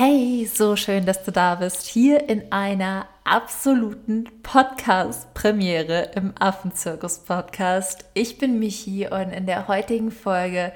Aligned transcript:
Hey, 0.00 0.46
so 0.46 0.76
schön, 0.76 1.06
dass 1.06 1.24
du 1.24 1.32
da 1.32 1.56
bist, 1.56 1.84
hier 1.88 2.28
in 2.28 2.52
einer 2.52 3.08
absoluten 3.24 4.28
Podcast-Premiere 4.44 6.12
im 6.14 6.34
Affenzirkus-Podcast. 6.38 8.04
Ich 8.14 8.38
bin 8.38 8.60
Michi 8.60 9.08
und 9.08 9.32
in 9.32 9.46
der 9.46 9.66
heutigen 9.66 10.12
Folge 10.12 10.72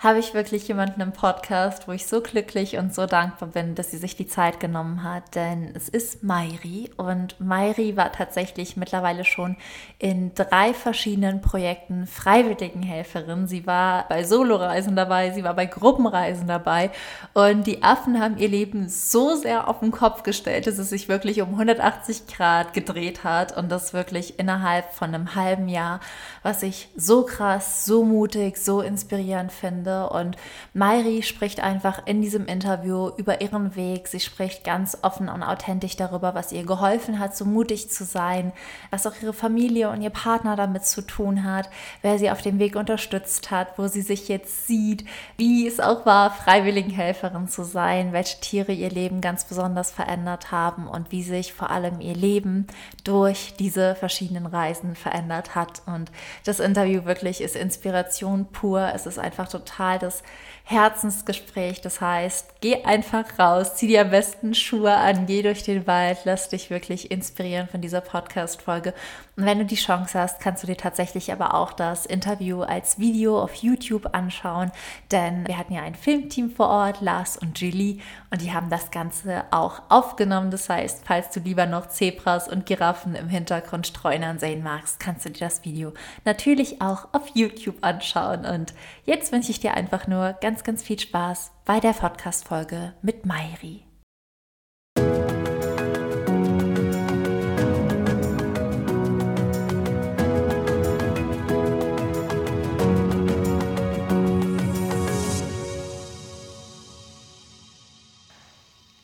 habe 0.00 0.18
ich 0.18 0.32
wirklich 0.32 0.66
jemanden 0.66 1.02
im 1.02 1.12
Podcast, 1.12 1.86
wo 1.86 1.92
ich 1.92 2.06
so 2.06 2.22
glücklich 2.22 2.78
und 2.78 2.94
so 2.94 3.04
dankbar 3.04 3.50
bin, 3.50 3.74
dass 3.74 3.90
sie 3.90 3.98
sich 3.98 4.16
die 4.16 4.26
Zeit 4.26 4.58
genommen 4.58 5.04
hat. 5.04 5.34
Denn 5.34 5.74
es 5.74 5.90
ist 5.90 6.22
Mairi 6.22 6.90
und 6.96 7.38
Mairi 7.38 7.98
war 7.98 8.10
tatsächlich 8.10 8.78
mittlerweile 8.78 9.26
schon 9.26 9.58
in 9.98 10.34
drei 10.34 10.72
verschiedenen 10.72 11.42
Projekten 11.42 12.06
Freiwilligenhelferin. 12.06 13.46
Sie 13.46 13.66
war 13.66 14.08
bei 14.08 14.24
Soloreisen 14.24 14.96
dabei, 14.96 15.32
sie 15.32 15.44
war 15.44 15.52
bei 15.52 15.66
Gruppenreisen 15.66 16.46
dabei 16.46 16.90
und 17.34 17.66
die 17.66 17.82
Affen 17.82 18.22
haben 18.22 18.38
ihr 18.38 18.48
Leben 18.48 18.88
so 18.88 19.36
sehr 19.36 19.68
auf 19.68 19.80
den 19.80 19.90
Kopf 19.90 20.22
gestellt, 20.22 20.66
dass 20.66 20.78
es 20.78 20.88
sich 20.88 21.10
wirklich 21.10 21.42
um 21.42 21.50
180 21.50 22.26
Grad 22.26 22.72
gedreht 22.72 23.22
hat 23.22 23.54
und 23.54 23.68
das 23.70 23.92
wirklich 23.92 24.38
innerhalb 24.38 24.94
von 24.94 25.14
einem 25.14 25.34
halben 25.34 25.68
Jahr, 25.68 26.00
was 26.42 26.62
ich 26.62 26.88
so 26.96 27.26
krass, 27.26 27.84
so 27.84 28.02
mutig, 28.02 28.56
so 28.56 28.80
inspirierend 28.80 29.52
finde 29.52 29.89
finde. 29.90 30.10
Und 30.10 30.36
Mairi 30.74 31.22
spricht 31.22 31.60
einfach 31.60 32.06
in 32.06 32.22
diesem 32.22 32.46
Interview 32.46 33.10
über 33.16 33.40
ihren 33.40 33.76
Weg. 33.76 34.08
Sie 34.08 34.20
spricht 34.20 34.64
ganz 34.64 34.98
offen 35.02 35.28
und 35.28 35.42
authentisch 35.42 35.96
darüber, 35.96 36.34
was 36.34 36.52
ihr 36.52 36.64
geholfen 36.64 37.18
hat, 37.18 37.36
so 37.36 37.44
mutig 37.44 37.90
zu 37.90 38.04
sein, 38.04 38.52
was 38.90 39.06
auch 39.06 39.14
ihre 39.20 39.32
Familie 39.32 39.90
und 39.90 40.02
ihr 40.02 40.10
Partner 40.10 40.56
damit 40.56 40.84
zu 40.84 41.02
tun 41.02 41.44
hat, 41.44 41.68
wer 42.02 42.18
sie 42.18 42.30
auf 42.30 42.42
dem 42.42 42.58
Weg 42.58 42.76
unterstützt 42.76 43.50
hat, 43.50 43.78
wo 43.78 43.88
sie 43.88 44.02
sich 44.02 44.28
jetzt 44.28 44.66
sieht, 44.66 45.04
wie 45.36 45.66
es 45.66 45.80
auch 45.80 46.06
war, 46.06 46.30
Freiwilligenhelferin 46.30 47.48
zu 47.48 47.64
sein, 47.64 48.12
welche 48.12 48.40
Tiere 48.40 48.72
ihr 48.72 48.90
Leben 48.90 49.20
ganz 49.20 49.44
besonders 49.44 49.90
verändert 49.90 50.52
haben 50.52 50.86
und 50.86 51.10
wie 51.12 51.22
sich 51.22 51.52
vor 51.52 51.70
allem 51.70 52.00
ihr 52.00 52.14
Leben 52.14 52.66
durch 53.04 53.54
diese 53.58 53.94
verschiedenen 53.94 54.46
Reisen 54.46 54.94
verändert 54.94 55.54
hat. 55.54 55.82
Und 55.86 56.10
das 56.44 56.60
Interview 56.60 57.04
wirklich 57.04 57.40
ist 57.40 57.56
Inspiration 57.56 58.46
pur. 58.46 58.90
Es 58.94 59.06
ist 59.06 59.18
einfach 59.18 59.48
total 59.48 59.79
total 59.80 59.98
das 59.98 60.22
Herzensgespräch. 60.70 61.80
Das 61.80 62.00
heißt, 62.00 62.60
geh 62.60 62.84
einfach 62.84 63.38
raus, 63.40 63.74
zieh 63.74 63.88
dir 63.88 64.02
am 64.02 64.10
besten 64.10 64.54
Schuhe 64.54 64.94
an, 64.94 65.26
geh 65.26 65.42
durch 65.42 65.64
den 65.64 65.86
Wald, 65.88 66.18
lass 66.24 66.48
dich 66.48 66.70
wirklich 66.70 67.10
inspirieren 67.10 67.66
von 67.66 67.80
dieser 67.80 68.00
Podcast-Folge. 68.00 68.94
Und 69.36 69.46
wenn 69.46 69.58
du 69.58 69.64
die 69.64 69.74
Chance 69.74 70.18
hast, 70.18 70.38
kannst 70.40 70.62
du 70.62 70.68
dir 70.68 70.76
tatsächlich 70.76 71.32
aber 71.32 71.54
auch 71.54 71.72
das 71.72 72.06
Interview 72.06 72.62
als 72.62 72.98
Video 72.98 73.42
auf 73.42 73.54
YouTube 73.54 74.10
anschauen, 74.12 74.70
denn 75.10 75.48
wir 75.48 75.58
hatten 75.58 75.72
ja 75.72 75.82
ein 75.82 75.94
Filmteam 75.94 76.50
vor 76.50 76.68
Ort, 76.68 77.00
Lars 77.00 77.36
und 77.36 77.58
Julie, 77.58 77.98
und 78.30 78.42
die 78.42 78.52
haben 78.52 78.70
das 78.70 78.92
Ganze 78.92 79.44
auch 79.50 79.82
aufgenommen. 79.88 80.52
Das 80.52 80.68
heißt, 80.68 81.02
falls 81.04 81.30
du 81.30 81.40
lieber 81.40 81.66
noch 81.66 81.88
Zebras 81.88 82.48
und 82.48 82.64
Giraffen 82.66 83.16
im 83.16 83.28
Hintergrund 83.28 83.88
streunern 83.88 84.38
sehen 84.38 84.62
magst, 84.62 85.00
kannst 85.00 85.24
du 85.24 85.30
dir 85.30 85.46
das 85.46 85.64
Video 85.64 85.94
natürlich 86.24 86.80
auch 86.80 87.08
auf 87.12 87.28
YouTube 87.34 87.78
anschauen. 87.80 88.44
Und 88.44 88.72
jetzt 89.04 89.32
wünsche 89.32 89.50
ich 89.50 89.58
dir 89.58 89.74
einfach 89.74 90.06
nur 90.06 90.34
ganz 90.34 90.59
ganz, 90.60 90.66
ganz 90.66 90.82
viel 90.82 90.98
Spaß 90.98 91.52
bei 91.64 91.80
der 91.80 91.94
Podcast-Folge 91.94 92.92
mit 93.00 93.24
Mairi. 93.24 93.82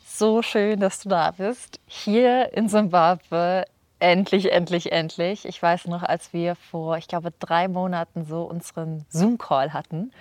So 0.05 0.43
schön, 0.43 0.81
dass 0.81 1.01
du 1.01 1.09
da 1.09 1.31
bist. 1.31 1.81
Hier 1.87 2.53
in 2.53 2.69
Simbabwe. 2.69 3.65
Endlich, 3.99 4.53
endlich, 4.53 4.93
endlich. 4.93 5.47
Ich 5.47 5.63
weiß 5.63 5.87
noch, 5.87 6.03
als 6.03 6.35
wir 6.35 6.55
vor, 6.55 6.99
ich 6.99 7.09
glaube, 7.09 7.33
drei 7.39 7.67
Monaten 7.67 8.27
so 8.27 8.43
unseren 8.43 9.07
Zoom-Call 9.09 9.73
hatten 9.73 10.13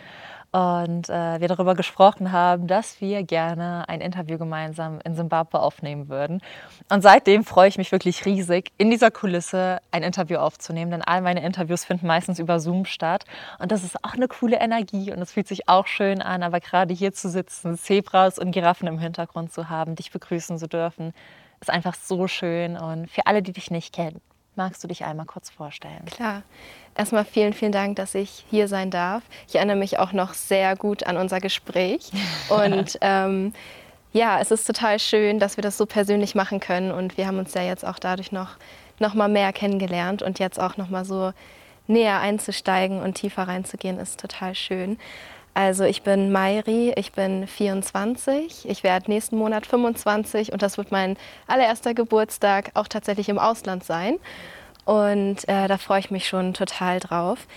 und 0.55 1.09
äh, 1.09 1.41
wir 1.41 1.49
darüber 1.49 1.75
gesprochen 1.75 2.31
haben, 2.31 2.67
dass 2.67 3.01
wir 3.01 3.23
gerne 3.23 3.89
ein 3.89 3.99
Interview 3.99 4.37
gemeinsam 4.37 4.99
in 5.03 5.13
Simbabwe 5.13 5.59
aufnehmen 5.59 6.07
würden. 6.07 6.41
Und 6.89 7.01
seitdem 7.01 7.43
freue 7.43 7.67
ich 7.67 7.77
mich 7.77 7.91
wirklich 7.91 8.25
riesig, 8.25 8.71
in 8.77 8.89
dieser 8.89 9.11
Kulisse 9.11 9.79
ein 9.91 10.01
Interview 10.01 10.37
aufzunehmen, 10.37 10.91
denn 10.91 11.01
all 11.01 11.19
meine 11.19 11.43
Interviews 11.43 11.83
finden 11.83 12.07
meistens 12.07 12.39
über 12.39 12.61
Zoom 12.61 12.85
statt. 12.85 13.25
Und 13.59 13.73
das 13.73 13.83
ist 13.83 14.01
auch 14.05 14.13
eine 14.13 14.29
coole 14.29 14.55
Energie 14.55 15.11
und 15.11 15.21
es 15.21 15.33
fühlt 15.33 15.49
sich 15.49 15.67
auch 15.67 15.87
schön 15.87 16.21
an, 16.21 16.41
aber 16.41 16.61
gerade 16.61 16.93
hier 16.93 17.11
zu 17.11 17.27
sitzen, 17.27 17.77
Zebras 17.77 18.39
und 18.39 18.51
Giraffen 18.51 18.87
im 18.87 18.97
Hintergrund 18.97 19.51
zu 19.51 19.67
haben, 19.67 19.95
dich 19.95 20.09
begrüßen 20.09 20.57
zu 20.57 20.69
dürfen, 20.69 21.11
ist 21.59 21.69
einfach 21.69 21.95
so 21.95 22.29
schön. 22.29 22.77
Und 22.77 23.11
für 23.11 23.27
alle, 23.27 23.41
die 23.41 23.51
dich 23.51 23.71
nicht 23.71 23.93
kennen, 23.93 24.21
magst 24.55 24.83
du 24.83 24.87
dich 24.87 25.05
einmal 25.05 25.25
kurz 25.25 25.49
vorstellen? 25.49 26.05
Klar. 26.05 26.43
Erstmal 26.97 27.25
vielen, 27.25 27.53
vielen 27.53 27.71
Dank, 27.71 27.97
dass 27.97 28.15
ich 28.15 28.45
hier 28.49 28.67
sein 28.67 28.89
darf. 28.89 29.23
Ich 29.47 29.55
erinnere 29.55 29.75
mich 29.75 29.99
auch 29.99 30.13
noch 30.13 30.33
sehr 30.33 30.75
gut 30.75 31.05
an 31.05 31.17
unser 31.17 31.39
Gespräch. 31.39 32.11
Und 32.49 32.97
ähm, 33.01 33.53
ja, 34.13 34.39
es 34.39 34.51
ist 34.51 34.65
total 34.65 34.99
schön, 34.99 35.39
dass 35.39 35.57
wir 35.57 35.61
das 35.61 35.77
so 35.77 35.85
persönlich 35.85 36.35
machen 36.35 36.59
können. 36.59 36.91
Und 36.91 37.17
wir 37.17 37.27
haben 37.27 37.37
uns 37.37 37.53
ja 37.53 37.63
jetzt 37.63 37.85
auch 37.85 37.99
dadurch 37.99 38.31
noch, 38.31 38.57
noch 38.99 39.13
mal 39.13 39.27
mehr 39.27 39.51
kennengelernt. 39.51 40.21
Und 40.21 40.39
jetzt 40.39 40.59
auch 40.59 40.77
noch 40.77 40.89
mal 40.89 41.03
so 41.03 41.33
näher 41.87 42.19
einzusteigen 42.19 43.01
und 43.01 43.15
tiefer 43.15 43.43
reinzugehen, 43.43 43.99
ist 43.99 44.19
total 44.19 44.55
schön. 44.55 44.97
Also 45.55 45.85
ich 45.85 46.01
bin 46.01 46.33
Mairi, 46.33 46.93
ich 46.97 47.13
bin 47.13 47.47
24, 47.47 48.69
ich 48.69 48.83
werde 48.83 49.09
nächsten 49.09 49.37
Monat 49.37 49.65
25 49.65 50.51
und 50.51 50.61
das 50.61 50.77
wird 50.77 50.91
mein 50.91 51.15
allererster 51.47 51.93
Geburtstag 51.93 52.71
auch 52.73 52.89
tatsächlich 52.89 53.29
im 53.29 53.39
Ausland 53.39 53.85
sein. 53.85 54.17
Und 54.83 55.47
äh, 55.47 55.69
da 55.69 55.77
freue 55.77 56.01
ich 56.01 56.11
mich 56.11 56.27
schon 56.27 56.53
total 56.53 56.99
drauf. 56.99 57.47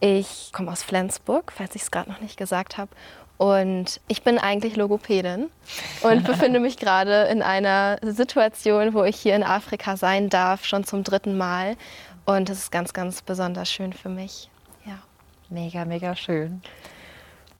Ich 0.00 0.50
komme 0.52 0.70
aus 0.70 0.82
Flensburg, 0.82 1.50
falls 1.50 1.74
ich 1.74 1.82
es 1.82 1.90
gerade 1.90 2.10
noch 2.10 2.20
nicht 2.20 2.36
gesagt 2.36 2.76
habe. 2.76 2.90
Und 3.38 4.02
ich 4.06 4.22
bin 4.22 4.38
eigentlich 4.38 4.76
Logopädin 4.76 5.48
und 6.02 6.24
befinde 6.26 6.60
mich 6.60 6.76
gerade 6.76 7.24
in 7.24 7.40
einer 7.40 7.96
Situation, 8.02 8.92
wo 8.92 9.02
ich 9.04 9.16
hier 9.16 9.34
in 9.34 9.42
Afrika 9.42 9.96
sein 9.96 10.28
darf, 10.28 10.66
schon 10.66 10.84
zum 10.84 11.04
dritten 11.04 11.38
Mal. 11.38 11.76
Und 12.26 12.50
das 12.50 12.58
ist 12.58 12.70
ganz, 12.70 12.92
ganz 12.92 13.22
besonders 13.22 13.72
schön 13.72 13.94
für 13.94 14.10
mich. 14.10 14.50
Ja. 14.84 14.98
Mega, 15.48 15.86
mega 15.86 16.14
schön. 16.14 16.60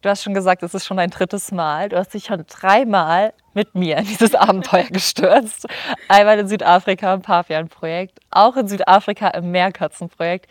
Du 0.03 0.09
hast 0.09 0.23
schon 0.23 0.35
gesagt, 0.35 0.63
es 0.63 0.75
ist 0.75 0.87
schon 0.87 0.99
dein 0.99 1.11
drittes 1.11 1.53
Mal. 1.53 1.89
Du 1.89 1.97
hast 1.97 2.15
dich 2.15 2.25
schon 2.25 2.45
dreimal 2.47 3.33
mit 3.55 3.75
mir 3.75 3.97
in 3.97 4.05
dieses 4.05 4.35
Abenteuer 4.35 4.85
gestürzt. 4.85 5.67
Einmal 6.09 6.39
in 6.39 6.49
Südafrika 6.49 7.15
im 7.15 7.23
Pavian-Projekt, 7.23 8.21
auch 8.31 8.57
in 8.57 8.69
Südafrika 8.69 9.29
im 9.29 9.51
Meerkatzenprojekt. 9.51 10.47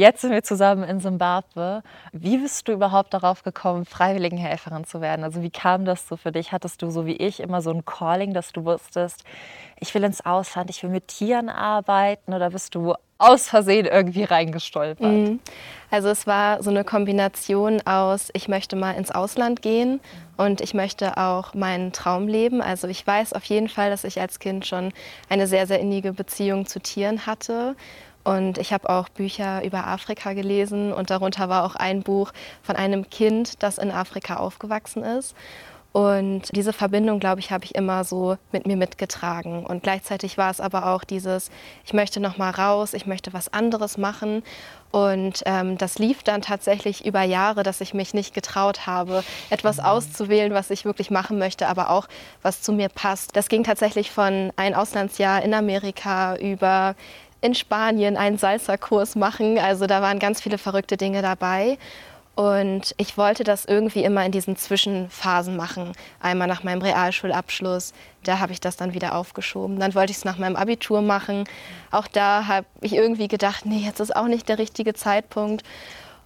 Jetzt 0.00 0.22
sind 0.22 0.30
wir 0.30 0.42
zusammen 0.42 0.82
in 0.82 0.98
Simbabwe. 0.98 1.82
Wie 2.12 2.38
bist 2.38 2.66
du 2.66 2.72
überhaupt 2.72 3.12
darauf 3.12 3.42
gekommen, 3.42 3.84
Freiwilligenhelferin 3.84 4.84
zu 4.84 5.02
werden? 5.02 5.24
Also 5.24 5.42
wie 5.42 5.50
kam 5.50 5.84
das 5.84 6.08
so 6.08 6.16
für 6.16 6.32
dich? 6.32 6.52
Hattest 6.52 6.80
du 6.80 6.88
so 6.88 7.04
wie 7.04 7.16
ich 7.16 7.38
immer 7.38 7.60
so 7.60 7.70
ein 7.70 7.84
Calling, 7.84 8.32
dass 8.32 8.50
du 8.50 8.64
wusstest, 8.64 9.24
ich 9.78 9.94
will 9.94 10.02
ins 10.02 10.24
Ausland, 10.24 10.70
ich 10.70 10.82
will 10.82 10.88
mit 10.88 11.08
Tieren 11.08 11.50
arbeiten 11.50 12.32
oder 12.32 12.48
bist 12.48 12.74
du 12.74 12.94
aus 13.18 13.48
Versehen 13.48 13.84
irgendwie 13.84 14.24
reingestolpert? 14.24 15.06
Mhm. 15.06 15.40
Also 15.90 16.08
es 16.08 16.26
war 16.26 16.62
so 16.62 16.70
eine 16.70 16.84
Kombination 16.84 17.82
aus, 17.86 18.30
ich 18.32 18.48
möchte 18.48 18.76
mal 18.76 18.92
ins 18.92 19.10
Ausland 19.10 19.60
gehen 19.60 20.00
und 20.38 20.62
ich 20.62 20.72
möchte 20.72 21.18
auch 21.18 21.52
meinen 21.52 21.92
Traum 21.92 22.26
leben. 22.26 22.62
Also 22.62 22.88
ich 22.88 23.06
weiß 23.06 23.34
auf 23.34 23.44
jeden 23.44 23.68
Fall, 23.68 23.90
dass 23.90 24.04
ich 24.04 24.18
als 24.18 24.38
Kind 24.38 24.66
schon 24.66 24.94
eine 25.28 25.46
sehr, 25.46 25.66
sehr 25.66 25.80
innige 25.80 26.14
Beziehung 26.14 26.64
zu 26.64 26.80
Tieren 26.80 27.26
hatte. 27.26 27.76
Und 28.24 28.58
ich 28.58 28.72
habe 28.72 28.88
auch 28.90 29.08
Bücher 29.08 29.64
über 29.64 29.86
Afrika 29.86 30.34
gelesen 30.34 30.92
und 30.92 31.10
darunter 31.10 31.48
war 31.48 31.64
auch 31.64 31.74
ein 31.74 32.02
Buch 32.02 32.32
von 32.62 32.76
einem 32.76 33.08
Kind, 33.08 33.62
das 33.62 33.78
in 33.78 33.90
Afrika 33.90 34.36
aufgewachsen 34.36 35.02
ist. 35.02 35.34
Und 35.92 36.54
diese 36.54 36.72
Verbindung, 36.72 37.18
glaube 37.18 37.40
ich, 37.40 37.50
habe 37.50 37.64
ich 37.64 37.74
immer 37.74 38.04
so 38.04 38.36
mit 38.52 38.64
mir 38.64 38.76
mitgetragen. 38.76 39.66
Und 39.66 39.82
gleichzeitig 39.82 40.38
war 40.38 40.50
es 40.50 40.60
aber 40.60 40.86
auch 40.86 41.02
dieses, 41.02 41.50
ich 41.84 41.92
möchte 41.92 42.20
noch 42.20 42.38
mal 42.38 42.50
raus, 42.50 42.94
ich 42.94 43.06
möchte 43.06 43.32
was 43.32 43.52
anderes 43.52 43.98
machen. 43.98 44.44
Und 44.92 45.42
ähm, 45.46 45.78
das 45.78 45.98
lief 45.98 46.22
dann 46.22 46.42
tatsächlich 46.42 47.06
über 47.06 47.22
Jahre, 47.22 47.64
dass 47.64 47.80
ich 47.80 47.92
mich 47.92 48.14
nicht 48.14 48.34
getraut 48.34 48.86
habe, 48.86 49.24
etwas 49.50 49.78
mhm. 49.78 49.84
auszuwählen, 49.84 50.54
was 50.54 50.70
ich 50.70 50.84
wirklich 50.84 51.10
machen 51.10 51.38
möchte, 51.38 51.66
aber 51.66 51.90
auch 51.90 52.06
was 52.42 52.62
zu 52.62 52.72
mir 52.72 52.88
passt. 52.88 53.34
Das 53.34 53.48
ging 53.48 53.64
tatsächlich 53.64 54.12
von 54.12 54.52
ein 54.54 54.74
Auslandsjahr 54.74 55.42
in 55.42 55.54
Amerika 55.54 56.36
über 56.36 56.94
in 57.40 57.54
Spanien 57.54 58.16
einen 58.16 58.38
Salsa-Kurs 58.38 59.16
machen. 59.16 59.58
Also 59.58 59.86
da 59.86 60.02
waren 60.02 60.18
ganz 60.18 60.40
viele 60.40 60.58
verrückte 60.58 60.96
Dinge 60.96 61.22
dabei. 61.22 61.78
Und 62.34 62.94
ich 62.96 63.18
wollte 63.18 63.44
das 63.44 63.66
irgendwie 63.66 64.02
immer 64.02 64.24
in 64.24 64.32
diesen 64.32 64.56
Zwischenphasen 64.56 65.56
machen. 65.56 65.92
Einmal 66.20 66.48
nach 66.48 66.62
meinem 66.62 66.80
Realschulabschluss, 66.80 67.92
da 68.24 68.38
habe 68.38 68.52
ich 68.52 68.60
das 68.60 68.76
dann 68.76 68.94
wieder 68.94 69.14
aufgeschoben. 69.14 69.78
Dann 69.78 69.94
wollte 69.94 70.12
ich 70.12 70.18
es 70.18 70.24
nach 70.24 70.38
meinem 70.38 70.56
Abitur 70.56 71.02
machen. 71.02 71.44
Auch 71.90 72.06
da 72.06 72.46
habe 72.46 72.66
ich 72.80 72.94
irgendwie 72.94 73.28
gedacht, 73.28 73.66
nee, 73.66 73.84
jetzt 73.84 74.00
ist 74.00 74.16
auch 74.16 74.26
nicht 74.26 74.48
der 74.48 74.58
richtige 74.58 74.94
Zeitpunkt. 74.94 75.64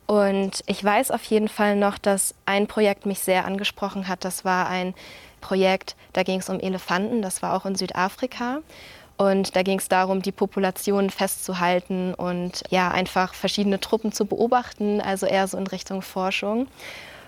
Und 0.06 0.62
ich 0.66 0.84
weiß 0.84 1.10
auf 1.10 1.24
jeden 1.24 1.48
Fall 1.48 1.76
noch, 1.76 1.98
dass 1.98 2.34
ein 2.46 2.66
Projekt 2.66 3.06
mich 3.06 3.20
sehr 3.20 3.46
angesprochen 3.46 4.06
hat. 4.06 4.24
Das 4.24 4.44
war 4.44 4.68
ein 4.68 4.94
Projekt, 5.40 5.96
da 6.12 6.22
ging 6.22 6.40
es 6.40 6.48
um 6.48 6.60
Elefanten, 6.60 7.22
das 7.22 7.42
war 7.42 7.54
auch 7.54 7.66
in 7.66 7.74
Südafrika. 7.74 8.60
Und 9.16 9.54
da 9.54 9.62
ging 9.62 9.78
es 9.78 9.88
darum, 9.88 10.22
die 10.22 10.32
Population 10.32 11.08
festzuhalten 11.10 12.14
und 12.14 12.64
ja, 12.70 12.90
einfach 12.90 13.34
verschiedene 13.34 13.78
Truppen 13.78 14.12
zu 14.12 14.26
beobachten, 14.26 15.00
also 15.00 15.26
eher 15.26 15.46
so 15.46 15.56
in 15.56 15.66
Richtung 15.66 16.02
Forschung. 16.02 16.66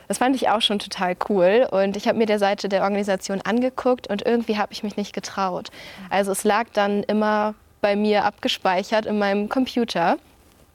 Das 0.08 0.18
fand 0.18 0.36
ich 0.36 0.48
auch 0.48 0.60
schon 0.60 0.78
total 0.78 1.16
cool. 1.28 1.66
Und 1.70 1.96
ich 1.96 2.08
habe 2.08 2.18
mir 2.18 2.26
der 2.26 2.38
Seite 2.38 2.68
der 2.68 2.82
Organisation 2.82 3.40
angeguckt 3.40 4.08
und 4.08 4.22
irgendwie 4.22 4.58
habe 4.58 4.72
ich 4.72 4.82
mich 4.82 4.96
nicht 4.96 5.12
getraut. 5.12 5.70
Also 6.10 6.32
es 6.32 6.44
lag 6.44 6.66
dann 6.72 7.02
immer 7.04 7.54
bei 7.80 7.96
mir 7.96 8.24
abgespeichert 8.24 9.06
in 9.06 9.18
meinem 9.18 9.48
Computer. 9.48 10.18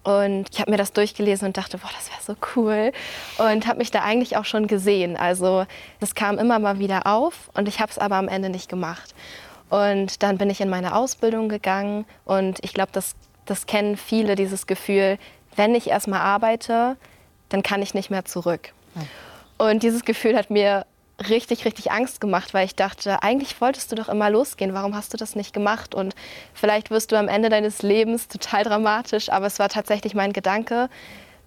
Und 0.04 0.48
ich 0.52 0.60
habe 0.60 0.72
mir 0.72 0.78
das 0.78 0.94
durchgelesen 0.94 1.48
und 1.48 1.58
dachte, 1.58 1.78
boah, 1.78 1.90
das 1.96 2.10
wäre 2.10 2.22
so 2.22 2.36
cool. 2.56 2.92
Und 3.38 3.68
habe 3.68 3.78
mich 3.78 3.92
da 3.92 4.02
eigentlich 4.02 4.36
auch 4.36 4.46
schon 4.46 4.68
gesehen. 4.68 5.16
Also 5.16 5.66
das 6.00 6.16
kam 6.16 6.40
immer 6.40 6.58
mal 6.58 6.80
wieder 6.80 7.06
auf 7.06 7.52
und 7.54 7.68
ich 7.68 7.80
habe 7.80 7.92
es 7.92 8.00
aber 8.00 8.16
am 8.16 8.28
Ende 8.28 8.50
nicht 8.50 8.68
gemacht. 8.68 9.14
Und 9.72 10.22
dann 10.22 10.38
bin 10.38 10.50
ich 10.50 10.60
in 10.60 10.68
meine 10.68 10.94
Ausbildung 10.94 11.48
gegangen 11.48 12.04
und 12.26 12.60
ich 12.62 12.74
glaube, 12.74 12.92
das, 12.92 13.16
das 13.46 13.68
kennen 13.68 13.96
viele, 13.96 14.36
dieses 14.36 14.68
Gefühl, 14.68 15.18
wenn 15.56 15.76
ich 15.76 15.88
erstmal 15.88 16.20
arbeite, 16.20 16.98
dann 17.48 17.64
kann 17.64 17.82
ich 17.82 17.94
nicht 17.94 18.12
mehr 18.12 18.26
zurück. 18.26 18.74
Und 19.58 19.82
dieses 19.82 20.04
Gefühl 20.04 20.36
hat 20.36 20.50
mir 20.50 20.86
richtig, 21.30 21.64
richtig 21.64 21.90
Angst 21.90 22.20
gemacht, 22.20 22.54
weil 22.54 22.66
ich 22.66 22.76
dachte, 22.76 23.24
eigentlich 23.24 23.62
wolltest 23.62 23.90
du 23.94 23.96
doch 23.96 24.10
immer 24.10 24.30
losgehen, 24.30 24.74
warum 24.74 24.94
hast 24.94 25.14
du 25.14 25.18
das 25.18 25.38
nicht 25.38 25.54
gemacht? 25.54 25.96
Und 25.96 26.16
vielleicht 26.54 26.92
wirst 26.92 27.14
du 27.14 27.16
am 27.16 27.30
Ende 27.30 27.48
deines 27.48 27.82
Lebens 27.82 28.28
total 28.28 28.66
dramatisch, 28.66 29.30
aber 29.30 29.46
es 29.46 29.58
war 29.58 29.70
tatsächlich 29.70 30.14
mein 30.16 30.34
Gedanke, 30.34 30.90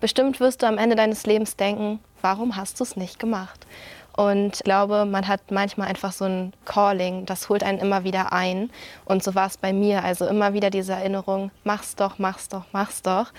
bestimmt 0.00 0.41
wirst 0.41 0.62
du 0.62 0.67
am 0.67 0.79
Ende 0.79 0.97
deines 0.97 1.26
Lebens 1.26 1.56
denken, 1.56 2.00
warum 2.23 2.56
hast 2.56 2.81
du 2.81 2.85
es 2.85 2.97
nicht 2.97 3.19
gemacht? 3.19 3.67
Und 4.16 4.56
ich 4.56 4.62
glaube, 4.62 5.06
man 5.06 5.26
hat 5.26 5.50
manchmal 5.50 5.88
einfach 5.88 6.12
so 6.12 6.25
ein 6.25 6.52
Calling, 6.64 7.26
das 7.26 7.49
holt 7.49 7.64
einen 7.64 7.78
immer 7.78 8.05
wieder 8.05 8.32
ein. 8.32 8.70
Und 9.05 9.25
so 9.25 9.34
war 9.34 9.49
es 9.49 9.56
bei 9.56 9.72
mir. 9.72 10.05
Also 10.05 10.26
immer 10.26 10.52
wieder 10.52 10.70
diese 10.70 10.93
Erinnerung, 10.93 11.50
mach's 11.64 11.96
doch, 11.96 12.19
mach's 12.19 12.49
doch, 12.49 12.64
mach's 12.72 13.02
doch. 13.02 13.32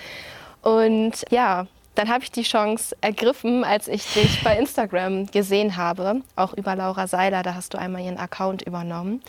Und 0.62 1.24
ja, 1.30 1.68
dann 1.94 2.10
habe 2.10 2.24
ich 2.24 2.32
die 2.32 2.44
Chance 2.44 2.96
ergriffen, 3.00 3.64
als 3.64 3.88
ich 3.88 4.06
dich 4.14 4.44
bei 4.44 4.58
Instagram 4.58 5.28
gesehen 5.28 5.78
habe, 5.78 6.22
auch 6.36 6.54
über 6.54 6.76
Laura 6.76 7.08
Seiler, 7.08 7.42
da 7.42 7.56
hast 7.56 7.74
du 7.74 7.78
einmal 7.78 8.02
ihren 8.02 8.18
Account 8.18 8.62
übernommen. 8.62 9.22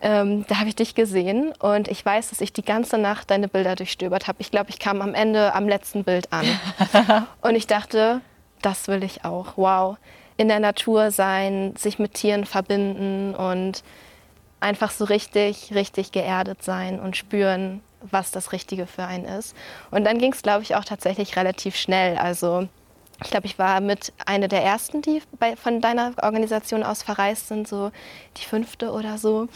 Ähm, 0.00 0.46
da 0.48 0.58
habe 0.58 0.70
ich 0.70 0.76
dich 0.76 0.94
gesehen 0.94 1.52
und 1.58 1.88
ich 1.88 2.04
weiß, 2.04 2.30
dass 2.30 2.40
ich 2.40 2.54
die 2.54 2.64
ganze 2.64 2.96
Nacht 2.96 3.30
deine 3.30 3.46
Bilder 3.46 3.76
durchstöbert 3.76 4.26
habe. 4.26 4.40
Ich 4.40 4.50
glaube, 4.50 4.70
ich 4.70 4.78
kam 4.78 5.02
am 5.02 5.12
Ende 5.12 5.54
am 5.54 5.68
letzten 5.68 6.02
Bild 6.02 6.32
an. 6.32 6.46
und 7.42 7.56
ich 7.56 7.66
dachte, 7.66 8.22
das 8.62 8.88
will 8.88 9.04
ich 9.04 9.26
auch. 9.26 9.56
Wow 9.56 9.98
in 10.42 10.48
der 10.48 10.58
Natur 10.58 11.12
sein, 11.12 11.74
sich 11.76 12.00
mit 12.00 12.14
Tieren 12.14 12.44
verbinden 12.44 13.32
und 13.36 13.84
einfach 14.58 14.90
so 14.90 15.04
richtig, 15.04 15.72
richtig 15.72 16.10
geerdet 16.10 16.64
sein 16.64 16.98
und 16.98 17.16
spüren, 17.16 17.80
was 18.00 18.32
das 18.32 18.50
Richtige 18.50 18.88
für 18.88 19.04
einen 19.04 19.24
ist. 19.24 19.54
Und 19.92 20.04
dann 20.04 20.18
ging 20.18 20.32
es, 20.32 20.42
glaube 20.42 20.64
ich, 20.64 20.74
auch 20.74 20.84
tatsächlich 20.84 21.36
relativ 21.36 21.76
schnell. 21.76 22.18
Also 22.18 22.66
ich 23.22 23.30
glaube, 23.30 23.46
ich 23.46 23.56
war 23.56 23.80
mit 23.80 24.12
einer 24.26 24.48
der 24.48 24.64
ersten, 24.64 25.00
die 25.00 25.22
bei, 25.38 25.54
von 25.54 25.80
deiner 25.80 26.12
Organisation 26.20 26.82
aus 26.82 27.04
verreist 27.04 27.46
sind, 27.46 27.68
so 27.68 27.92
die 28.36 28.44
fünfte 28.44 28.90
oder 28.90 29.18
so. 29.18 29.46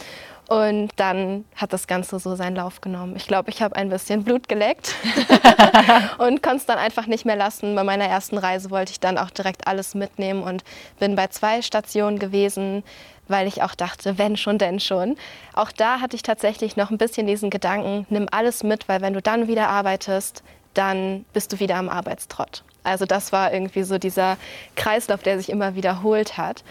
Und 0.49 0.91
dann 0.97 1.45
hat 1.57 1.73
das 1.73 1.89
Ganze 1.89 2.21
so 2.21 2.37
seinen 2.37 2.55
Lauf 2.57 2.81
genommen. 2.81 3.17
Ich 3.17 3.27
glaube, 3.27 3.51
ich 3.51 3.63
habe 3.63 3.75
ein 3.75 3.89
bisschen 3.89 4.23
Blut 4.23 4.49
geleckt 4.49 4.95
und 6.19 6.43
konnte 6.43 6.59
es 6.59 6.67
dann 6.67 6.79
einfach 6.79 7.07
nicht 7.07 7.25
mehr 7.25 7.37
lassen. 7.37 7.75
Bei 7.75 7.83
meiner 7.83 8.07
ersten 8.07 8.39
Reise 8.39 8.71
wollte 8.71 8.93
ich 8.93 9.01
dann 9.01 9.19
auch 9.19 9.31
direkt 9.31 9.67
alles 9.67 9.95
mitnehmen 9.95 10.43
und 10.43 10.63
bin 11.01 11.17
bei 11.17 11.27
zwei 11.29 11.63
Stationen 11.63 12.19
gewesen, 12.19 12.85
weil 13.29 13.49
ich 13.49 13.63
auch 13.63 13.75
dachte, 13.75 14.19
wenn 14.19 14.37
schon, 14.37 14.59
denn 14.59 14.79
schon. 14.79 15.17
Auch 15.53 15.73
da 15.73 16.01
hatte 16.01 16.15
ich 16.15 16.23
tatsächlich 16.23 16.77
noch 16.77 16.91
ein 16.91 16.99
bisschen 16.99 17.27
diesen 17.27 17.51
Gedanken, 17.51 18.07
nimm 18.09 18.29
alles 18.31 18.63
mit, 18.63 18.89
weil 18.89 19.01
wenn 19.01 19.15
du 19.15 19.23
dann 19.23 19.49
wieder 19.49 19.69
arbeitest, 19.69 20.45
dann 20.75 21.25
bist 21.33 21.53
du 21.53 21.59
wieder 21.59 21.77
am 21.77 21.89
Arbeitstrott. 21.89 22.63
Also 22.85 23.05
das 23.05 23.33
war 23.33 23.53
irgendwie 23.53 23.83
so 23.83 23.99
dieser 23.99 24.37
Kreislauf, 24.77 25.23
der 25.23 25.39
sich 25.39 25.51
immer 25.51 25.75
wiederholt 25.75 26.39
hat. 26.39 26.63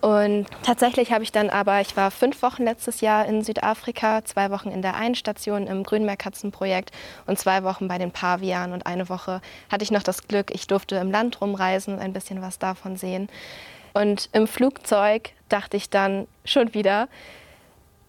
Und 0.00 0.46
tatsächlich 0.62 1.10
habe 1.12 1.24
ich 1.24 1.32
dann 1.32 1.50
aber, 1.50 1.80
ich 1.80 1.96
war 1.96 2.12
fünf 2.12 2.40
Wochen 2.42 2.62
letztes 2.62 3.00
Jahr 3.00 3.26
in 3.26 3.42
Südafrika, 3.42 4.24
zwei 4.24 4.50
Wochen 4.50 4.70
in 4.70 4.80
der 4.80 4.94
einen 4.94 5.16
Station 5.16 5.66
im 5.66 5.82
Grünmeerkatzenprojekt 5.82 6.92
und 7.26 7.38
zwei 7.38 7.64
Wochen 7.64 7.88
bei 7.88 7.98
den 7.98 8.12
Pavianen 8.12 8.72
und 8.72 8.86
eine 8.86 9.08
Woche 9.08 9.40
hatte 9.70 9.82
ich 9.82 9.90
noch 9.90 10.04
das 10.04 10.28
Glück, 10.28 10.52
ich 10.54 10.68
durfte 10.68 10.96
im 10.96 11.10
Land 11.10 11.40
rumreisen 11.40 11.94
und 11.94 12.00
ein 12.00 12.12
bisschen 12.12 12.40
was 12.42 12.60
davon 12.60 12.96
sehen. 12.96 13.28
Und 13.92 14.28
im 14.32 14.46
Flugzeug 14.46 15.30
dachte 15.48 15.76
ich 15.76 15.90
dann 15.90 16.28
schon 16.44 16.74
wieder, 16.74 17.08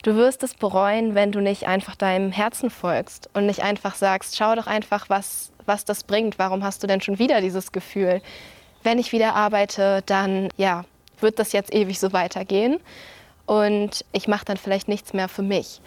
du 0.03 0.15
wirst 0.15 0.43
es 0.43 0.53
bereuen, 0.53 1.15
wenn 1.15 1.31
du 1.31 1.39
nicht 1.39 1.67
einfach 1.67 1.95
deinem 1.95 2.31
Herzen 2.31 2.69
folgst 2.69 3.31
und 3.33 3.47
nicht 3.47 3.63
einfach 3.63 3.95
sagst, 3.95 4.37
schau 4.37 4.53
doch 4.53 4.67
einfach, 4.67 5.09
was, 5.09 5.51
was 5.65 5.85
das 5.85 6.03
bringt. 6.03 6.37
Warum 6.37 6.63
hast 6.63 6.83
du 6.83 6.87
denn 6.87 7.01
schon 7.01 7.17
wieder 7.17 7.41
dieses 7.41 7.71
Gefühl? 7.71 8.21
Wenn 8.83 8.99
ich 8.99 9.11
wieder 9.11 9.33
arbeite, 9.33 10.03
dann 10.05 10.49
ja, 10.55 10.85
wird 11.21 11.39
das 11.39 11.51
jetzt 11.51 11.73
ewig 11.73 11.99
so 11.99 12.13
weitergehen 12.13 12.79
und 13.45 14.05
ich 14.11 14.27
mache 14.27 14.45
dann 14.45 14.57
vielleicht 14.57 14.87
nichts 14.87 15.13
mehr 15.13 15.27
für 15.27 15.41
mich. 15.41 15.81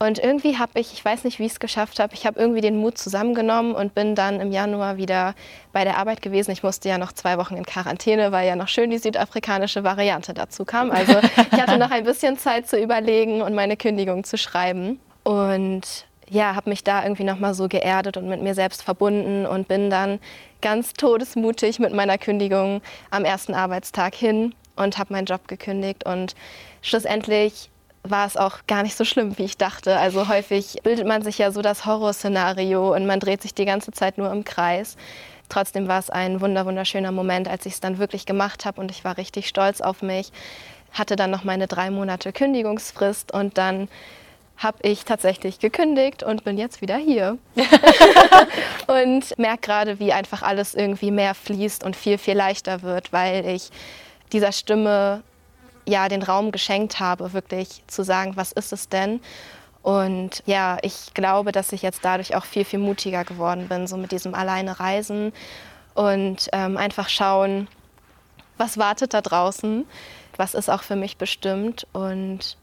Und 0.00 0.18
irgendwie 0.18 0.58
habe 0.58 0.80
ich, 0.80 0.92
ich 0.92 1.04
weiß 1.04 1.24
nicht, 1.24 1.38
wie 1.38 1.46
ich 1.46 1.52
es 1.52 1.60
geschafft 1.60 2.00
habe, 2.00 2.12
ich 2.14 2.26
habe 2.26 2.38
irgendwie 2.38 2.60
den 2.60 2.76
Mut 2.76 2.98
zusammengenommen 2.98 3.74
und 3.74 3.94
bin 3.94 4.14
dann 4.14 4.40
im 4.40 4.50
Januar 4.50 4.96
wieder 4.96 5.34
bei 5.72 5.84
der 5.84 5.96
Arbeit 5.96 6.20
gewesen. 6.20 6.50
Ich 6.50 6.62
musste 6.62 6.88
ja 6.88 6.98
noch 6.98 7.12
zwei 7.12 7.38
Wochen 7.38 7.56
in 7.56 7.64
Quarantäne, 7.64 8.32
weil 8.32 8.46
ja 8.46 8.56
noch 8.56 8.68
schön 8.68 8.90
die 8.90 8.98
südafrikanische 8.98 9.84
Variante 9.84 10.34
dazu 10.34 10.64
kam. 10.64 10.90
Also 10.90 11.14
ich 11.52 11.60
hatte 11.60 11.78
noch 11.78 11.90
ein 11.90 12.04
bisschen 12.04 12.36
Zeit 12.36 12.68
zu 12.68 12.76
überlegen 12.76 13.40
und 13.40 13.54
meine 13.54 13.76
Kündigung 13.76 14.24
zu 14.24 14.36
schreiben. 14.36 14.98
Und 15.22 16.06
ja, 16.30 16.54
habe 16.54 16.70
mich 16.70 16.84
da 16.84 17.02
irgendwie 17.02 17.24
nochmal 17.24 17.54
so 17.54 17.68
geerdet 17.68 18.16
und 18.16 18.28
mit 18.28 18.42
mir 18.42 18.54
selbst 18.54 18.82
verbunden 18.82 19.46
und 19.46 19.68
bin 19.68 19.90
dann 19.90 20.20
ganz 20.60 20.94
todesmutig 20.94 21.78
mit 21.78 21.92
meiner 21.92 22.18
Kündigung 22.18 22.80
am 23.10 23.24
ersten 23.24 23.54
Arbeitstag 23.54 24.14
hin 24.14 24.54
und 24.76 24.98
habe 24.98 25.12
meinen 25.12 25.26
Job 25.26 25.46
gekündigt. 25.48 26.04
Und 26.06 26.34
schlussendlich 26.82 27.70
war 28.02 28.26
es 28.26 28.36
auch 28.36 28.58
gar 28.66 28.82
nicht 28.82 28.96
so 28.96 29.04
schlimm, 29.04 29.38
wie 29.38 29.44
ich 29.44 29.56
dachte. 29.56 29.98
Also 29.98 30.28
häufig 30.28 30.78
bildet 30.82 31.06
man 31.06 31.22
sich 31.22 31.38
ja 31.38 31.50
so 31.50 31.62
das 31.62 31.86
Horrorszenario 31.86 32.94
und 32.94 33.06
man 33.06 33.20
dreht 33.20 33.42
sich 33.42 33.54
die 33.54 33.64
ganze 33.64 33.92
Zeit 33.92 34.18
nur 34.18 34.30
im 34.30 34.44
Kreis. 34.44 34.96
Trotzdem 35.48 35.88
war 35.88 35.98
es 35.98 36.10
ein 36.10 36.40
wunder 36.40 36.66
wunderschöner 36.66 37.12
Moment, 37.12 37.48
als 37.48 37.66
ich 37.66 37.74
es 37.74 37.80
dann 37.80 37.98
wirklich 37.98 38.26
gemacht 38.26 38.64
habe 38.64 38.80
und 38.80 38.90
ich 38.90 39.04
war 39.04 39.16
richtig 39.16 39.48
stolz 39.48 39.80
auf 39.80 40.02
mich. 40.02 40.32
Hatte 40.92 41.16
dann 41.16 41.30
noch 41.30 41.44
meine 41.44 41.66
drei 41.66 41.90
Monate 41.90 42.32
Kündigungsfrist 42.32 43.32
und 43.32 43.58
dann 43.58 43.88
habe 44.56 44.78
ich 44.82 45.04
tatsächlich 45.04 45.58
gekündigt 45.58 46.22
und 46.22 46.44
bin 46.44 46.56
jetzt 46.56 46.80
wieder 46.80 46.96
hier. 46.96 47.38
und 48.86 49.38
merke 49.38 49.60
gerade, 49.60 49.98
wie 49.98 50.12
einfach 50.12 50.42
alles 50.42 50.74
irgendwie 50.74 51.10
mehr 51.10 51.34
fließt 51.34 51.84
und 51.84 51.96
viel, 51.96 52.18
viel 52.18 52.36
leichter 52.36 52.82
wird, 52.82 53.12
weil 53.12 53.46
ich 53.46 53.70
dieser 54.32 54.52
Stimme 54.52 55.22
ja 55.86 56.08
den 56.08 56.22
Raum 56.22 56.52
geschenkt 56.52 57.00
habe, 57.00 57.32
wirklich 57.32 57.82
zu 57.86 58.04
sagen, 58.04 58.36
was 58.36 58.52
ist 58.52 58.72
es 58.72 58.88
denn? 58.88 59.20
Und 59.82 60.42
ja, 60.46 60.78
ich 60.80 61.12
glaube, 61.12 61.52
dass 61.52 61.72
ich 61.72 61.82
jetzt 61.82 62.04
dadurch 62.04 62.34
auch 62.34 62.46
viel, 62.46 62.64
viel 62.64 62.78
mutiger 62.78 63.24
geworden 63.24 63.68
bin, 63.68 63.86
so 63.86 63.98
mit 63.98 64.12
diesem 64.12 64.34
alleine 64.34 64.80
Reisen 64.80 65.32
und 65.94 66.48
ähm, 66.52 66.78
einfach 66.78 67.10
schauen, 67.10 67.68
was 68.56 68.78
wartet 68.78 69.12
da 69.12 69.20
draußen, 69.20 69.84
was 70.38 70.54
ist 70.54 70.70
auch 70.70 70.82
für 70.82 70.96
mich 70.96 71.18
bestimmt 71.18 71.86
und 71.92 72.56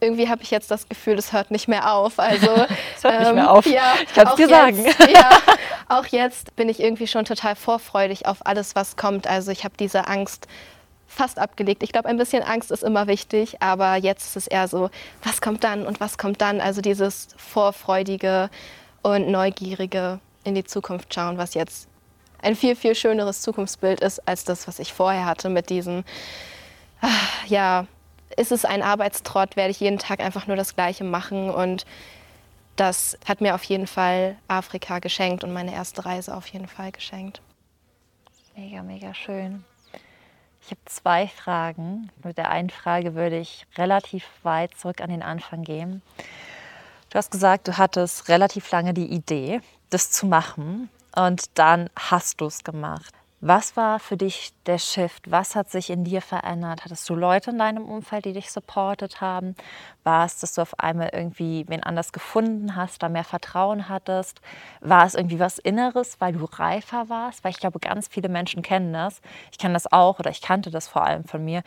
irgendwie 0.00 0.28
habe 0.28 0.42
ich 0.42 0.50
jetzt 0.50 0.70
das 0.70 0.88
Gefühl, 0.88 1.18
es 1.18 1.32
hört 1.32 1.50
nicht 1.50 1.68
mehr 1.68 1.92
auf. 1.92 2.18
Also 2.18 2.50
es 2.96 3.04
hört 3.04 3.14
ähm, 3.14 3.22
nicht 3.22 3.34
mehr 3.34 3.50
auf. 3.50 3.66
Ja, 3.66 3.94
ich 4.02 4.14
kann 4.14 4.28
es 4.28 4.34
dir 4.34 4.48
sagen. 4.48 4.84
ja, 5.12 5.30
auch 5.88 6.06
jetzt 6.06 6.56
bin 6.56 6.68
ich 6.68 6.80
irgendwie 6.80 7.06
schon 7.06 7.24
total 7.24 7.56
vorfreudig 7.56 8.26
auf 8.26 8.46
alles, 8.46 8.74
was 8.74 8.96
kommt. 8.96 9.26
Also 9.26 9.50
ich 9.50 9.64
habe 9.64 9.74
diese 9.78 10.06
Angst 10.08 10.46
fast 11.06 11.38
abgelegt. 11.38 11.82
Ich 11.82 11.92
glaube, 11.92 12.08
ein 12.08 12.16
bisschen 12.16 12.42
Angst 12.42 12.70
ist 12.70 12.84
immer 12.84 13.06
wichtig, 13.06 13.60
aber 13.60 13.96
jetzt 13.96 14.28
ist 14.28 14.36
es 14.36 14.46
eher 14.46 14.68
so, 14.68 14.90
was 15.24 15.40
kommt 15.40 15.64
dann 15.64 15.86
und 15.86 16.00
was 16.00 16.18
kommt 16.18 16.40
dann? 16.40 16.60
Also 16.60 16.80
dieses 16.80 17.28
vorfreudige 17.36 18.48
und 19.02 19.28
neugierige 19.28 20.20
in 20.44 20.54
die 20.54 20.64
Zukunft 20.64 21.12
schauen, 21.12 21.36
was 21.36 21.54
jetzt 21.54 21.88
ein 22.42 22.56
viel, 22.56 22.76
viel 22.76 22.94
schöneres 22.94 23.42
Zukunftsbild 23.42 24.00
ist 24.00 24.26
als 24.26 24.44
das, 24.44 24.66
was 24.66 24.78
ich 24.78 24.92
vorher 24.92 25.26
hatte 25.26 25.50
mit 25.50 25.68
diesem, 25.68 26.04
ah, 27.02 27.08
ja, 27.46 27.86
ist 28.36 28.52
es 28.52 28.64
ein 28.64 28.82
Arbeitstrott, 28.82 29.56
werde 29.56 29.70
ich 29.70 29.80
jeden 29.80 29.98
Tag 29.98 30.20
einfach 30.20 30.46
nur 30.46 30.56
das 30.56 30.74
Gleiche 30.74 31.04
machen. 31.04 31.50
Und 31.50 31.86
das 32.76 33.18
hat 33.26 33.40
mir 33.40 33.54
auf 33.54 33.64
jeden 33.64 33.86
Fall 33.86 34.36
Afrika 34.48 34.98
geschenkt 34.98 35.44
und 35.44 35.52
meine 35.52 35.74
erste 35.74 36.04
Reise 36.04 36.36
auf 36.36 36.46
jeden 36.48 36.68
Fall 36.68 36.92
geschenkt. 36.92 37.40
Mega, 38.56 38.82
mega 38.82 39.14
schön. 39.14 39.64
Ich 40.62 40.70
habe 40.70 40.80
zwei 40.84 41.28
Fragen. 41.28 42.10
Mit 42.22 42.36
der 42.36 42.50
einen 42.50 42.70
Frage 42.70 43.14
würde 43.14 43.38
ich 43.38 43.66
relativ 43.76 44.24
weit 44.42 44.76
zurück 44.76 45.00
an 45.00 45.10
den 45.10 45.22
Anfang 45.22 45.62
gehen. 45.62 46.02
Du 47.10 47.18
hast 47.18 47.30
gesagt, 47.30 47.66
du 47.66 47.76
hattest 47.76 48.28
relativ 48.28 48.70
lange 48.70 48.94
die 48.94 49.06
Idee, 49.06 49.60
das 49.88 50.10
zu 50.10 50.26
machen 50.26 50.88
und 51.16 51.58
dann 51.58 51.90
hast 51.96 52.40
du 52.40 52.46
es 52.46 52.62
gemacht. 52.62 53.12
Was 53.40 53.76
war 53.76 53.98
für 53.98 54.16
dich 54.16 54.52
der 54.70 54.78
Shift? 54.78 55.30
Was 55.30 55.56
hat 55.56 55.68
sich 55.68 55.90
in 55.90 56.04
dir 56.04 56.22
verändert? 56.22 56.84
Hattest 56.84 57.08
du 57.10 57.16
Leute 57.16 57.50
in 57.50 57.58
deinem 57.58 57.86
Umfeld, 57.86 58.24
die 58.24 58.32
dich 58.32 58.52
supportet 58.52 59.20
haben? 59.20 59.56
War 60.04 60.24
es, 60.24 60.38
dass 60.38 60.54
du 60.54 60.62
auf 60.62 60.78
einmal 60.78 61.10
irgendwie 61.12 61.64
wen 61.66 61.82
anders 61.82 62.12
gefunden 62.12 62.76
hast, 62.76 63.02
da 63.02 63.08
mehr 63.08 63.24
Vertrauen 63.24 63.88
hattest? 63.88 64.40
War 64.80 65.04
es 65.04 65.16
irgendwie 65.16 65.40
was 65.40 65.58
Inneres, 65.58 66.20
weil 66.20 66.34
du 66.34 66.44
reifer 66.44 67.08
warst? 67.08 67.42
Weil 67.42 67.50
ich 67.50 67.58
glaube, 67.58 67.80
ganz 67.80 68.06
viele 68.06 68.28
Menschen 68.28 68.62
kennen 68.62 68.92
das. 68.92 69.20
Ich 69.50 69.58
kenne 69.58 69.74
das 69.74 69.90
auch 69.90 70.20
oder 70.20 70.30
ich 70.30 70.40
kannte 70.40 70.70
das 70.70 70.86
vor 70.86 71.04
allem 71.04 71.24
von 71.24 71.44
mir. 71.44 71.62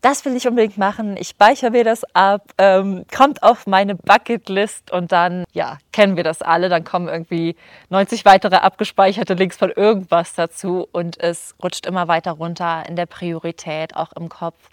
Das 0.00 0.24
will 0.24 0.36
ich 0.36 0.46
unbedingt 0.46 0.78
machen. 0.78 1.16
Ich 1.16 1.28
speichere 1.28 1.72
mir 1.72 1.82
das 1.82 2.04
ab, 2.14 2.42
ähm, 2.58 3.04
kommt 3.12 3.42
auf 3.42 3.66
meine 3.66 3.96
Bucketlist 3.96 4.92
und 4.92 5.10
dann, 5.10 5.42
ja, 5.52 5.78
kennen 5.90 6.16
wir 6.16 6.22
das 6.22 6.40
alle. 6.40 6.68
Dann 6.68 6.84
kommen 6.84 7.08
irgendwie 7.08 7.56
90 7.88 8.24
weitere 8.24 8.56
abgespeicherte 8.56 9.34
Links 9.34 9.56
von 9.56 9.70
irgendwas 9.70 10.34
dazu 10.34 10.86
und 10.92 11.18
es 11.18 11.56
rutscht 11.60 11.84
immer 11.84 12.06
weiter 12.06 12.32
runter 12.32 12.47
in 12.48 12.96
der 12.96 13.06
Priorität, 13.06 13.96
auch 13.96 14.12
im 14.12 14.28
Kopf. 14.28 14.70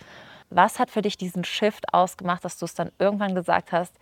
Was 0.49 0.79
hat 0.79 0.91
für 0.91 1.01
dich 1.01 1.17
diesen 1.17 1.43
Shift 1.43 1.93
ausgemacht, 1.93 2.45
dass 2.45 2.57
du 2.57 2.65
es 2.65 2.73
dann 2.73 2.91
irgendwann 2.99 3.35
gesagt 3.35 3.71
hast, 3.71 3.93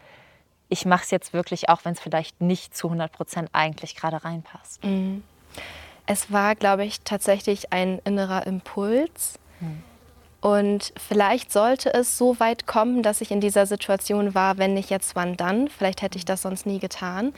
ich 0.69 0.85
mache 0.85 1.03
es 1.03 1.11
jetzt 1.11 1.33
wirklich, 1.33 1.69
auch 1.69 1.85
wenn 1.85 1.93
es 1.93 1.99
vielleicht 1.99 2.41
nicht 2.41 2.75
zu 2.75 2.87
100 2.87 3.11
Prozent 3.11 3.49
eigentlich 3.53 3.95
gerade 3.95 4.23
reinpasst? 4.23 4.83
Mhm. 4.83 5.23
Es 6.05 6.31
war, 6.31 6.55
glaube 6.55 6.83
ich, 6.83 7.01
tatsächlich 7.01 7.71
ein 7.71 7.99
innerer 8.03 8.45
Impuls. 8.45 9.39
Mhm. 9.59 9.83
Und 10.41 10.93
vielleicht 10.97 11.53
sollte 11.53 11.93
es 11.93 12.17
so 12.17 12.39
weit 12.41 12.67
kommen, 12.67 13.01
dass 13.01 13.21
ich 13.21 13.31
in 13.31 13.39
dieser 13.39 13.65
Situation 13.65 14.35
war, 14.35 14.57
wenn 14.57 14.73
nicht 14.73 14.89
jetzt, 14.89 15.15
wann 15.15 15.37
dann. 15.37 15.69
Vielleicht 15.69 16.01
hätte 16.01 16.17
ich 16.17 16.25
das 16.25 16.41
sonst 16.41 16.65
nie 16.65 16.79
getan. 16.79 17.33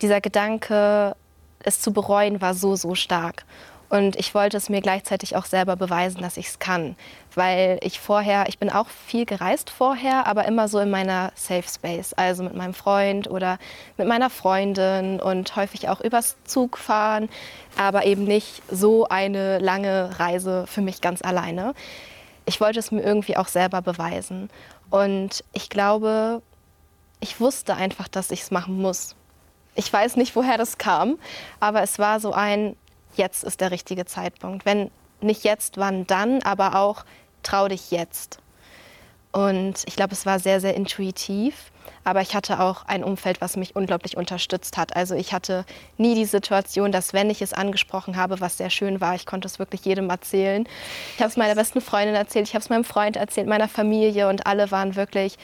Dieser 0.00 0.20
Gedanke, 0.20 1.16
es 1.64 1.80
zu 1.80 1.92
bereuen, 1.92 2.40
war 2.40 2.54
so, 2.54 2.76
so 2.76 2.94
stark. 2.94 3.44
Und 3.94 4.16
ich 4.16 4.34
wollte 4.34 4.56
es 4.56 4.68
mir 4.68 4.80
gleichzeitig 4.80 5.36
auch 5.36 5.44
selber 5.44 5.76
beweisen, 5.76 6.20
dass 6.20 6.36
ich 6.36 6.48
es 6.48 6.58
kann. 6.58 6.96
Weil 7.36 7.78
ich 7.80 8.00
vorher, 8.00 8.48
ich 8.48 8.58
bin 8.58 8.68
auch 8.68 8.88
viel 8.88 9.24
gereist 9.24 9.70
vorher, 9.70 10.26
aber 10.26 10.46
immer 10.46 10.66
so 10.66 10.80
in 10.80 10.90
meiner 10.90 11.30
Safe 11.36 11.62
Space. 11.62 12.12
Also 12.12 12.42
mit 12.42 12.56
meinem 12.56 12.74
Freund 12.74 13.30
oder 13.30 13.56
mit 13.96 14.08
meiner 14.08 14.30
Freundin 14.30 15.20
und 15.20 15.54
häufig 15.54 15.88
auch 15.88 16.00
übers 16.00 16.34
Zug 16.42 16.76
fahren, 16.76 17.28
aber 17.76 18.04
eben 18.04 18.24
nicht 18.24 18.62
so 18.68 19.06
eine 19.06 19.60
lange 19.60 20.18
Reise 20.18 20.66
für 20.66 20.80
mich 20.80 21.00
ganz 21.00 21.22
alleine. 21.22 21.72
Ich 22.46 22.60
wollte 22.60 22.80
es 22.80 22.90
mir 22.90 23.02
irgendwie 23.02 23.36
auch 23.36 23.46
selber 23.46 23.80
beweisen. 23.80 24.50
Und 24.90 25.44
ich 25.52 25.70
glaube, 25.70 26.42
ich 27.20 27.38
wusste 27.38 27.76
einfach, 27.76 28.08
dass 28.08 28.32
ich 28.32 28.40
es 28.40 28.50
machen 28.50 28.82
muss. 28.82 29.14
Ich 29.76 29.92
weiß 29.92 30.16
nicht, 30.16 30.34
woher 30.34 30.58
das 30.58 30.78
kam, 30.78 31.16
aber 31.60 31.82
es 31.82 32.00
war 32.00 32.18
so 32.18 32.32
ein, 32.32 32.74
jetzt 33.16 33.44
ist 33.44 33.60
der 33.60 33.70
richtige 33.70 34.04
Zeitpunkt. 34.04 34.64
Wenn 34.64 34.90
nicht 35.20 35.44
jetzt, 35.44 35.76
wann 35.76 36.06
dann, 36.06 36.42
aber 36.42 36.76
auch 36.76 37.04
trau 37.42 37.68
dich 37.68 37.90
jetzt. 37.90 38.38
Und 39.32 39.82
ich 39.86 39.96
glaube, 39.96 40.12
es 40.12 40.26
war 40.26 40.38
sehr, 40.38 40.60
sehr 40.60 40.74
intuitiv. 40.74 41.72
Aber 42.04 42.20
ich 42.20 42.34
hatte 42.34 42.60
auch 42.60 42.84
ein 42.86 43.02
Umfeld, 43.02 43.40
was 43.40 43.56
mich 43.56 43.74
unglaublich 43.74 44.16
unterstützt 44.16 44.76
hat. 44.76 44.94
Also 44.94 45.14
ich 45.14 45.32
hatte 45.32 45.64
nie 45.96 46.14
die 46.14 46.26
Situation, 46.26 46.92
dass 46.92 47.12
wenn 47.12 47.30
ich 47.30 47.40
es 47.42 47.52
angesprochen 47.52 48.16
habe, 48.16 48.40
was 48.40 48.58
sehr 48.58 48.70
schön 48.70 49.00
war, 49.00 49.14
ich 49.14 49.26
konnte 49.26 49.48
es 49.48 49.58
wirklich 49.58 49.84
jedem 49.84 50.10
erzählen. 50.10 50.68
Ich 51.16 51.20
habe 51.20 51.30
es 51.30 51.36
meiner 51.36 51.54
besten 51.54 51.80
Freundin 51.80 52.14
erzählt, 52.14 52.46
ich 52.46 52.54
habe 52.54 52.62
es 52.62 52.68
meinem 52.68 52.84
Freund 52.84 53.16
erzählt, 53.16 53.46
meiner 53.46 53.68
Familie 53.68 54.28
und 54.28 54.46
alle 54.46 54.70
waren 54.70 54.96
wirklich 54.96 55.36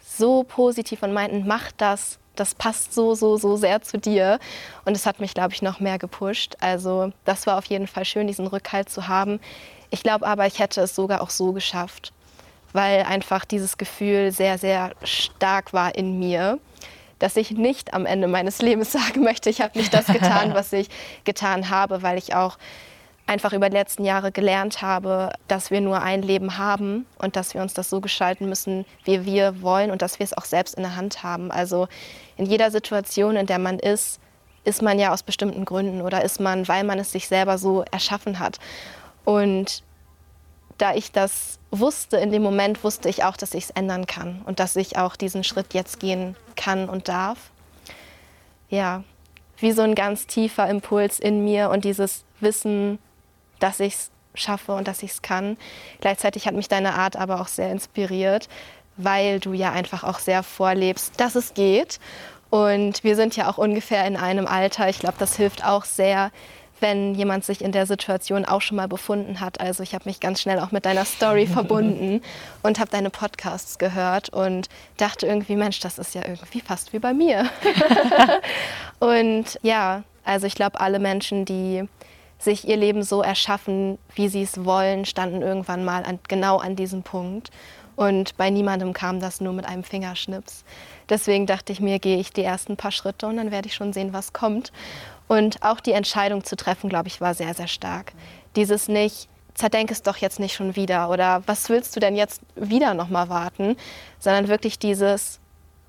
so 0.00 0.44
positiv 0.44 1.02
und 1.02 1.12
meinten, 1.12 1.46
mach 1.46 1.72
das, 1.72 2.18
das 2.36 2.54
passt 2.54 2.94
so, 2.94 3.14
so, 3.14 3.36
so 3.36 3.56
sehr 3.56 3.82
zu 3.82 3.98
dir. 3.98 4.38
Und 4.84 4.96
es 4.96 5.06
hat 5.06 5.20
mich, 5.20 5.34
glaube 5.34 5.54
ich, 5.54 5.62
noch 5.62 5.80
mehr 5.80 5.98
gepusht. 5.98 6.56
Also 6.60 7.12
das 7.24 7.46
war 7.46 7.58
auf 7.58 7.66
jeden 7.66 7.86
Fall 7.86 8.04
schön, 8.04 8.26
diesen 8.26 8.46
Rückhalt 8.46 8.88
zu 8.88 9.08
haben. 9.08 9.40
Ich 9.90 10.02
glaube 10.02 10.26
aber, 10.26 10.46
ich 10.46 10.58
hätte 10.58 10.80
es 10.80 10.94
sogar 10.94 11.20
auch 11.20 11.30
so 11.30 11.52
geschafft, 11.52 12.12
weil 12.72 13.02
einfach 13.02 13.44
dieses 13.44 13.78
Gefühl 13.78 14.32
sehr, 14.32 14.58
sehr 14.58 14.92
stark 15.04 15.72
war 15.72 15.94
in 15.94 16.18
mir, 16.18 16.58
dass 17.18 17.36
ich 17.36 17.52
nicht 17.52 17.94
am 17.94 18.06
Ende 18.06 18.26
meines 18.26 18.60
Lebens 18.60 18.92
sagen 18.92 19.22
möchte, 19.22 19.50
ich 19.50 19.60
habe 19.60 19.78
nicht 19.78 19.94
das 19.94 20.06
getan, 20.06 20.54
was 20.54 20.72
ich 20.72 20.88
getan 21.24 21.70
habe, 21.70 22.02
weil 22.02 22.18
ich 22.18 22.34
auch 22.34 22.58
einfach 23.26 23.52
über 23.52 23.70
die 23.70 23.76
letzten 23.76 24.04
Jahre 24.04 24.32
gelernt 24.32 24.82
habe, 24.82 25.32
dass 25.48 25.70
wir 25.70 25.80
nur 25.80 26.02
ein 26.02 26.22
Leben 26.22 26.58
haben 26.58 27.06
und 27.18 27.36
dass 27.36 27.54
wir 27.54 27.62
uns 27.62 27.72
das 27.72 27.88
so 27.88 28.00
gestalten 28.00 28.48
müssen, 28.48 28.84
wie 29.04 29.24
wir 29.24 29.62
wollen 29.62 29.90
und 29.90 30.02
dass 30.02 30.18
wir 30.18 30.24
es 30.24 30.36
auch 30.36 30.44
selbst 30.44 30.74
in 30.74 30.82
der 30.82 30.96
Hand 30.96 31.22
haben. 31.22 31.50
Also 31.50 31.88
in 32.36 32.46
jeder 32.46 32.70
Situation, 32.70 33.36
in 33.36 33.46
der 33.46 33.58
man 33.58 33.78
ist, 33.78 34.20
ist 34.64 34.82
man 34.82 34.98
ja 34.98 35.12
aus 35.12 35.22
bestimmten 35.22 35.64
Gründen 35.64 36.02
oder 36.02 36.22
ist 36.22 36.40
man, 36.40 36.68
weil 36.68 36.84
man 36.84 36.98
es 36.98 37.12
sich 37.12 37.28
selber 37.28 37.58
so 37.58 37.84
erschaffen 37.90 38.38
hat. 38.38 38.58
Und 39.24 39.82
da 40.78 40.94
ich 40.94 41.12
das 41.12 41.58
wusste, 41.70 42.16
in 42.16 42.30
dem 42.30 42.42
Moment 42.42 42.84
wusste 42.84 43.08
ich 43.08 43.24
auch, 43.24 43.36
dass 43.36 43.54
ich 43.54 43.64
es 43.64 43.70
ändern 43.70 44.06
kann 44.06 44.42
und 44.44 44.60
dass 44.60 44.76
ich 44.76 44.98
auch 44.98 45.16
diesen 45.16 45.44
Schritt 45.44 45.72
jetzt 45.72 46.00
gehen 46.00 46.36
kann 46.56 46.88
und 46.88 47.08
darf. 47.08 47.38
Ja, 48.68 49.04
wie 49.58 49.72
so 49.72 49.82
ein 49.82 49.94
ganz 49.94 50.26
tiefer 50.26 50.68
Impuls 50.68 51.18
in 51.20 51.44
mir 51.44 51.70
und 51.70 51.84
dieses 51.84 52.24
Wissen, 52.40 52.98
dass 53.64 53.80
ich 53.80 53.94
es 53.94 54.10
schaffe 54.34 54.72
und 54.72 54.86
dass 54.88 55.02
ich 55.02 55.12
es 55.12 55.22
kann. 55.22 55.56
Gleichzeitig 56.00 56.46
hat 56.46 56.54
mich 56.54 56.68
deine 56.68 56.94
Art 56.94 57.16
aber 57.16 57.40
auch 57.40 57.48
sehr 57.48 57.72
inspiriert, 57.72 58.48
weil 58.98 59.40
du 59.40 59.54
ja 59.54 59.72
einfach 59.72 60.04
auch 60.04 60.18
sehr 60.18 60.42
vorlebst, 60.42 61.18
dass 61.18 61.34
es 61.34 61.54
geht. 61.54 61.98
Und 62.50 63.02
wir 63.04 63.16
sind 63.16 63.36
ja 63.36 63.48
auch 63.50 63.56
ungefähr 63.56 64.06
in 64.06 64.16
einem 64.18 64.46
Alter. 64.46 64.90
Ich 64.90 64.98
glaube, 64.98 65.16
das 65.18 65.36
hilft 65.36 65.64
auch 65.64 65.86
sehr, 65.86 66.30
wenn 66.80 67.14
jemand 67.14 67.46
sich 67.46 67.64
in 67.64 67.72
der 67.72 67.86
Situation 67.86 68.44
auch 68.44 68.60
schon 68.60 68.76
mal 68.76 68.86
befunden 68.86 69.40
hat. 69.40 69.60
Also 69.60 69.82
ich 69.82 69.94
habe 69.94 70.04
mich 70.04 70.20
ganz 70.20 70.42
schnell 70.42 70.58
auch 70.58 70.70
mit 70.70 70.84
deiner 70.84 71.06
Story 71.06 71.46
verbunden 71.52 72.20
und 72.62 72.78
habe 72.78 72.90
deine 72.90 73.08
Podcasts 73.08 73.78
gehört 73.78 74.28
und 74.28 74.68
dachte 74.98 75.26
irgendwie, 75.26 75.56
Mensch, 75.56 75.80
das 75.80 75.98
ist 75.98 76.14
ja 76.14 76.20
irgendwie 76.22 76.60
fast 76.60 76.92
wie 76.92 76.98
bei 76.98 77.14
mir. 77.14 77.48
und 78.98 79.58
ja, 79.62 80.02
also 80.22 80.46
ich 80.46 80.54
glaube, 80.54 80.80
alle 80.80 80.98
Menschen, 80.98 81.46
die 81.46 81.88
sich 82.44 82.68
ihr 82.68 82.76
Leben 82.76 83.02
so 83.02 83.22
erschaffen, 83.22 83.98
wie 84.14 84.28
sie 84.28 84.42
es 84.42 84.64
wollen, 84.64 85.04
standen 85.04 85.42
irgendwann 85.42 85.84
mal 85.84 86.04
an, 86.04 86.18
genau 86.28 86.58
an 86.58 86.76
diesem 86.76 87.02
Punkt. 87.02 87.50
Und 87.96 88.36
bei 88.36 88.50
niemandem 88.50 88.92
kam 88.92 89.20
das 89.20 89.40
nur 89.40 89.52
mit 89.52 89.66
einem 89.66 89.84
Fingerschnips. 89.84 90.64
Deswegen 91.08 91.46
dachte 91.46 91.72
ich 91.72 91.80
mir, 91.80 91.98
gehe 91.98 92.18
ich 92.18 92.32
die 92.32 92.42
ersten 92.42 92.76
paar 92.76 92.90
Schritte 92.90 93.26
und 93.26 93.36
dann 93.36 93.50
werde 93.50 93.68
ich 93.68 93.74
schon 93.74 93.92
sehen, 93.92 94.12
was 94.12 94.32
kommt. 94.32 94.72
Und 95.28 95.62
auch 95.62 95.80
die 95.80 95.92
Entscheidung 95.92 96.44
zu 96.44 96.56
treffen, 96.56 96.90
glaube 96.90 97.08
ich, 97.08 97.20
war 97.20 97.34
sehr, 97.34 97.54
sehr 97.54 97.68
stark. 97.68 98.12
Dieses 98.56 98.88
nicht, 98.88 99.28
zerdenk 99.54 99.90
es 99.90 100.02
doch 100.02 100.16
jetzt 100.16 100.40
nicht 100.40 100.54
schon 100.54 100.76
wieder 100.76 101.08
oder 101.10 101.42
was 101.46 101.68
willst 101.68 101.94
du 101.94 102.00
denn 102.00 102.16
jetzt 102.16 102.42
wieder 102.56 102.94
nochmal 102.94 103.28
warten, 103.28 103.76
sondern 104.18 104.48
wirklich 104.48 104.78
dieses, 104.78 105.38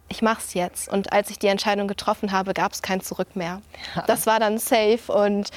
ich 0.08 0.22
mache 0.22 0.42
es 0.46 0.54
jetzt. 0.54 0.88
Und 0.88 1.12
als 1.12 1.30
ich 1.32 1.40
die 1.40 1.48
Entscheidung 1.48 1.88
getroffen 1.88 2.32
habe, 2.32 2.54
gab 2.54 2.74
es 2.74 2.82
kein 2.82 3.02
Zurück 3.02 3.36
mehr. 3.36 3.62
Das 4.08 4.28
war 4.28 4.40
dann 4.40 4.58
safe 4.60 5.12
und 5.12 5.50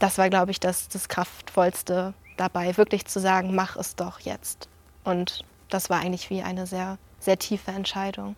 das 0.00 0.18
war, 0.18 0.28
glaube 0.28 0.50
ich, 0.50 0.58
das, 0.58 0.88
das 0.88 1.08
Kraftvollste 1.08 2.14
dabei, 2.36 2.76
wirklich 2.76 3.06
zu 3.06 3.20
sagen, 3.20 3.54
mach 3.54 3.76
es 3.76 3.94
doch 3.94 4.18
jetzt. 4.20 4.68
Und 5.04 5.44
das 5.68 5.90
war 5.90 6.00
eigentlich 6.00 6.30
wie 6.30 6.42
eine 6.42 6.66
sehr, 6.66 6.98
sehr 7.20 7.38
tiefe 7.38 7.70
Entscheidung. 7.70 8.34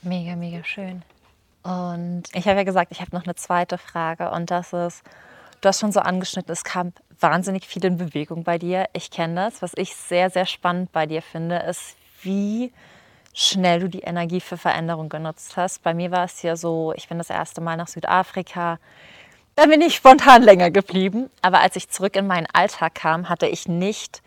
Mega, 0.00 0.36
mega 0.36 0.64
schön. 0.64 1.02
Und 1.62 2.24
ich 2.32 2.46
habe 2.46 2.58
ja 2.58 2.64
gesagt, 2.64 2.90
ich 2.90 3.00
habe 3.00 3.14
noch 3.14 3.24
eine 3.24 3.34
zweite 3.34 3.78
Frage 3.78 4.30
und 4.30 4.50
das 4.50 4.72
ist, 4.72 5.02
du 5.60 5.68
hast 5.68 5.80
schon 5.80 5.92
so 5.92 6.00
angeschnitten, 6.00 6.52
es 6.52 6.64
kam 6.64 6.92
wahnsinnig 7.20 7.66
viel 7.66 7.84
in 7.84 7.98
Bewegung 7.98 8.42
bei 8.42 8.58
dir. 8.58 8.86
Ich 8.92 9.10
kenne 9.10 9.34
das. 9.36 9.62
Was 9.62 9.72
ich 9.76 9.94
sehr, 9.94 10.30
sehr 10.30 10.46
spannend 10.46 10.90
bei 10.92 11.06
dir 11.06 11.22
finde, 11.22 11.56
ist, 11.58 11.96
wie 12.22 12.72
schnell 13.32 13.80
du 13.80 13.88
die 13.88 14.00
Energie 14.00 14.40
für 14.40 14.56
Veränderung 14.56 15.08
genutzt 15.08 15.56
hast. 15.56 15.82
Bei 15.82 15.94
mir 15.94 16.10
war 16.10 16.24
es 16.24 16.42
ja 16.42 16.56
so, 16.56 16.92
ich 16.96 17.08
bin 17.08 17.18
das 17.18 17.30
erste 17.30 17.60
Mal 17.60 17.76
nach 17.76 17.88
Südafrika. 17.88 18.78
Da 19.54 19.66
bin 19.66 19.82
ich 19.82 19.94
spontan 19.94 20.42
länger 20.42 20.70
geblieben. 20.70 21.28
Aber 21.42 21.60
als 21.60 21.76
ich 21.76 21.90
zurück 21.90 22.16
in 22.16 22.26
meinen 22.26 22.46
Alltag 22.52 22.94
kam, 22.94 23.28
hatte 23.28 23.46
ich 23.46 23.68
nicht 23.68 24.22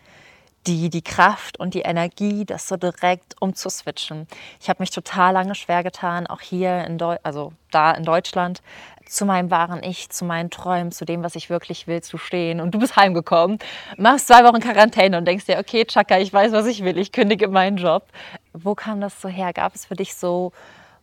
die, 0.66 0.90
die 0.90 1.02
Kraft 1.02 1.58
und 1.58 1.74
die 1.74 1.82
Energie, 1.82 2.44
das 2.44 2.68
so 2.68 2.76
direkt 2.76 3.34
umzuswitchen. 3.40 4.26
Ich 4.60 4.68
habe 4.68 4.82
mich 4.82 4.90
total 4.90 5.32
lange 5.32 5.54
schwer 5.54 5.82
getan, 5.82 6.26
auch 6.26 6.40
hier 6.40 6.84
in 6.84 6.98
Deu 6.98 7.16
also 7.22 7.52
da 7.70 7.92
in 7.92 8.04
Deutschland, 8.04 8.62
zu 9.08 9.24
meinem 9.24 9.50
wahren 9.52 9.82
Ich, 9.84 10.10
zu 10.10 10.24
meinen 10.24 10.50
Träumen, 10.50 10.90
zu 10.90 11.04
dem, 11.04 11.22
was 11.22 11.36
ich 11.36 11.50
wirklich 11.50 11.86
will, 11.86 12.02
zu 12.02 12.18
stehen. 12.18 12.60
Und 12.60 12.72
du 12.72 12.80
bist 12.80 12.96
heimgekommen, 12.96 13.58
machst 13.96 14.26
zwei 14.26 14.42
Wochen 14.44 14.60
Quarantäne 14.60 15.18
und 15.18 15.24
denkst 15.24 15.46
dir, 15.46 15.58
okay, 15.58 15.84
Chaka, 15.84 16.18
ich 16.18 16.32
weiß, 16.32 16.50
was 16.52 16.66
ich 16.66 16.82
will, 16.82 16.98
ich 16.98 17.12
kündige 17.12 17.46
meinen 17.48 17.76
Job. 17.76 18.04
Wo 18.52 18.74
kam 18.74 19.00
das 19.00 19.20
so 19.20 19.28
her? 19.28 19.52
Gab 19.52 19.74
es 19.74 19.86
für 19.86 19.94
dich 19.94 20.14
so 20.14 20.52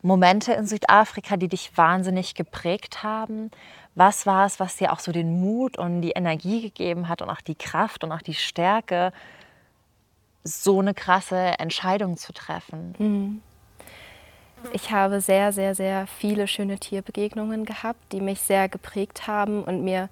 Momente 0.03 0.53
in 0.53 0.67
Südafrika, 0.67 1.37
die 1.37 1.47
dich 1.47 1.75
wahnsinnig 1.75 2.35
geprägt 2.35 3.01
haben? 3.01 3.49
Was 3.95 4.25
war 4.25 4.45
es, 4.45 4.59
was 4.59 4.75
dir 4.75 4.93
auch 4.93 4.99
so 4.99 5.11
den 5.11 5.41
Mut 5.41 5.77
und 5.77 6.01
die 6.01 6.11
Energie 6.11 6.61
gegeben 6.61 7.09
hat 7.09 7.21
und 7.21 7.29
auch 7.29 7.41
die 7.41 7.55
Kraft 7.55 8.03
und 8.03 8.11
auch 8.11 8.21
die 8.21 8.35
Stärke, 8.35 9.11
so 10.43 10.79
eine 10.79 10.93
krasse 10.93 11.37
Entscheidung 11.59 12.17
zu 12.17 12.33
treffen. 12.33 12.95
Mhm. 12.97 13.41
Ich 14.71 14.91
habe 14.91 15.19
sehr, 15.19 15.51
sehr, 15.51 15.75
sehr 15.75 16.07
viele 16.07 16.47
schöne 16.47 16.79
Tierbegegnungen 16.79 17.65
gehabt, 17.65 17.99
die 18.13 18.21
mich 18.21 18.41
sehr 18.41 18.69
geprägt 18.69 19.27
haben 19.27 19.63
und 19.63 19.83
mir 19.83 20.09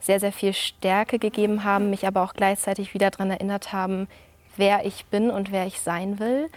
sehr, 0.00 0.20
sehr 0.20 0.32
viel 0.32 0.54
Stärke 0.54 1.18
gegeben 1.18 1.64
haben, 1.64 1.90
mich 1.90 2.06
aber 2.06 2.22
auch 2.22 2.32
gleichzeitig 2.32 2.94
wieder 2.94 3.10
daran 3.10 3.30
erinnert 3.30 3.72
haben, 3.72 4.08
wer 4.56 4.86
ich 4.86 5.04
bin 5.06 5.30
und 5.30 5.52
wer 5.52 5.66
ich 5.66 5.80
sein 5.80 6.18
will. 6.18 6.48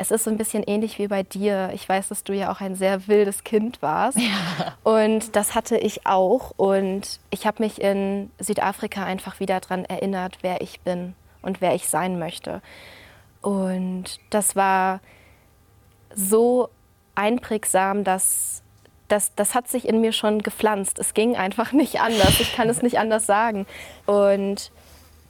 Es 0.00 0.10
ist 0.10 0.24
so 0.24 0.30
ein 0.30 0.38
bisschen 0.38 0.62
ähnlich 0.62 0.98
wie 0.98 1.08
bei 1.08 1.22
dir. 1.22 1.72
Ich 1.74 1.86
weiß, 1.86 2.08
dass 2.08 2.24
du 2.24 2.32
ja 2.32 2.50
auch 2.50 2.62
ein 2.62 2.74
sehr 2.74 3.06
wildes 3.06 3.44
Kind 3.44 3.82
warst. 3.82 4.16
Ja. 4.16 4.74
Und 4.82 5.36
das 5.36 5.54
hatte 5.54 5.76
ich 5.76 6.06
auch. 6.06 6.52
Und 6.56 7.20
ich 7.28 7.46
habe 7.46 7.62
mich 7.62 7.82
in 7.82 8.30
Südafrika 8.38 9.04
einfach 9.04 9.40
wieder 9.40 9.60
daran 9.60 9.84
erinnert, 9.84 10.38
wer 10.40 10.62
ich 10.62 10.80
bin 10.80 11.14
und 11.42 11.60
wer 11.60 11.74
ich 11.74 11.86
sein 11.86 12.18
möchte. 12.18 12.62
Und 13.42 14.20
das 14.30 14.56
war 14.56 15.00
so 16.14 16.70
einprägsam, 17.14 18.02
dass 18.02 18.62
das, 19.08 19.34
das 19.34 19.54
hat 19.54 19.68
sich 19.68 19.86
in 19.86 20.00
mir 20.00 20.12
schon 20.12 20.40
gepflanzt. 20.40 20.98
Es 20.98 21.12
ging 21.12 21.36
einfach 21.36 21.72
nicht 21.72 22.00
anders. 22.00 22.40
Ich 22.40 22.54
kann 22.54 22.70
es 22.70 22.80
nicht 22.80 22.98
anders 22.98 23.26
sagen. 23.26 23.66
Und 24.06 24.72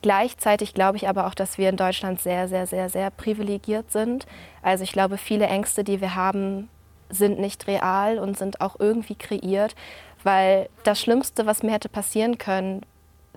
gleichzeitig 0.02 0.74
glaube 0.74 0.96
ich 0.96 1.08
aber 1.08 1.26
auch, 1.26 1.34
dass 1.34 1.58
wir 1.58 1.68
in 1.68 1.76
Deutschland 1.76 2.20
sehr, 2.20 2.48
sehr, 2.48 2.66
sehr, 2.66 2.88
sehr 2.88 3.10
privilegiert 3.10 3.90
sind. 3.90 4.26
Also 4.62 4.84
ich 4.84 4.92
glaube, 4.92 5.18
viele 5.18 5.46
Ängste, 5.46 5.84
die 5.84 6.00
wir 6.00 6.14
haben, 6.14 6.68
sind 7.08 7.38
nicht 7.38 7.66
real 7.66 8.18
und 8.18 8.38
sind 8.38 8.60
auch 8.60 8.76
irgendwie 8.78 9.16
kreiert, 9.16 9.74
weil 10.22 10.68
das 10.84 11.00
Schlimmste, 11.00 11.46
was 11.46 11.62
mir 11.62 11.72
hätte 11.72 11.88
passieren 11.88 12.38
können, 12.38 12.82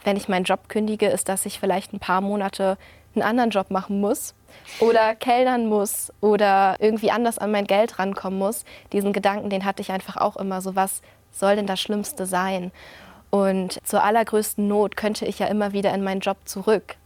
wenn 0.03 0.17
ich 0.17 0.27
meinen 0.27 0.43
Job 0.43 0.70
kündige, 0.70 1.08
ist, 1.08 1.29
dass 1.29 1.46
ich 1.46 1.60
vielleicht 1.60 1.93
ein 1.93 2.00
paar 2.00 2.22
Monate 2.22 2.77
einen 3.15 3.24
anderen 3.24 3.51
Job 3.51 3.70
machen 3.70 4.01
muss 4.01 4.34
oder 4.79 5.15
kellnern 5.15 5.67
muss 5.67 6.12
oder 6.20 6.77
irgendwie 6.79 7.12
anders 7.12 7.38
an 7.38 7.51
mein 7.51 7.65
Geld 7.65 8.00
rankommen 8.00 8.39
muss. 8.39 8.65
Diesen 8.91 9.13
Gedanken, 9.13 9.50
den 9.50 9.65
hatte 9.65 9.82
ich 9.82 9.91
einfach 9.91 10.17
auch 10.17 10.36
immer 10.36 10.62
so, 10.62 10.75
was 10.75 11.01
soll 11.32 11.55
denn 11.55 11.67
das 11.67 11.82
Schlimmste 11.82 12.25
sein? 12.25 12.72
Und 13.33 13.79
zur 13.83 14.03
allergrößten 14.03 14.67
Not 14.67 14.95
könnte 14.95 15.25
ich 15.25 15.39
ja 15.39 15.47
immer 15.47 15.73
wieder 15.73 15.91
in 15.91 16.03
meinen 16.03 16.19
Job 16.19 16.37
zurück. 16.45 16.97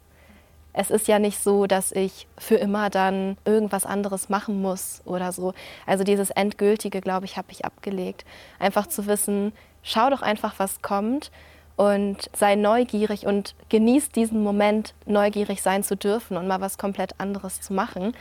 Es 0.74 0.92
ist 0.92 1.08
ja 1.08 1.20
nicht 1.20 1.42
so, 1.42 1.68
dass 1.68 1.94
ich 1.94 2.28
für 2.38 2.56
immer 2.56 2.90
dann 2.90 3.38
irgendwas 3.46 3.86
anderes 3.86 4.28
machen 4.28 4.62
muss 4.62 5.02
oder 5.06 5.32
so. 5.32 5.54
Also 5.86 6.04
dieses 6.04 6.30
Endgültige, 6.30 7.00
glaube 7.00 7.24
ich, 7.24 7.38
habe 7.38 7.54
ich 7.54 7.64
abgelegt. 7.64 8.26
Einfach 8.60 8.88
zu 8.88 9.08
wissen, 9.08 9.54
schau 9.84 10.10
doch 10.10 10.22
einfach, 10.22 10.56
was 10.58 10.82
kommt 10.82 11.32
und 11.78 12.30
sei 12.36 12.56
neugierig 12.56 13.26
und 13.26 13.56
genieß 13.70 14.10
diesen 14.10 14.44
Moment, 14.44 14.96
neugierig 15.06 15.62
sein 15.62 15.82
zu 15.82 15.96
dürfen 15.96 16.36
und 16.36 16.46
mal 16.46 16.60
was 16.60 16.78
komplett 16.78 17.18
anderes 17.22 17.62
zu 17.62 17.72
machen. 17.72 18.14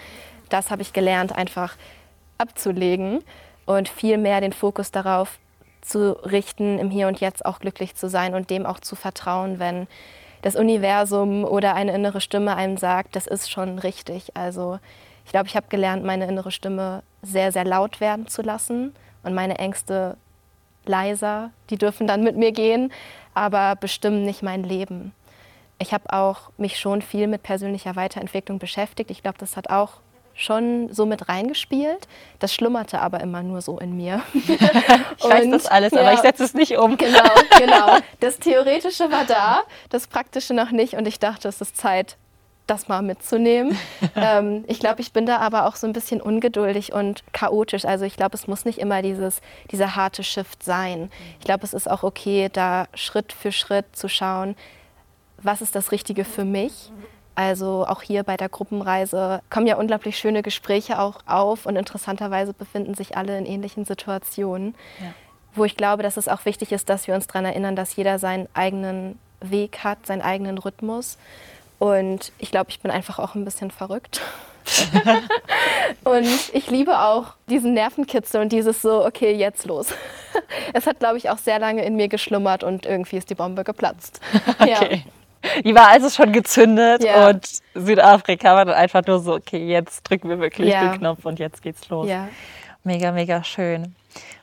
Das 0.48 0.70
habe 0.70 0.82
ich 0.82 0.92
gelernt, 0.92 1.34
einfach 1.34 1.75
abzulegen 2.38 3.25
und 3.64 3.88
viel 3.88 4.16
mehr 4.16 4.40
den 4.40 4.52
Fokus 4.52 4.92
darauf 4.92 5.40
zu 5.80 6.12
richten, 6.25 6.78
im 6.78 6.90
Hier 6.90 7.09
und 7.09 7.21
Jetzt 7.21 7.45
auch 7.45 7.59
glücklich 7.59 7.95
zu 7.95 8.09
sein 8.09 8.35
und 8.35 8.50
dem 8.50 8.66
auch 8.66 8.80
zu 8.80 8.97
vertrauen, 8.97 9.59
wenn 9.59 9.87
das 10.42 10.56
Universum 10.56 11.45
oder 11.45 11.75
eine 11.75 11.95
innere 11.95 12.21
Stimme 12.21 12.56
einem 12.56 12.76
sagt, 12.76 13.16
das 13.16 13.26
ist 13.26 13.50
schon 13.50 13.78
richtig. 13.78 14.37
Also 14.37 14.78
ich 15.25 15.33
glaube, 15.33 15.49
ich 15.49 15.56
habe 15.56 15.66
gelernt, 15.68 16.04
meine 16.04 16.26
innere 16.26 16.52
Stimme 16.52 17.02
sehr, 17.23 17.50
sehr 17.52 17.64
laut 17.64 18.00
werden 18.00 18.28
zu 18.28 18.42
lassen 18.42 18.95
und 19.23 19.35
meine 19.35 19.59
Ängste 19.59 20.16
leiser. 20.85 21.50
Die 21.71 21.78
dürfen 21.78 22.06
dann 22.06 22.23
mit 22.23 22.37
mir 22.37 22.52
gehen, 22.52 22.92
aber 23.35 23.75
bestimmen 23.76 24.25
nicht 24.25 24.42
mein 24.42 24.62
Leben. 24.62 25.12
Ich 25.78 25.92
habe 25.92 26.12
auch 26.12 26.50
mich 26.56 26.78
schon 26.78 27.02
viel 27.02 27.26
mit 27.26 27.42
persönlicher 27.42 27.97
Weiterentwicklung 27.97 28.59
beschäftigt. 28.59 29.11
Ich 29.11 29.23
glaube, 29.23 29.38
das 29.38 29.56
hat 29.56 29.68
auch 29.68 30.00
schon 30.37 30.93
so 30.93 31.07
mit 31.07 31.28
reingespielt. 31.28 32.07
Das 32.38 32.55
schlummerte 32.55 33.00
aber 33.00 33.21
immer 33.21 33.43
nur 33.43 33.62
so 33.62 33.78
in 33.78 33.97
mir. 33.97 34.23
ich 34.35 34.49
weiß 35.25 35.50
das 35.50 35.66
alles, 35.66 35.93
ja, 35.93 36.02
aber 36.02 36.13
ich 36.13 36.21
setze 36.21 36.45
es 36.45 36.54
nicht 36.54 36.76
um. 36.76 36.97
Genau, 36.97 37.30
genau. 37.58 37.97
Das 38.21 38.39
Theoretische 38.39 39.10
war 39.10 39.25
da, 39.25 39.63
das 39.89 40.06
Praktische 40.06 40.54
noch 40.54 40.71
nicht. 40.71 40.95
Und 40.95 41.08
ich 41.08 41.19
dachte, 41.19 41.49
es 41.49 41.60
ist 41.60 41.76
Zeit, 41.76 42.17
das 42.67 42.89
mal 42.89 43.00
mitzunehmen. 43.00 43.78
ähm, 44.17 44.65
ich 44.67 44.80
glaube, 44.80 45.00
ich 45.00 45.13
bin 45.13 45.25
da 45.25 45.39
aber 45.39 45.67
auch 45.67 45.76
so 45.76 45.87
ein 45.87 45.93
bisschen 45.93 46.21
ungeduldig 46.21 46.93
und 46.93 47.23
chaotisch. 47.32 47.84
Also 47.84 48.04
ich 48.04 48.17
glaube, 48.17 48.34
es 48.34 48.47
muss 48.47 48.65
nicht 48.65 48.78
immer 48.78 49.02
dieses, 49.02 49.41
dieser 49.71 49.97
harte 49.97 50.23
Shift 50.23 50.63
sein. 50.63 51.10
Ich 51.39 51.45
glaube, 51.45 51.65
es 51.65 51.73
ist 51.73 51.89
auch 51.89 52.02
okay, 52.02 52.50
da 52.52 52.89
Schritt 52.95 53.32
für 53.32 53.52
Schritt 53.52 53.87
zu 53.95 54.08
schauen, 54.08 54.56
was 55.39 55.63
ist 55.63 55.76
das 55.76 55.93
Richtige 55.93 56.25
für 56.25 56.45
mich. 56.45 56.91
Also 57.36 57.86
auch 57.86 58.02
hier 58.02 58.22
bei 58.22 58.36
der 58.36 58.49
Gruppenreise 58.49 59.42
kommen 59.50 59.66
ja 59.66 59.76
unglaublich 59.76 60.18
schöne 60.18 60.42
Gespräche 60.42 60.99
auch 60.99 61.20
auf 61.26 61.66
und 61.66 61.76
interessanterweise 61.76 62.52
befinden 62.52 62.94
sich 62.94 63.16
alle 63.16 63.36
in 63.38 63.46
ähnlichen 63.46 63.84
Situationen, 63.84 64.75
ja. 65.00 65.12
wo 65.54 65.64
ich 65.64 65.76
glaube, 65.76 66.02
dass 66.02 66.16
es 66.16 66.28
auch 66.28 66.44
wichtig 66.46 66.72
ist, 66.72 66.88
dass 66.88 67.06
wir 67.06 67.14
uns 67.14 67.26
daran 67.26 67.44
erinnern, 67.44 67.76
dass 67.76 67.94
jeder 67.94 68.18
seinen 68.18 68.49
eigenen 68.54 69.18
Weg 69.40 69.84
hat, 69.84 70.06
seinen 70.06 70.22
eigenen 70.22 70.56
Rhythmus 70.56 71.18
und 71.78 72.32
ich 72.38 72.50
glaube, 72.50 72.70
ich 72.70 72.80
bin 72.80 72.90
einfach 72.90 73.18
auch 73.18 73.34
ein 73.34 73.44
bisschen 73.44 73.70
verrückt. 73.70 74.22
und 76.04 76.26
ich 76.54 76.70
liebe 76.70 76.99
auch 76.99 77.34
diesen 77.49 77.75
Nervenkitzel 77.75 78.40
und 78.40 78.50
dieses 78.50 78.82
so, 78.82 79.04
okay, 79.04 79.32
jetzt 79.32 79.66
los. 79.66 79.88
es 80.72 80.86
hat, 80.86 80.99
glaube 80.99 81.18
ich, 81.18 81.30
auch 81.30 81.38
sehr 81.38 81.58
lange 81.58 81.84
in 81.84 81.96
mir 81.96 82.08
geschlummert 82.08 82.64
und 82.64 82.86
irgendwie 82.86 83.16
ist 83.16 83.30
die 83.30 83.34
Bombe 83.34 83.64
geplatzt. 83.64 84.20
Okay. 84.58 85.04
Ja. 85.04 85.12
Die 85.65 85.75
war 85.75 85.89
also 85.89 86.11
schon 86.11 86.32
gezündet 86.32 87.04
ja. 87.04 87.28
und 87.28 87.47
Südafrika 87.75 88.54
war 88.54 88.65
dann 88.65 88.75
einfach 88.75 89.04
nur 89.06 89.21
so, 89.21 89.35
okay, 89.35 89.67
jetzt 89.67 90.02
drücken 90.02 90.28
wir 90.28 90.39
wirklich 90.39 90.71
ja. 90.71 90.89
den 90.89 90.99
Knopf 90.99 91.25
und 91.25 91.39
jetzt 91.39 91.63
geht's 91.63 91.89
los. 91.89 92.09
Ja. 92.09 92.28
Mega, 92.85 93.11
mega 93.11 93.43
schön. 93.43 93.97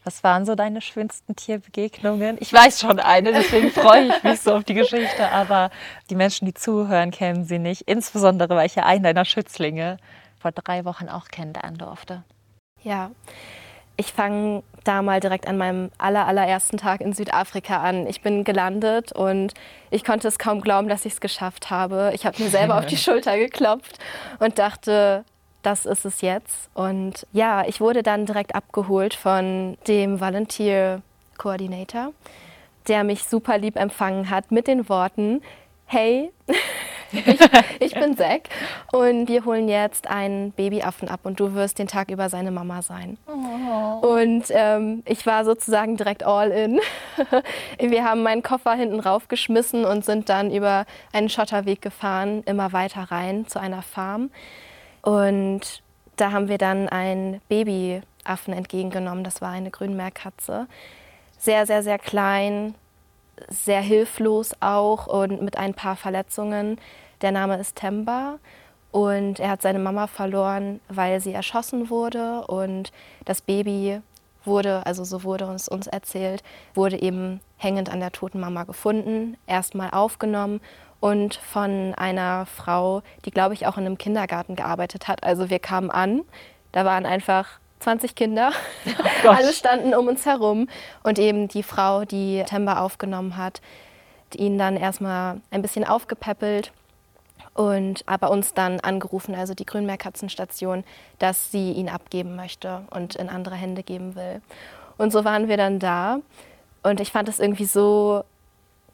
Was 0.03 0.23
waren 0.23 0.45
so 0.45 0.55
deine 0.55 0.81
schönsten 0.81 1.35
Tierbegegnungen? 1.35 2.37
Ich 2.39 2.51
weiß 2.51 2.81
schon 2.81 2.99
eine, 2.99 3.31
deswegen 3.31 3.71
freue 3.71 4.07
ich 4.07 4.23
mich 4.23 4.41
so 4.41 4.53
auf 4.53 4.63
die 4.63 4.73
Geschichte, 4.73 5.29
aber 5.31 5.71
die 6.09 6.15
Menschen, 6.15 6.45
die 6.45 6.53
zuhören, 6.53 7.11
kennen 7.11 7.45
sie 7.45 7.57
nicht. 7.57 7.83
Insbesondere, 7.83 8.49
weil 8.55 8.65
ich 8.65 8.75
ja 8.75 8.83
einen 8.83 9.03
deiner 9.03 9.25
Schützlinge 9.25 9.97
vor 10.39 10.51
drei 10.51 10.83
Wochen 10.83 11.07
auch 11.07 11.29
kennenlernen 11.29 11.77
durfte. 11.77 12.23
Ja, 12.81 13.11
ich 13.95 14.11
fange 14.11 14.63
da 14.83 15.01
mal 15.01 15.19
direkt 15.19 15.47
an 15.47 15.57
meinem 15.57 15.91
aller, 15.97 16.27
allerersten 16.27 16.77
Tag 16.77 17.01
in 17.01 17.13
Südafrika 17.13 17.81
an. 17.81 18.07
Ich 18.07 18.21
bin 18.21 18.43
gelandet 18.43 19.11
und 19.11 19.53
ich 19.89 20.03
konnte 20.03 20.27
es 20.27 20.37
kaum 20.37 20.61
glauben, 20.61 20.89
dass 20.89 21.05
ich 21.05 21.13
es 21.13 21.21
geschafft 21.21 21.69
habe. 21.69 22.11
Ich 22.13 22.25
habe 22.25 22.41
mir 22.41 22.49
selber 22.49 22.77
auf 22.77 22.85
die 22.85 22.97
Schulter 22.97 23.37
geklopft 23.37 23.99
und 24.39 24.59
dachte, 24.59 25.23
das 25.61 25.85
ist 25.85 26.05
es 26.05 26.21
jetzt. 26.21 26.69
Und 26.73 27.25
ja, 27.31 27.65
ich 27.65 27.81
wurde 27.81 28.03
dann 28.03 28.25
direkt 28.25 28.53
abgeholt 28.53 29.13
von 29.13 29.77
dem 29.87 30.19
Volunteer 30.19 31.01
Coordinator, 31.37 32.13
der 32.87 33.03
mich 33.03 33.23
super 33.23 33.57
lieb 33.57 33.77
empfangen 33.77 34.29
hat 34.29 34.51
mit 34.51 34.67
den 34.67 34.89
Worten, 34.89 35.41
hey, 35.93 36.31
ich, 37.11 37.39
ich, 37.79 37.93
bin 37.93 38.17
Zack 38.17 38.49
und 38.91 39.27
wir 39.27 39.45
holen 39.45 39.69
jetzt 39.69 40.09
einen 40.09 40.51
Babyaffen 40.51 41.07
ab 41.07 41.19
und 41.23 41.39
du 41.39 41.53
wirst 41.53 41.77
den 41.77 41.87
Tag 41.87 42.09
über 42.09 42.29
seine 42.29 42.49
Mama 42.49 42.81
sein. 42.81 43.19
Oh. 43.27 44.07
Und 44.07 44.45
ähm, 44.49 45.03
ich 45.05 45.23
war 45.27 45.45
sozusagen 45.45 45.95
direkt 45.95 46.23
all 46.23 46.49
in. 46.49 46.79
wir 47.91 48.03
haben 48.03 48.23
meinen 48.23 48.41
Koffer 48.41 48.73
hinten 48.73 48.99
raufgeschmissen 48.99 49.85
und 49.85 50.03
sind 50.03 50.29
dann 50.29 50.51
über 50.51 50.85
einen 51.11 51.29
Schotterweg 51.29 51.83
gefahren, 51.83 52.41
immer 52.47 52.73
weiter 52.73 53.03
rein 53.03 53.45
zu 53.47 53.59
einer 53.59 53.83
Farm. 53.83 54.31
Und 55.03 55.83
da 56.15 56.31
haben 56.31 56.47
wir 56.47 56.57
dann 56.57 56.89
einen 56.89 57.39
Babyaffen 57.49 58.53
entgegengenommen. 58.53 59.23
Das 59.23 59.41
war 59.41 59.51
eine 59.51 59.69
Grünmeerkatze. 59.69 60.65
Sehr, 61.37 61.67
sehr, 61.67 61.83
sehr 61.83 61.99
klein, 61.99 62.73
sehr 63.49 63.81
hilflos 63.81 64.53
auch 64.59 65.07
und 65.07 65.41
mit 65.41 65.57
ein 65.57 65.73
paar 65.73 65.95
Verletzungen. 65.95 66.79
Der 67.21 67.31
Name 67.31 67.57
ist 67.57 67.75
Temba 67.75 68.39
und 68.91 69.39
er 69.39 69.49
hat 69.49 69.61
seine 69.61 69.79
Mama 69.79 70.07
verloren, 70.07 70.79
weil 70.87 71.19
sie 71.19 71.33
erschossen 71.33 71.89
wurde 71.89 72.45
und 72.47 72.91
das 73.25 73.41
Baby 73.41 74.01
wurde, 74.45 74.85
also 74.85 75.03
so 75.03 75.23
wurde 75.23 75.47
uns, 75.47 75.67
uns 75.67 75.87
erzählt, 75.87 76.43
wurde 76.73 77.01
eben 77.01 77.39
hängend 77.57 77.89
an 77.89 77.99
der 77.99 78.11
toten 78.11 78.39
Mama 78.39 78.65
gefunden, 78.65 79.37
erstmal 79.47 79.91
aufgenommen 79.91 80.61
und 80.99 81.35
von 81.35 81.93
einer 81.95 82.45
Frau, 82.45 83.01
die, 83.25 83.31
glaube 83.31 83.53
ich, 83.53 83.67
auch 83.67 83.77
in 83.77 83.85
einem 83.85 83.97
Kindergarten 83.97 84.55
gearbeitet 84.55 85.07
hat. 85.07 85.23
Also 85.23 85.49
wir 85.49 85.59
kamen 85.59 85.91
an, 85.91 86.21
da 86.71 86.85
waren 86.85 87.05
einfach 87.05 87.59
20 87.83 88.15
Kinder, 88.15 88.51
oh 89.25 89.29
alle 89.29 89.53
standen 89.53 89.93
um 89.93 90.07
uns 90.07 90.25
herum. 90.25 90.67
Und 91.03 91.19
eben 91.19 91.47
die 91.47 91.63
Frau, 91.63 92.05
die 92.05 92.43
Temba 92.45 92.79
aufgenommen 92.79 93.37
hat, 93.37 93.61
ihn 94.35 94.57
dann 94.57 94.77
erstmal 94.77 95.41
ein 95.51 95.61
bisschen 95.61 95.85
aufgepäppelt 95.85 96.71
und 97.53 98.03
aber 98.07 98.31
uns 98.31 98.53
dann 98.53 98.79
angerufen, 98.79 99.35
also 99.35 99.53
die 99.53 99.65
Grünmeerkatzenstation, 99.65 100.83
dass 101.19 101.51
sie 101.51 101.71
ihn 101.73 101.89
abgeben 101.89 102.35
möchte 102.35 102.81
und 102.89 103.15
in 103.15 103.29
andere 103.29 103.55
Hände 103.55 103.83
geben 103.83 104.15
will. 104.15 104.41
Und 104.97 105.11
so 105.11 105.23
waren 105.23 105.47
wir 105.47 105.57
dann 105.57 105.79
da. 105.79 106.19
Und 106.81 106.99
ich 106.99 107.11
fand 107.11 107.29
es 107.29 107.39
irgendwie 107.39 107.65
so 107.65 108.23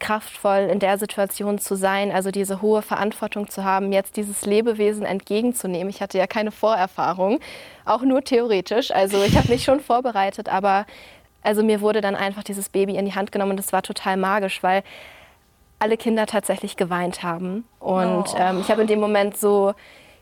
kraftvoll 0.00 0.68
in 0.70 0.80
der 0.80 0.98
Situation 0.98 1.58
zu 1.58 1.76
sein, 1.76 2.10
also 2.10 2.30
diese 2.30 2.60
hohe 2.62 2.82
Verantwortung 2.82 3.48
zu 3.48 3.64
haben, 3.64 3.92
jetzt 3.92 4.16
dieses 4.16 4.44
Lebewesen 4.44 5.04
entgegenzunehmen. 5.04 5.90
Ich 5.90 6.00
hatte 6.00 6.18
ja 6.18 6.26
keine 6.26 6.50
Vorerfahrung, 6.50 7.38
auch 7.84 8.02
nur 8.02 8.24
theoretisch. 8.24 8.90
Also 8.90 9.22
ich 9.22 9.36
habe 9.36 9.48
mich 9.48 9.62
schon 9.62 9.80
vorbereitet, 9.80 10.48
aber 10.48 10.86
also 11.42 11.62
mir 11.62 11.80
wurde 11.80 12.00
dann 12.00 12.16
einfach 12.16 12.42
dieses 12.42 12.68
Baby 12.68 12.96
in 12.96 13.04
die 13.04 13.14
Hand 13.14 13.32
genommen 13.32 13.52
und 13.52 13.56
das 13.58 13.72
war 13.72 13.82
total 13.82 14.16
magisch, 14.16 14.62
weil 14.62 14.82
alle 15.78 15.96
Kinder 15.96 16.26
tatsächlich 16.26 16.76
geweint 16.76 17.22
haben. 17.22 17.64
Und 17.78 18.34
oh. 18.34 18.36
ähm, 18.36 18.60
ich 18.60 18.70
habe 18.70 18.82
in 18.82 18.86
dem 18.86 19.00
Moment 19.00 19.36
so 19.36 19.74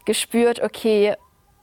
gespürt, 0.05 0.63
okay, 0.63 1.15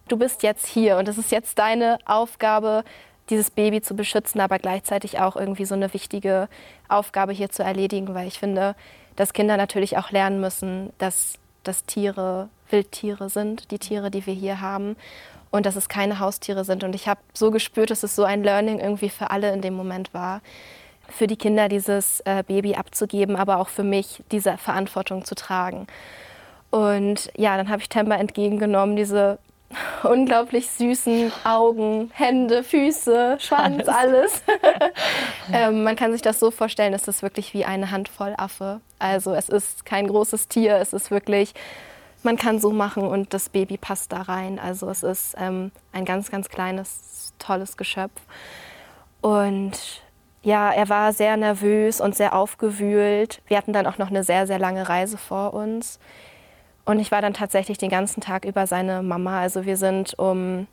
du 0.07 0.17
bist 0.17 0.43
jetzt 0.43 0.67
hier 0.67 0.97
und 0.97 1.07
es 1.07 1.17
ist 1.17 1.31
jetzt 1.31 1.57
deine 1.57 1.97
Aufgabe, 2.05 2.83
dieses 3.29 3.49
Baby 3.49 3.81
zu 3.81 3.95
beschützen, 3.95 4.41
aber 4.41 4.59
gleichzeitig 4.59 5.19
auch 5.19 5.35
irgendwie 5.35 5.65
so 5.65 5.75
eine 5.75 5.93
wichtige 5.93 6.47
Aufgabe 6.87 7.33
hier 7.33 7.49
zu 7.49 7.63
erledigen, 7.63 8.13
weil 8.13 8.27
ich 8.27 8.39
finde, 8.39 8.75
dass 9.15 9.33
Kinder 9.33 9.57
natürlich 9.57 9.97
auch 9.97 10.11
lernen 10.11 10.39
müssen, 10.39 10.93
dass, 10.97 11.39
dass 11.63 11.85
Tiere 11.85 12.49
Wildtiere 12.69 13.29
sind, 13.29 13.71
die 13.71 13.79
Tiere, 13.79 14.11
die 14.11 14.25
wir 14.25 14.33
hier 14.33 14.61
haben 14.61 14.95
und 15.51 15.65
dass 15.65 15.75
es 15.75 15.89
keine 15.89 16.19
Haustiere 16.19 16.65
sind. 16.65 16.83
Und 16.83 16.95
ich 16.95 17.07
habe 17.07 17.19
so 17.33 17.51
gespürt, 17.51 17.91
dass 17.91 18.03
es 18.03 18.15
so 18.15 18.23
ein 18.23 18.43
Learning 18.43 18.79
irgendwie 18.79 19.09
für 19.09 19.31
alle 19.31 19.53
in 19.53 19.61
dem 19.61 19.73
Moment 19.73 20.13
war, 20.13 20.41
für 21.07 21.27
die 21.27 21.37
Kinder 21.37 21.69
dieses 21.69 22.19
äh, 22.21 22.43
Baby 22.45 22.75
abzugeben, 22.75 23.35
aber 23.35 23.57
auch 23.57 23.69
für 23.69 23.83
mich 23.83 24.23
diese 24.31 24.57
Verantwortung 24.57 25.23
zu 25.23 25.35
tragen. 25.35 25.87
Und 26.71 27.31
ja, 27.37 27.55
dann 27.57 27.69
habe 27.69 27.81
ich 27.81 27.89
Temper 27.89 28.17
entgegengenommen, 28.17 28.95
diese 28.95 29.37
unglaublich 30.03 30.69
süßen 30.69 31.31
Augen, 31.43 32.11
Hände, 32.13 32.63
Füße, 32.63 33.37
Schwanz, 33.39 33.87
alles. 33.87 34.43
ähm, 35.53 35.83
man 35.83 35.95
kann 35.95 36.11
sich 36.11 36.21
das 36.21 36.39
so 36.39 36.51
vorstellen, 36.51 36.93
es 36.93 37.07
ist 37.07 37.23
wirklich 37.23 37.53
wie 37.53 37.65
eine 37.65 37.91
Handvoll 37.91 38.33
Affe. 38.37 38.81
Also 38.99 39.33
es 39.33 39.49
ist 39.49 39.85
kein 39.85 40.07
großes 40.07 40.47
Tier, 40.47 40.77
es 40.77 40.93
ist 40.93 41.11
wirklich, 41.11 41.53
man 42.23 42.37
kann 42.37 42.59
so 42.59 42.71
machen 42.71 43.03
und 43.03 43.33
das 43.33 43.49
Baby 43.49 43.77
passt 43.77 44.11
da 44.11 44.21
rein. 44.21 44.59
Also 44.59 44.89
es 44.89 45.03
ist 45.03 45.35
ähm, 45.37 45.71
ein 45.91 46.05
ganz, 46.05 46.31
ganz 46.31 46.49
kleines, 46.49 47.33
tolles 47.39 47.77
Geschöpf. 47.77 48.21
Und 49.21 50.03
ja, 50.43 50.71
er 50.71 50.89
war 50.89 51.11
sehr 51.11 51.37
nervös 51.37 51.99
und 51.99 52.15
sehr 52.15 52.35
aufgewühlt. 52.35 53.41
Wir 53.47 53.57
hatten 53.57 53.73
dann 53.73 53.87
auch 53.87 53.97
noch 53.97 54.09
eine 54.09 54.23
sehr, 54.23 54.45
sehr 54.45 54.59
lange 54.59 54.87
Reise 54.87 55.17
vor 55.17 55.55
uns. 55.55 55.99
Und 56.85 56.99
ich 56.99 57.11
war 57.11 57.21
dann 57.21 57.33
tatsächlich 57.33 57.77
den 57.77 57.89
ganzen 57.89 58.21
Tag 58.21 58.45
über 58.45 58.67
seine 58.67 59.01
Mama. 59.01 59.39
Also 59.41 59.65
wir 59.65 59.75
sind 59.75 60.17
um 60.17 60.67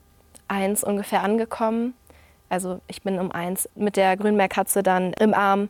eins 0.47 0.83
ungefähr 0.83 1.23
angekommen. 1.23 1.95
Also 2.49 2.79
ich 2.87 3.01
bin 3.01 3.19
um 3.19 3.31
eins 3.31 3.67
mit 3.75 3.97
der 3.97 4.15
Grünmeerkatze 4.15 4.83
dann 4.83 5.13
im 5.13 5.33
Arm 5.33 5.69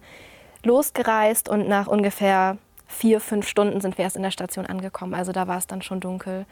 losgereist 0.63 1.47
und 1.47 1.67
nach 1.67 1.87
ungefähr 1.87 2.57
vier, 2.87 3.21
fünf 3.21 3.47
Stunden 3.47 3.81
sind 3.81 3.97
wir 3.97 4.03
erst 4.03 4.17
in 4.17 4.23
der 4.23 4.31
Station 4.31 4.65
angekommen. 4.65 5.13
Also 5.13 5.31
da 5.31 5.47
war 5.47 5.57
es 5.57 5.67
dann 5.67 5.81
schon 5.81 5.99
dunkel. 5.99 6.45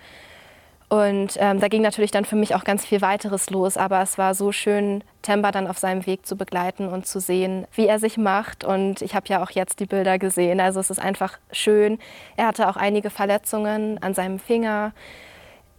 Und 0.91 1.37
ähm, 1.37 1.61
da 1.61 1.69
ging 1.69 1.81
natürlich 1.81 2.11
dann 2.11 2.25
für 2.25 2.35
mich 2.35 2.53
auch 2.53 2.65
ganz 2.65 2.85
viel 2.85 2.99
weiteres 2.99 3.49
los, 3.49 3.77
aber 3.77 4.01
es 4.01 4.17
war 4.17 4.35
so 4.35 4.51
schön, 4.51 5.05
Temba 5.21 5.51
dann 5.51 5.67
auf 5.67 5.77
seinem 5.77 6.05
Weg 6.05 6.25
zu 6.25 6.35
begleiten 6.35 6.89
und 6.89 7.07
zu 7.07 7.21
sehen, 7.21 7.65
wie 7.71 7.87
er 7.87 7.97
sich 7.97 8.17
macht. 8.17 8.65
Und 8.65 9.01
ich 9.01 9.15
habe 9.15 9.25
ja 9.29 9.41
auch 9.41 9.51
jetzt 9.51 9.79
die 9.79 9.85
Bilder 9.85 10.19
gesehen. 10.19 10.59
Also 10.59 10.81
es 10.81 10.89
ist 10.89 10.99
einfach 10.99 11.39
schön. 11.53 11.97
Er 12.35 12.47
hatte 12.47 12.67
auch 12.67 12.75
einige 12.75 13.09
Verletzungen 13.09 14.03
an 14.03 14.13
seinem 14.13 14.37
Finger. 14.37 14.91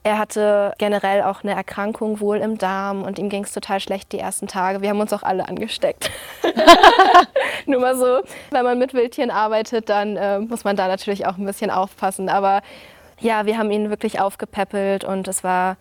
Er 0.02 0.16
hatte 0.16 0.72
generell 0.78 1.24
auch 1.24 1.44
eine 1.44 1.52
Erkrankung 1.52 2.20
wohl 2.20 2.38
im 2.38 2.56
Darm 2.56 3.02
und 3.02 3.18
ihm 3.18 3.28
ging 3.28 3.44
es 3.44 3.52
total 3.52 3.80
schlecht 3.80 4.12
die 4.12 4.18
ersten 4.18 4.46
Tage. 4.46 4.80
Wir 4.80 4.88
haben 4.88 5.00
uns 5.00 5.12
auch 5.12 5.22
alle 5.22 5.46
angesteckt. 5.46 6.10
Nur 7.66 7.80
mal 7.80 7.96
so, 7.96 8.22
wenn 8.50 8.64
man 8.64 8.78
mit 8.78 8.94
Wildtieren 8.94 9.30
arbeitet, 9.30 9.88
dann 9.88 10.16
äh, 10.16 10.38
muss 10.40 10.64
man 10.64 10.74
da 10.74 10.88
natürlich 10.88 11.26
auch 11.26 11.36
ein 11.36 11.44
bisschen 11.44 11.70
aufpassen. 11.70 12.30
Aber 12.30 12.62
ja, 13.22 13.46
wir 13.46 13.56
haben 13.56 13.70
ihn 13.70 13.90
wirklich 13.90 14.20
aufgepäppelt 14.20 15.04
und 15.04 15.28
es 15.28 15.44
war 15.44 15.76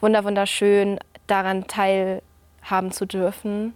wunderschön, 0.00 0.98
daran 1.26 1.66
teilhaben 1.66 2.90
zu 2.90 3.06
dürfen. 3.06 3.74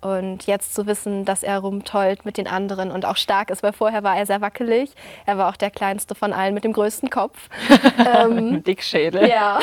Und 0.00 0.46
jetzt 0.46 0.76
zu 0.76 0.86
wissen, 0.86 1.24
dass 1.24 1.42
er 1.42 1.58
rumtollt 1.58 2.24
mit 2.24 2.36
den 2.36 2.46
anderen 2.46 2.92
und 2.92 3.04
auch 3.04 3.16
stark 3.16 3.50
ist, 3.50 3.64
weil 3.64 3.72
vorher 3.72 4.04
war 4.04 4.16
er 4.16 4.26
sehr 4.26 4.40
wackelig. 4.40 4.92
Er 5.26 5.38
war 5.38 5.48
auch 5.48 5.56
der 5.56 5.72
kleinste 5.72 6.14
von 6.14 6.32
allen 6.32 6.54
mit 6.54 6.62
dem 6.62 6.72
größten 6.72 7.10
Kopf. 7.10 7.48
ähm, 8.16 8.62
Dickschädel. 8.62 9.28
Ja. 9.28 9.58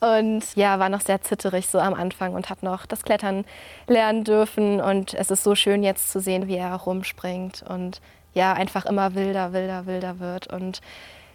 und 0.18 0.54
ja, 0.54 0.78
war 0.78 0.88
noch 0.88 1.00
sehr 1.00 1.22
zitterig 1.22 1.66
so 1.66 1.80
am 1.80 1.94
Anfang 1.94 2.34
und 2.34 2.50
hat 2.50 2.62
noch 2.62 2.86
das 2.86 3.02
Klettern 3.02 3.44
lernen 3.88 4.22
dürfen. 4.22 4.80
Und 4.80 5.14
es 5.14 5.32
ist 5.32 5.42
so 5.42 5.56
schön 5.56 5.82
jetzt 5.82 6.12
zu 6.12 6.20
sehen, 6.20 6.46
wie 6.46 6.56
er 6.56 6.72
rumspringt 6.72 7.64
und 7.68 8.00
ja, 8.32 8.52
einfach 8.52 8.86
immer 8.86 9.16
wilder, 9.16 9.52
wilder, 9.52 9.86
wilder 9.86 10.20
wird. 10.20 10.46
Und 10.46 10.80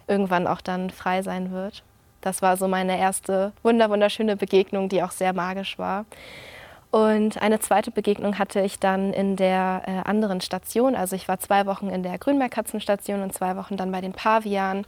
irgendwann 0.06 0.46
auch 0.46 0.60
dann 0.60 0.90
frei 0.90 1.22
sein 1.22 1.50
wird. 1.52 1.82
Das 2.20 2.42
war 2.42 2.56
so 2.56 2.66
meine 2.66 2.98
erste 2.98 3.52
wunderschöne 3.62 4.36
Begegnung, 4.36 4.88
die 4.88 5.02
auch 5.02 5.12
sehr 5.12 5.32
magisch 5.32 5.78
war. 5.78 6.06
Und 6.90 7.42
eine 7.42 7.60
zweite 7.60 7.90
Begegnung 7.90 8.38
hatte 8.38 8.60
ich 8.60 8.78
dann 8.78 9.12
in 9.12 9.36
der 9.36 9.82
äh, 9.86 10.08
anderen 10.08 10.40
Station. 10.40 10.94
Also 10.94 11.14
ich 11.14 11.28
war 11.28 11.38
zwei 11.38 11.66
Wochen 11.66 11.88
in 11.88 12.02
der 12.02 12.16
Grünmeerkatzenstation 12.18 13.22
und 13.22 13.34
zwei 13.34 13.56
Wochen 13.56 13.76
dann 13.76 13.92
bei 13.92 14.00
den 14.00 14.12
Pavianen. 14.12 14.86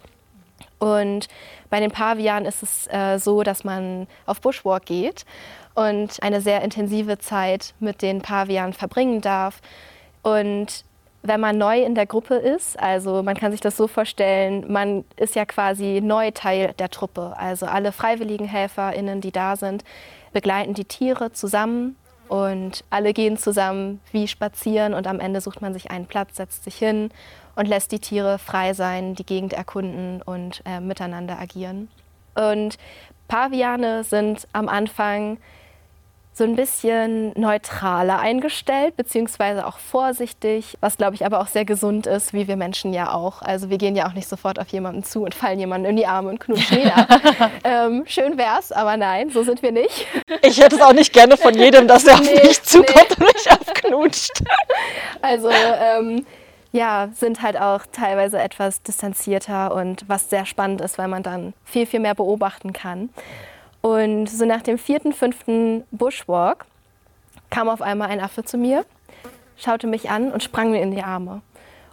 Und 0.78 1.28
bei 1.70 1.80
den 1.80 1.90
Pavianen 1.90 2.46
ist 2.46 2.62
es 2.62 2.86
äh, 2.88 3.18
so, 3.18 3.42
dass 3.42 3.64
man 3.64 4.06
auf 4.26 4.40
Bushwalk 4.40 4.86
geht 4.86 5.24
und 5.74 6.22
eine 6.22 6.40
sehr 6.40 6.62
intensive 6.62 7.18
Zeit 7.18 7.74
mit 7.78 8.02
den 8.02 8.22
Pavianen 8.22 8.72
verbringen 8.72 9.20
darf. 9.20 9.60
Und 10.22 10.84
wenn 11.22 11.40
man 11.40 11.58
neu 11.58 11.82
in 11.82 11.94
der 11.94 12.06
Gruppe 12.06 12.34
ist. 12.34 12.78
Also 12.78 13.22
man 13.22 13.36
kann 13.36 13.52
sich 13.52 13.60
das 13.60 13.76
so 13.76 13.86
vorstellen, 13.86 14.70
man 14.72 15.04
ist 15.16 15.34
ja 15.34 15.44
quasi 15.44 16.00
neu 16.02 16.30
Teil 16.30 16.74
der 16.78 16.90
Truppe. 16.90 17.34
Also 17.36 17.66
alle 17.66 17.92
freiwilligen 17.92 18.46
HelferInnen, 18.46 19.20
die 19.20 19.32
da 19.32 19.56
sind, 19.56 19.84
begleiten 20.32 20.74
die 20.74 20.84
Tiere 20.84 21.32
zusammen 21.32 21.96
und 22.28 22.84
alle 22.90 23.12
gehen 23.12 23.36
zusammen 23.38 24.00
wie 24.12 24.28
spazieren 24.28 24.94
und 24.94 25.06
am 25.06 25.20
Ende 25.20 25.40
sucht 25.40 25.62
man 25.62 25.72
sich 25.72 25.90
einen 25.90 26.06
Platz, 26.06 26.36
setzt 26.36 26.64
sich 26.64 26.76
hin 26.76 27.10
und 27.56 27.66
lässt 27.66 27.90
die 27.90 27.98
Tiere 27.98 28.38
frei 28.38 28.74
sein, 28.74 29.14
die 29.14 29.24
Gegend 29.24 29.52
erkunden 29.52 30.22
und 30.22 30.62
äh, 30.64 30.80
miteinander 30.80 31.38
agieren. 31.38 31.88
Und 32.34 32.78
Paviane 33.26 34.04
sind 34.04 34.46
am 34.52 34.68
Anfang 34.68 35.38
so 36.38 36.44
ein 36.44 36.54
bisschen 36.54 37.32
neutraler 37.34 38.20
eingestellt, 38.20 38.96
beziehungsweise 38.96 39.66
auch 39.66 39.78
vorsichtig, 39.78 40.78
was 40.80 40.96
glaube 40.96 41.16
ich 41.16 41.26
aber 41.26 41.40
auch 41.40 41.48
sehr 41.48 41.64
gesund 41.64 42.06
ist, 42.06 42.32
wie 42.32 42.48
wir 42.48 42.56
Menschen 42.56 42.94
ja 42.94 43.12
auch. 43.12 43.42
Also 43.42 43.68
wir 43.70 43.76
gehen 43.76 43.96
ja 43.96 44.08
auch 44.08 44.14
nicht 44.14 44.28
sofort 44.28 44.58
auf 44.58 44.68
jemanden 44.68 45.02
zu 45.02 45.24
und 45.24 45.34
fallen 45.34 45.58
jemanden 45.58 45.88
in 45.88 45.96
die 45.96 46.06
Arme 46.06 46.30
und 46.30 46.40
knutschen 46.40 46.78
ihn 46.78 46.88
ab. 46.88 47.08
ähm, 47.64 48.04
schön 48.06 48.38
wär's, 48.38 48.72
aber 48.72 48.96
nein, 48.96 49.30
so 49.30 49.42
sind 49.42 49.62
wir 49.62 49.72
nicht. 49.72 50.06
Ich 50.42 50.60
hätte 50.60 50.76
es 50.76 50.82
auch 50.82 50.92
nicht 50.92 51.12
gerne 51.12 51.36
von 51.36 51.52
jedem, 51.54 51.88
dass 51.88 52.04
er 52.04 52.14
auf 52.14 52.20
nee, 52.20 52.46
mich 52.46 52.62
zukommt 52.62 53.18
nee. 53.18 53.26
und 53.26 53.34
mich 53.34 53.50
abknutscht. 53.50 54.32
Also 55.20 55.50
ähm, 55.50 56.24
ja, 56.70 57.08
sind 57.12 57.42
halt 57.42 57.58
auch 57.58 57.82
teilweise 57.90 58.38
etwas 58.38 58.82
distanzierter 58.82 59.74
und 59.74 60.08
was 60.08 60.30
sehr 60.30 60.46
spannend 60.46 60.80
ist, 60.80 60.98
weil 60.98 61.08
man 61.08 61.22
dann 61.22 61.54
viel, 61.64 61.86
viel 61.86 62.00
mehr 62.00 62.14
beobachten 62.14 62.72
kann. 62.72 63.10
Und 63.80 64.26
so 64.28 64.44
nach 64.44 64.62
dem 64.62 64.78
vierten, 64.78 65.12
fünften 65.12 65.84
Bushwalk 65.90 66.66
kam 67.50 67.68
auf 67.68 67.82
einmal 67.82 68.08
ein 68.08 68.20
Affe 68.20 68.44
zu 68.44 68.58
mir, 68.58 68.84
schaute 69.56 69.86
mich 69.86 70.10
an 70.10 70.32
und 70.32 70.42
sprang 70.42 70.70
mir 70.70 70.82
in 70.82 70.90
die 70.90 71.02
Arme. 71.02 71.42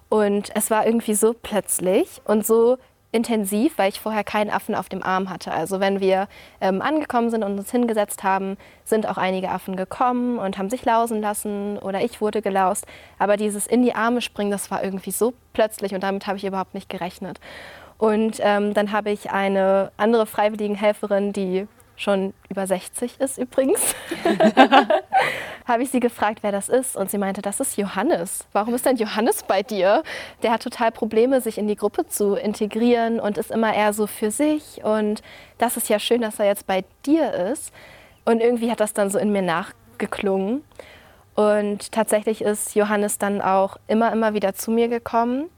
Und 0.10 0.52
es 0.56 0.69
war 0.71 0.86
irgendwie 0.86 1.15
so 1.15 1.34
plötzlich 1.34 2.21
und 2.26 2.45
so 2.45 2.78
intensiv, 3.15 3.78
weil 3.78 3.89
ich 3.89 4.02
vorher 4.02 4.26
keinen 4.26 4.50
Affen 4.50 4.76
auf 4.76 4.89
dem 4.89 5.02
Arm 5.02 5.30
hatte. 5.30 5.52
Also 5.52 5.80
wenn 5.80 6.02
wir 6.02 6.28
ähm, 6.60 6.82
angekommen 6.82 7.30
sind 7.30 7.43
und 7.43 7.58
uns 7.58 7.71
hingesetzt 7.71 8.24
haben, 8.24 8.58
sind 8.84 9.08
auch 9.08 9.17
einige 9.17 9.50
Affen 9.50 9.78
gekommen 9.78 10.38
und 10.38 10.58
haben 10.58 10.69
sich 10.69 10.84
lausen 10.84 11.21
lassen 11.21 11.78
oder 11.78 12.02
ich 12.02 12.19
wurde 12.19 12.41
gelaust. 12.41 12.86
Aber 13.17 13.38
dieses 13.38 13.67
in 13.67 13.84
die 13.84 13.95
Arme 13.95 14.21
springen, 14.21 14.52
das 14.52 14.69
war 14.69 14.84
irgendwie 14.84 15.12
so 15.12 15.34
plötzlich 15.54 15.93
und 15.93 16.04
damit 16.04 16.28
habe 16.28 16.38
ich 16.38 16.43
überhaupt 16.43 16.74
nicht 16.74 16.89
gerechnet. 16.89 17.39
Und 17.97 18.38
ähm, 18.39 18.73
dann 18.73 18.91
habe 18.91 19.12
ich 19.12 19.31
eine 19.31 19.91
andere 19.97 20.25
Freiwilligenhelferin, 20.25 21.31
die 21.34 21.67
schon 21.97 22.34
über 22.49 22.67
60 22.67 23.19
ist 23.19 23.38
übrigens, 23.38 23.95
habe 25.65 25.84
ich 25.84 25.91
sie 25.91 25.99
gefragt, 25.99 26.39
wer 26.41 26.51
das 26.51 26.69
ist. 26.69 26.95
Und 26.95 27.10
sie 27.10 27.17
meinte, 27.17 27.41
das 27.41 27.60
ist 27.60 27.77
Johannes. 27.77 28.45
Warum 28.51 28.73
ist 28.73 28.86
denn 28.86 28.97
Johannes 28.97 29.43
bei 29.43 29.63
dir? 29.63 30.03
Der 30.43 30.51
hat 30.51 30.63
total 30.63 30.91
Probleme, 30.91 31.41
sich 31.41 31.58
in 31.58 31.67
die 31.67 31.75
Gruppe 31.75 32.05
zu 32.08 32.36
integrieren 32.36 33.19
und 33.19 33.38
ist 33.38 33.51
immer 33.51 33.73
eher 33.73 33.93
so 33.93 34.08
für 34.08 34.31
sich. 34.31 34.84
Und 34.84 35.21
das 35.58 35.77
ist 35.77 35.89
ja 35.89 35.99
schön, 35.99 36.21
dass 36.21 36.39
er 36.39 36.45
jetzt 36.45 36.67
bei 36.67 36.84
dir 37.05 37.34
ist. 37.34 37.71
Und 38.25 38.41
irgendwie 38.41 38.71
hat 38.71 38.79
das 38.79 38.93
dann 38.93 39.10
so 39.10 39.17
in 39.17 39.31
mir 39.31 39.41
nachgeklungen. 39.41 40.63
Und 41.36 41.91
tatsächlich 41.91 42.41
ist 42.41 42.75
Johannes 42.75 43.17
dann 43.17 43.41
auch 43.41 43.77
immer, 43.88 44.12
immer 44.12 44.34
wieder 44.34 44.53
zu 44.53 44.71
mir 44.71 44.88
gekommen. 44.88 45.49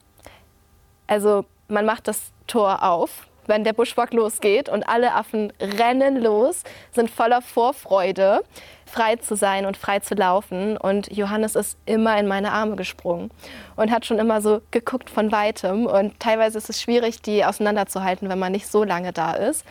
Also 1.06 1.44
man 1.68 1.84
macht 1.84 2.08
das 2.08 2.32
Tor 2.46 2.82
auf 2.82 3.28
wenn 3.48 3.64
der 3.64 3.72
Buschwalk 3.72 4.12
losgeht 4.12 4.68
und 4.68 4.88
alle 4.88 5.14
Affen 5.14 5.52
rennen 5.60 6.22
los, 6.22 6.62
sind 6.92 7.10
voller 7.10 7.42
Vorfreude, 7.42 8.44
frei 8.86 9.16
zu 9.16 9.34
sein 9.36 9.66
und 9.66 9.76
frei 9.76 9.98
zu 9.98 10.14
laufen. 10.14 10.76
Und 10.76 11.10
Johannes 11.14 11.56
ist 11.56 11.78
immer 11.86 12.18
in 12.18 12.26
meine 12.26 12.52
Arme 12.52 12.76
gesprungen 12.76 13.30
und 13.76 13.90
hat 13.90 14.06
schon 14.06 14.18
immer 14.18 14.40
so 14.40 14.60
geguckt 14.70 15.10
von 15.10 15.32
weitem. 15.32 15.86
Und 15.86 16.20
teilweise 16.20 16.58
ist 16.58 16.70
es 16.70 16.80
schwierig, 16.80 17.22
die 17.22 17.44
auseinanderzuhalten, 17.44 18.28
wenn 18.28 18.38
man 18.38 18.52
nicht 18.52 18.68
so 18.68 18.84
lange 18.84 19.12
da 19.12 19.32
ist. 19.32 19.64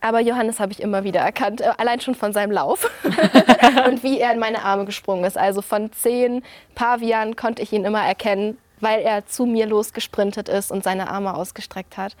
Aber 0.00 0.20
Johannes 0.20 0.60
habe 0.60 0.72
ich 0.72 0.80
immer 0.80 1.04
wieder 1.04 1.20
erkannt, 1.20 1.60
äh, 1.60 1.72
allein 1.76 2.00
schon 2.00 2.14
von 2.14 2.32
seinem 2.32 2.52
Lauf 2.52 2.90
und 3.86 4.02
wie 4.02 4.18
er 4.18 4.32
in 4.32 4.38
meine 4.38 4.62
Arme 4.62 4.86
gesprungen 4.86 5.24
ist. 5.24 5.36
Also 5.36 5.60
von 5.60 5.92
zehn 5.92 6.42
Pavian 6.74 7.36
konnte 7.36 7.60
ich 7.60 7.72
ihn 7.72 7.84
immer 7.84 8.02
erkennen, 8.02 8.56
weil 8.80 9.00
er 9.00 9.26
zu 9.26 9.46
mir 9.46 9.66
losgesprintet 9.66 10.48
ist 10.48 10.70
und 10.70 10.84
seine 10.84 11.10
Arme 11.10 11.34
ausgestreckt 11.34 11.96
hat. 11.96 12.16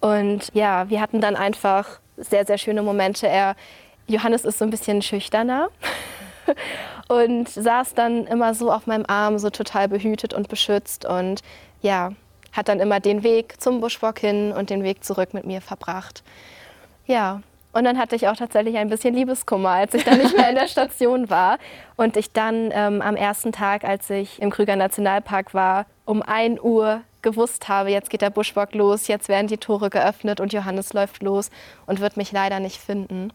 Und 0.00 0.50
ja, 0.54 0.88
wir 0.88 1.00
hatten 1.00 1.20
dann 1.20 1.36
einfach 1.36 2.00
sehr, 2.16 2.46
sehr 2.46 2.58
schöne 2.58 2.82
Momente. 2.82 3.26
Er, 3.26 3.56
Johannes 4.06 4.44
ist 4.44 4.58
so 4.58 4.64
ein 4.64 4.70
bisschen 4.70 5.02
schüchterner 5.02 5.68
und 7.08 7.48
saß 7.48 7.94
dann 7.94 8.26
immer 8.26 8.54
so 8.54 8.72
auf 8.72 8.86
meinem 8.86 9.04
Arm, 9.06 9.38
so 9.38 9.50
total 9.50 9.88
behütet 9.88 10.34
und 10.34 10.48
beschützt 10.48 11.04
und 11.04 11.42
ja, 11.82 12.12
hat 12.52 12.68
dann 12.68 12.80
immer 12.80 13.00
den 13.00 13.22
Weg 13.22 13.60
zum 13.60 13.80
Buschbock 13.80 14.18
hin 14.18 14.52
und 14.52 14.70
den 14.70 14.82
Weg 14.82 15.04
zurück 15.04 15.34
mit 15.34 15.44
mir 15.44 15.60
verbracht. 15.60 16.22
Ja, 17.06 17.42
und 17.72 17.84
dann 17.84 17.98
hatte 17.98 18.16
ich 18.16 18.28
auch 18.28 18.36
tatsächlich 18.36 18.76
ein 18.76 18.88
bisschen 18.88 19.14
Liebeskummer, 19.14 19.70
als 19.70 19.94
ich 19.94 20.04
dann 20.04 20.18
nicht 20.18 20.36
mehr 20.36 20.48
in 20.48 20.54
der 20.54 20.68
Station 20.68 21.28
war. 21.28 21.58
Und 21.96 22.16
ich 22.16 22.32
dann 22.32 22.70
ähm, 22.72 23.02
am 23.02 23.14
ersten 23.14 23.52
Tag, 23.52 23.84
als 23.84 24.08
ich 24.10 24.40
im 24.40 24.50
Krüger 24.50 24.76
Nationalpark 24.76 25.54
war, 25.54 25.86
um 26.04 26.22
1 26.22 26.60
Uhr 26.60 27.02
gewusst 27.20 27.68
habe, 27.68 27.90
jetzt 27.90 28.10
geht 28.10 28.22
der 28.22 28.30
Buschbock 28.30 28.74
los, 28.74 29.08
jetzt 29.08 29.28
werden 29.28 29.48
die 29.48 29.58
Tore 29.58 29.90
geöffnet 29.90 30.40
und 30.40 30.52
Johannes 30.52 30.92
läuft 30.92 31.22
los 31.22 31.50
und 31.86 32.00
wird 32.00 32.16
mich 32.16 32.32
leider 32.32 32.60
nicht 32.60 32.78
finden. 32.78 33.32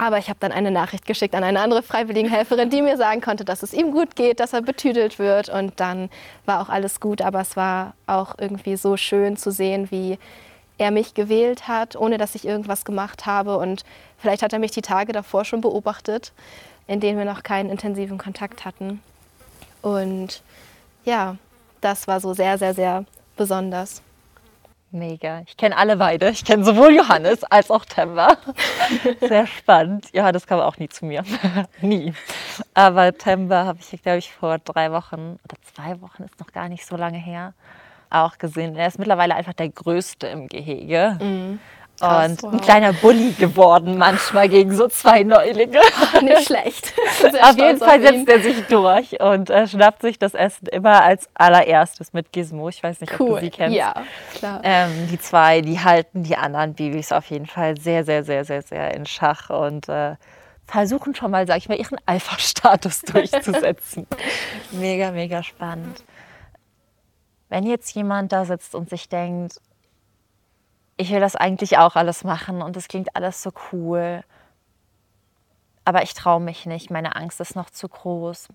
Aber 0.00 0.18
ich 0.18 0.28
habe 0.28 0.38
dann 0.38 0.52
eine 0.52 0.70
Nachricht 0.70 1.06
geschickt 1.06 1.34
an 1.34 1.42
eine 1.42 1.60
andere 1.60 1.82
Freiwilligenhelferin, 1.82 2.70
die 2.70 2.82
mir 2.82 2.96
sagen 2.96 3.20
konnte, 3.20 3.44
dass 3.44 3.64
es 3.64 3.74
ihm 3.74 3.90
gut 3.90 4.14
geht, 4.14 4.38
dass 4.38 4.52
er 4.52 4.62
betüdelt 4.62 5.18
wird. 5.18 5.48
Und 5.48 5.80
dann 5.80 6.08
war 6.46 6.62
auch 6.62 6.68
alles 6.68 7.00
gut. 7.00 7.20
Aber 7.20 7.40
es 7.40 7.56
war 7.56 7.94
auch 8.06 8.36
irgendwie 8.38 8.76
so 8.76 8.96
schön 8.96 9.36
zu 9.36 9.50
sehen, 9.50 9.90
wie 9.90 10.16
er 10.78 10.90
mich 10.90 11.14
gewählt 11.14 11.68
hat, 11.68 11.96
ohne 11.96 12.18
dass 12.18 12.34
ich 12.34 12.46
irgendwas 12.46 12.84
gemacht 12.84 13.26
habe. 13.26 13.58
Und 13.58 13.84
vielleicht 14.16 14.42
hat 14.42 14.52
er 14.52 14.58
mich 14.58 14.70
die 14.70 14.82
Tage 14.82 15.12
davor 15.12 15.44
schon 15.44 15.60
beobachtet, 15.60 16.32
in 16.86 17.00
denen 17.00 17.18
wir 17.18 17.24
noch 17.24 17.42
keinen 17.42 17.70
intensiven 17.70 18.18
Kontakt 18.18 18.64
hatten. 18.64 19.02
Und 19.82 20.42
ja, 21.04 21.36
das 21.80 22.06
war 22.08 22.20
so 22.20 22.32
sehr, 22.34 22.58
sehr, 22.58 22.74
sehr 22.74 23.04
besonders. 23.36 24.02
Mega. 24.90 25.42
Ich 25.46 25.56
kenne 25.58 25.76
alle 25.76 25.98
beide. 25.98 26.30
Ich 26.30 26.44
kenne 26.46 26.64
sowohl 26.64 26.94
Johannes 26.94 27.44
als 27.44 27.70
auch 27.70 27.84
Temba. 27.84 28.38
Sehr 29.20 29.46
spannend. 29.46 30.06
Johannes 30.14 30.46
kam 30.46 30.60
auch 30.60 30.78
nie 30.78 30.88
zu 30.88 31.04
mir. 31.04 31.24
nie. 31.82 32.14
Aber 32.72 33.12
Temba 33.12 33.66
habe 33.66 33.80
ich, 33.80 34.02
glaube 34.02 34.18
ich, 34.18 34.32
vor 34.32 34.58
drei 34.58 34.90
Wochen 34.90 35.38
oder 35.44 35.56
zwei 35.74 36.00
Wochen, 36.00 36.22
ist 36.22 36.40
noch 36.40 36.52
gar 36.52 36.70
nicht 36.70 36.86
so 36.86 36.96
lange 36.96 37.18
her, 37.18 37.52
auch 38.10 38.38
gesehen. 38.38 38.76
Er 38.76 38.88
ist 38.88 38.98
mittlerweile 38.98 39.34
einfach 39.34 39.54
der 39.54 39.68
Größte 39.68 40.26
im 40.26 40.48
Gehege. 40.48 41.18
Mhm. 41.20 41.60
Krass, 42.00 42.30
und 42.30 42.42
wow. 42.44 42.52
ein 42.52 42.60
kleiner 42.60 42.92
Bully 42.92 43.32
geworden 43.32 43.98
manchmal 43.98 44.48
gegen 44.48 44.72
so 44.74 44.86
zwei 44.86 45.24
Neulinge. 45.24 45.80
Nicht 46.22 46.46
schlecht. 46.46 46.92
auf 47.42 47.56
jeden 47.56 47.78
Fall 47.78 48.00
setzt 48.00 48.28
er 48.28 48.40
sich 48.40 48.66
durch 48.66 49.20
und 49.20 49.50
äh, 49.50 49.66
schnappt 49.66 50.02
sich 50.02 50.18
das 50.18 50.34
Essen 50.34 50.68
immer 50.68 51.02
als 51.02 51.28
allererstes 51.34 52.12
mit 52.12 52.30
Gizmo. 52.32 52.68
Ich 52.68 52.82
weiß 52.82 53.00
nicht, 53.00 53.18
cool. 53.18 53.30
ob 53.30 53.34
du 53.36 53.44
sie 53.46 53.50
kennst. 53.50 53.76
Ja, 53.76 53.94
klar. 54.34 54.60
Ähm, 54.62 55.08
die 55.10 55.18
zwei, 55.18 55.60
die 55.60 55.80
halten 55.80 56.22
die 56.22 56.36
anderen 56.36 56.74
Babys 56.74 57.10
auf 57.10 57.26
jeden 57.26 57.46
Fall 57.46 57.76
sehr, 57.76 58.04
sehr, 58.04 58.22
sehr, 58.22 58.44
sehr, 58.44 58.62
sehr 58.62 58.94
in 58.94 59.04
Schach 59.04 59.50
und 59.50 59.88
äh, 59.88 60.14
versuchen 60.68 61.14
schon 61.14 61.30
mal, 61.30 61.46
sag 61.46 61.56
ich 61.56 61.68
mal, 61.68 61.78
ihren 61.78 61.98
Alpha-Status 62.06 63.02
durchzusetzen. 63.12 64.06
mega, 64.70 65.10
mega 65.10 65.42
spannend. 65.42 66.04
Wenn 67.48 67.64
jetzt 67.64 67.94
jemand 67.94 68.32
da 68.32 68.44
sitzt 68.44 68.74
und 68.74 68.90
sich 68.90 69.08
denkt, 69.08 69.60
ich 70.96 71.10
will 71.10 71.20
das 71.20 71.36
eigentlich 71.36 71.78
auch 71.78 71.96
alles 71.96 72.24
machen 72.24 72.60
und 72.60 72.76
es 72.76 72.88
klingt 72.88 73.14
alles 73.14 73.42
so 73.42 73.52
cool, 73.72 74.22
aber 75.84 76.02
ich 76.02 76.12
traue 76.12 76.40
mich 76.40 76.66
nicht, 76.66 76.90
meine 76.90 77.16
Angst 77.16 77.40
ist 77.40 77.56
noch 77.56 77.70
zu 77.70 77.88
groß. 77.88 78.48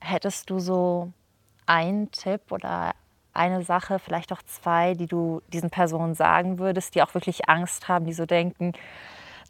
Hättest 0.00 0.50
du 0.50 0.58
so 0.58 1.12
einen 1.64 2.10
Tipp 2.10 2.52
oder 2.52 2.92
eine 3.32 3.62
Sache, 3.62 3.98
vielleicht 3.98 4.32
auch 4.32 4.42
zwei, 4.42 4.94
die 4.94 5.06
du 5.06 5.40
diesen 5.52 5.70
Personen 5.70 6.14
sagen 6.14 6.58
würdest, 6.58 6.94
die 6.94 7.02
auch 7.02 7.14
wirklich 7.14 7.48
Angst 7.48 7.88
haben, 7.88 8.04
die 8.04 8.12
so 8.12 8.26
denken, 8.26 8.72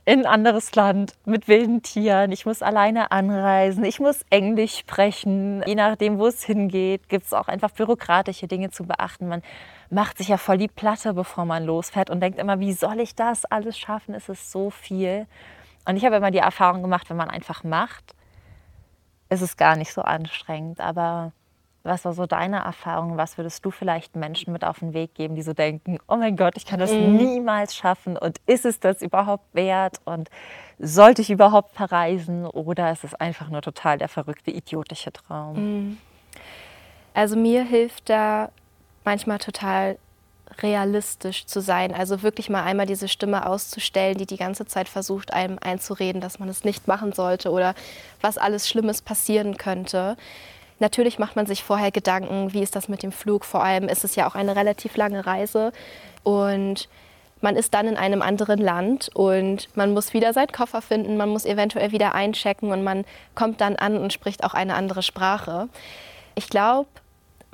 in 0.07 0.21
ein 0.21 0.27
anderes 0.27 0.75
Land 0.75 1.15
mit 1.25 1.49
wilden 1.49 1.83
Tieren. 1.83 2.31
Ich 2.31 2.45
muss 2.45 2.63
alleine 2.63 3.11
anreisen. 3.11 3.85
Ich 3.85 4.01
muss 4.01 4.25
Englisch 4.29 4.77
sprechen. 4.79 5.63
Je 5.67 5.75
nachdem, 5.75 6.19
wo 6.19 6.27
es 6.27 6.45
hingeht, 6.45 7.09
gibt 7.09 7.25
es 7.25 7.33
auch 7.33 7.49
einfach 7.49 7.71
bürokratische 7.71 8.47
Dinge 8.47 8.71
zu 8.71 8.85
beachten. 8.85 9.29
Man 9.29 9.43
macht 9.89 10.19
sich 10.19 10.29
ja 10.29 10.37
voll 10.37 10.59
die 10.59 10.69
Platte, 10.69 11.15
bevor 11.15 11.47
man 11.47 11.65
losfährt 11.65 12.11
und 12.11 12.21
denkt 12.21 12.39
immer, 12.39 12.61
wie 12.61 12.75
soll 12.75 13.01
ich 13.01 13.15
das 13.15 13.47
alles 13.47 13.79
schaffen? 13.79 14.15
Es 14.15 14.29
ist 14.29 14.51
so 14.53 14.71
viel. 14.71 15.27
Und 15.87 15.97
ich 15.97 16.05
habe 16.05 16.17
immer 16.17 16.31
die 16.31 16.39
Erfahrung 16.39 16.83
gemacht, 16.83 17.09
wenn 17.09 17.17
man 17.17 17.31
einfach 17.31 17.65
macht, 17.65 18.15
ist 19.31 19.43
es 19.43 19.57
gar 19.57 19.77
nicht 19.77 19.93
so 19.93 20.03
anstrengend. 20.03 20.81
Aber 20.81 21.33
was 21.85 22.05
war 22.07 22.15
so 22.15 22.27
deine 22.27 22.65
Erfahrung? 22.65 23.17
Was 23.19 23.37
würdest 23.37 23.65
du 23.65 23.71
vielleicht 23.71 24.17
Menschen 24.17 24.53
mit 24.53 24.65
auf 24.65 24.79
den 24.79 24.95
Weg 24.95 25.15
geben, 25.15 25.35
die 25.35 25.43
so 25.43 25.53
denken, 25.53 25.99
oh 26.09 26.17
mein 26.17 26.37
Gott, 26.37 26.55
ich 26.57 26.65
kann 26.65 26.81
das 26.81 26.91
mhm. 26.91 27.17
niemals 27.17 27.77
schaffen 27.77 28.17
und 28.17 28.39
ist 28.47 28.65
es 28.65 28.81
das 28.81 29.03
überhaupt 29.03 29.55
wert 29.55 30.01
und 30.05 30.31
sollte 30.79 31.23
ich 31.23 31.31
überhaupt 31.31 31.75
verreisen 31.75 32.47
oder 32.47 32.91
ist 32.91 33.05
es 33.05 33.15
einfach 33.15 33.51
nur 33.51 33.63
total 33.63 33.99
der 33.99 34.09
verrückte, 34.09 34.51
idiotische 34.51 35.13
Traum? 35.13 35.57
Mhm. 35.57 35.99
Also 37.13 37.37
mir 37.37 37.65
hilft 37.65 38.09
da 38.09 38.51
manchmal 39.05 39.39
total 39.39 39.99
realistisch 40.63 41.47
zu 41.47 41.61
sein. 41.61 41.95
Also 41.95 42.23
wirklich 42.23 42.49
mal 42.49 42.65
einmal 42.65 42.87
diese 42.87 43.09
Stimme 43.09 43.47
auszustellen, 43.47 44.17
die 44.17 44.27
die 44.27 44.37
ganze 44.37 44.67
Zeit 44.67 44.89
versucht, 44.89 45.33
einem 45.33 45.59
einzureden, 45.61 46.21
dass 46.21 46.39
man 46.39 46.49
es 46.49 46.65
nicht 46.65 46.89
machen 46.89 47.13
sollte 47.13 47.51
oder 47.51 47.75
was 48.21 48.39
alles 48.39 48.69
Schlimmes 48.69 49.03
passieren 49.03 49.57
könnte. 49.57 50.17
Natürlich 50.81 51.19
macht 51.19 51.37
man 51.37 51.47
sich 51.47 51.63
vorher 51.63 51.91
Gedanken, 51.91 52.53
wie 52.53 52.63
ist 52.63 52.77
das 52.77 52.89
mit 52.89 53.03
dem 53.03 53.13
Flug? 53.13 53.45
Vor 53.45 53.63
allem 53.63 53.89
ist 53.89 54.05
es 54.05 54.17
ja 54.17 54.29
auch 54.29 54.35
eine 54.35 54.57
relativ 54.57 54.97
lange 54.97 55.25
Reise 55.27 55.73
und 56.23 56.89
man 57.41 57.57
ist 57.57 57.75
dann 57.75 57.87
in 57.87 57.97
einem 57.97 58.23
anderen 58.23 58.59
Land 58.59 59.11
und 59.15 59.69
man 59.77 59.93
muss 59.93 60.15
wieder 60.15 60.33
seinen 60.33 60.51
Koffer 60.51 60.81
finden, 60.81 61.17
man 61.17 61.29
muss 61.29 61.45
eventuell 61.45 61.93
wieder 61.93 62.15
einchecken 62.15 62.73
und 62.73 62.83
man 62.83 63.05
kommt 63.35 63.61
dann 63.61 63.77
an 63.77 63.99
und 63.99 64.13
spricht 64.13 64.43
auch 64.43 64.55
eine 64.55 64.75
andere 64.75 65.03
Sprache. 65.03 65.69
Ich 66.35 66.49
glaube, 66.49 66.89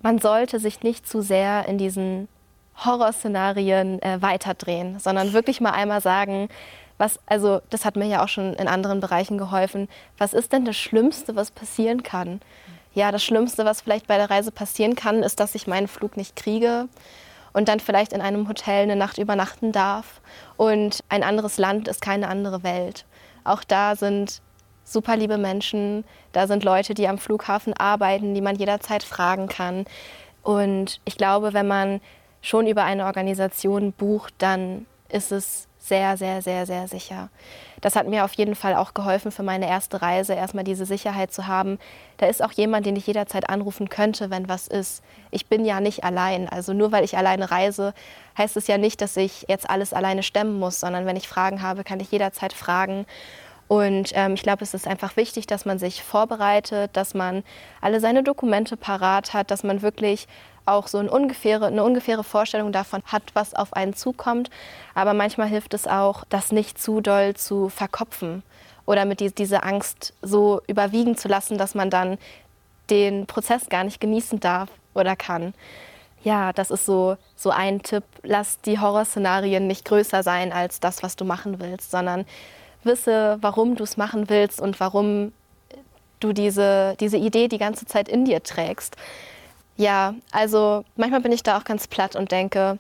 man 0.00 0.18
sollte 0.18 0.60
sich 0.60 0.82
nicht 0.82 1.08
zu 1.08 1.22
sehr 1.22 1.66
in 1.66 1.76
diesen 1.76 2.28
Horrorszenarien 2.76 4.00
äh, 4.00 4.22
weiterdrehen, 4.22 4.98
sondern 4.98 5.32
wirklich 5.32 5.60
mal 5.60 5.72
einmal 5.72 6.00
sagen, 6.00 6.48
was, 6.96 7.18
also 7.26 7.60
das 7.70 7.84
hat 7.84 7.96
mir 7.96 8.06
ja 8.06 8.22
auch 8.22 8.28
schon 8.28 8.54
in 8.54 8.68
anderen 8.68 9.00
Bereichen 9.00 9.38
geholfen, 9.38 9.88
was 10.18 10.34
ist 10.34 10.52
denn 10.52 10.64
das 10.64 10.76
Schlimmste, 10.76 11.34
was 11.34 11.50
passieren 11.50 12.02
kann? 12.02 12.40
Ja, 12.92 13.12
das 13.12 13.24
Schlimmste, 13.24 13.64
was 13.64 13.80
vielleicht 13.80 14.06
bei 14.06 14.16
der 14.16 14.30
Reise 14.30 14.50
passieren 14.50 14.94
kann, 14.94 15.22
ist, 15.22 15.40
dass 15.40 15.54
ich 15.54 15.66
meinen 15.66 15.88
Flug 15.88 16.16
nicht 16.16 16.36
kriege 16.36 16.88
und 17.52 17.68
dann 17.68 17.80
vielleicht 17.80 18.12
in 18.12 18.20
einem 18.20 18.48
Hotel 18.48 18.82
eine 18.82 18.96
Nacht 18.96 19.18
übernachten 19.18 19.72
darf. 19.72 20.20
Und 20.56 21.00
ein 21.08 21.22
anderes 21.22 21.58
Land 21.58 21.88
ist 21.88 22.02
keine 22.02 22.28
andere 22.28 22.62
Welt. 22.62 23.04
Auch 23.44 23.64
da 23.64 23.96
sind 23.96 24.42
super 24.84 25.16
liebe 25.16 25.38
Menschen, 25.38 26.04
da 26.32 26.46
sind 26.46 26.64
Leute, 26.64 26.94
die 26.94 27.08
am 27.08 27.18
Flughafen 27.18 27.74
arbeiten, 27.74 28.34
die 28.34 28.40
man 28.40 28.56
jederzeit 28.56 29.02
fragen 29.02 29.48
kann. 29.48 29.84
Und 30.42 31.00
ich 31.04 31.16
glaube, 31.16 31.52
wenn 31.52 31.68
man 31.68 32.00
schon 32.42 32.66
über 32.66 32.84
eine 32.84 33.04
Organisation 33.04 33.92
bucht, 33.92 34.34
dann 34.38 34.86
ist 35.08 35.32
es 35.32 35.68
sehr, 35.80 36.16
sehr, 36.16 36.42
sehr, 36.42 36.66
sehr 36.66 36.86
sicher. 36.86 37.30
Das 37.80 37.96
hat 37.96 38.06
mir 38.06 38.24
auf 38.24 38.34
jeden 38.34 38.54
Fall 38.54 38.74
auch 38.74 38.92
geholfen 38.92 39.32
für 39.32 39.42
meine 39.42 39.66
erste 39.66 40.02
Reise, 40.02 40.34
erstmal 40.34 40.64
diese 40.64 40.84
Sicherheit 40.84 41.32
zu 41.32 41.46
haben. 41.46 41.78
Da 42.18 42.26
ist 42.26 42.44
auch 42.44 42.52
jemand, 42.52 42.84
den 42.84 42.96
ich 42.96 43.06
jederzeit 43.06 43.48
anrufen 43.48 43.88
könnte, 43.88 44.30
wenn 44.30 44.48
was 44.48 44.68
ist. 44.68 45.02
Ich 45.30 45.46
bin 45.46 45.64
ja 45.64 45.80
nicht 45.80 46.04
allein. 46.04 46.48
Also 46.48 46.74
nur 46.74 46.92
weil 46.92 47.04
ich 47.04 47.16
alleine 47.16 47.50
reise, 47.50 47.94
heißt 48.36 48.56
es 48.58 48.66
ja 48.66 48.76
nicht, 48.76 49.00
dass 49.00 49.16
ich 49.16 49.46
jetzt 49.48 49.68
alles 49.68 49.94
alleine 49.94 50.22
stemmen 50.22 50.58
muss, 50.58 50.80
sondern 50.80 51.06
wenn 51.06 51.16
ich 51.16 51.28
Fragen 51.28 51.62
habe, 51.62 51.82
kann 51.82 52.00
ich 52.00 52.12
jederzeit 52.12 52.52
fragen. 52.52 53.06
Und 53.70 54.10
ähm, 54.14 54.34
ich 54.34 54.42
glaube, 54.42 54.64
es 54.64 54.74
ist 54.74 54.88
einfach 54.88 55.16
wichtig, 55.16 55.46
dass 55.46 55.64
man 55.64 55.78
sich 55.78 56.02
vorbereitet, 56.02 56.90
dass 56.94 57.14
man 57.14 57.44
alle 57.80 58.00
seine 58.00 58.24
Dokumente 58.24 58.76
parat 58.76 59.32
hat, 59.32 59.52
dass 59.52 59.62
man 59.62 59.80
wirklich 59.80 60.26
auch 60.66 60.86
so 60.86 60.98
eine 60.98 61.10
ungefähre, 61.10 61.66
eine 61.66 61.84
ungefähre 61.84 62.24
Vorstellung 62.24 62.72
davon 62.72 63.02
hat, 63.06 63.22
was 63.34 63.54
auf 63.54 63.72
einen 63.72 63.94
zukommt. 63.94 64.50
Aber 64.94 65.14
manchmal 65.14 65.48
hilft 65.48 65.74
es 65.74 65.86
auch, 65.86 66.24
das 66.28 66.52
nicht 66.52 66.80
zu 66.80 67.00
doll 67.00 67.34
zu 67.34 67.68
verkopfen 67.68 68.42
oder 68.86 69.04
mit 69.04 69.20
die, 69.20 69.32
diese 69.32 69.62
Angst 69.62 70.14
so 70.22 70.62
überwiegen 70.66 71.16
zu 71.16 71.28
lassen, 71.28 71.58
dass 71.58 71.74
man 71.74 71.90
dann 71.90 72.18
den 72.90 73.26
Prozess 73.26 73.68
gar 73.68 73.84
nicht 73.84 74.00
genießen 74.00 74.40
darf 74.40 74.68
oder 74.94 75.16
kann. 75.16 75.54
Ja, 76.22 76.52
das 76.52 76.70
ist 76.70 76.84
so, 76.84 77.16
so 77.36 77.50
ein 77.50 77.82
Tipp. 77.82 78.04
Lass 78.22 78.60
die 78.60 78.78
Horrorszenarien 78.78 79.66
nicht 79.66 79.84
größer 79.84 80.22
sein 80.22 80.52
als 80.52 80.80
das, 80.80 81.02
was 81.02 81.16
du 81.16 81.24
machen 81.24 81.60
willst, 81.60 81.90
sondern 81.90 82.26
wisse, 82.84 83.38
warum 83.40 83.76
du 83.76 83.84
es 83.84 83.96
machen 83.96 84.28
willst 84.28 84.60
und 84.60 84.80
warum 84.80 85.32
du 86.18 86.32
diese, 86.32 86.96
diese 87.00 87.16
Idee 87.16 87.48
die 87.48 87.58
ganze 87.58 87.86
Zeit 87.86 88.08
in 88.08 88.24
dir 88.24 88.42
trägst. 88.42 88.96
Ja, 89.80 90.14
also 90.30 90.84
manchmal 90.96 91.22
bin 91.22 91.32
ich 91.32 91.42
da 91.42 91.56
auch 91.56 91.64
ganz 91.64 91.88
platt 91.88 92.14
und 92.14 92.30
denke, 92.30 92.78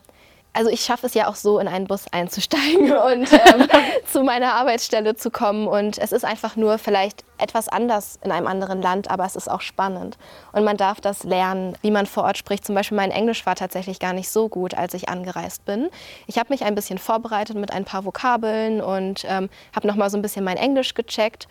also 0.52 0.68
ich 0.68 0.82
schaffe 0.82 1.06
es 1.06 1.14
ja 1.14 1.28
auch 1.28 1.34
so, 1.34 1.58
in 1.58 1.66
einen 1.66 1.86
Bus 1.86 2.04
einzusteigen 2.12 2.92
und 2.92 3.32
ähm, 3.32 3.68
zu 4.12 4.22
meiner 4.22 4.52
Arbeitsstelle 4.52 5.16
zu 5.16 5.30
kommen. 5.30 5.66
Und 5.66 5.96
es 5.96 6.12
ist 6.12 6.26
einfach 6.26 6.56
nur 6.56 6.76
vielleicht 6.76 7.24
etwas 7.38 7.68
anders 7.68 8.18
in 8.22 8.30
einem 8.30 8.46
anderen 8.46 8.82
Land, 8.82 9.10
aber 9.10 9.24
es 9.24 9.34
ist 9.34 9.50
auch 9.50 9.62
spannend. 9.62 10.18
Und 10.52 10.64
man 10.64 10.76
darf 10.76 11.00
das 11.00 11.24
lernen, 11.24 11.74
wie 11.80 11.90
man 11.90 12.04
vor 12.04 12.24
Ort 12.24 12.36
spricht. 12.36 12.66
Zum 12.66 12.74
Beispiel 12.74 12.96
mein 12.96 13.12
Englisch 13.12 13.46
war 13.46 13.54
tatsächlich 13.54 13.98
gar 13.98 14.12
nicht 14.12 14.28
so 14.28 14.50
gut, 14.50 14.74
als 14.74 14.92
ich 14.92 15.08
angereist 15.08 15.64
bin. 15.64 15.88
Ich 16.26 16.36
habe 16.36 16.52
mich 16.52 16.64
ein 16.64 16.74
bisschen 16.74 16.98
vorbereitet 16.98 17.56
mit 17.56 17.72
ein 17.72 17.86
paar 17.86 18.04
Vokabeln 18.04 18.82
und 18.82 19.24
ähm, 19.26 19.48
habe 19.74 19.86
nochmal 19.86 20.10
so 20.10 20.18
ein 20.18 20.22
bisschen 20.22 20.44
mein 20.44 20.58
Englisch 20.58 20.92
gecheckt. 20.92 21.48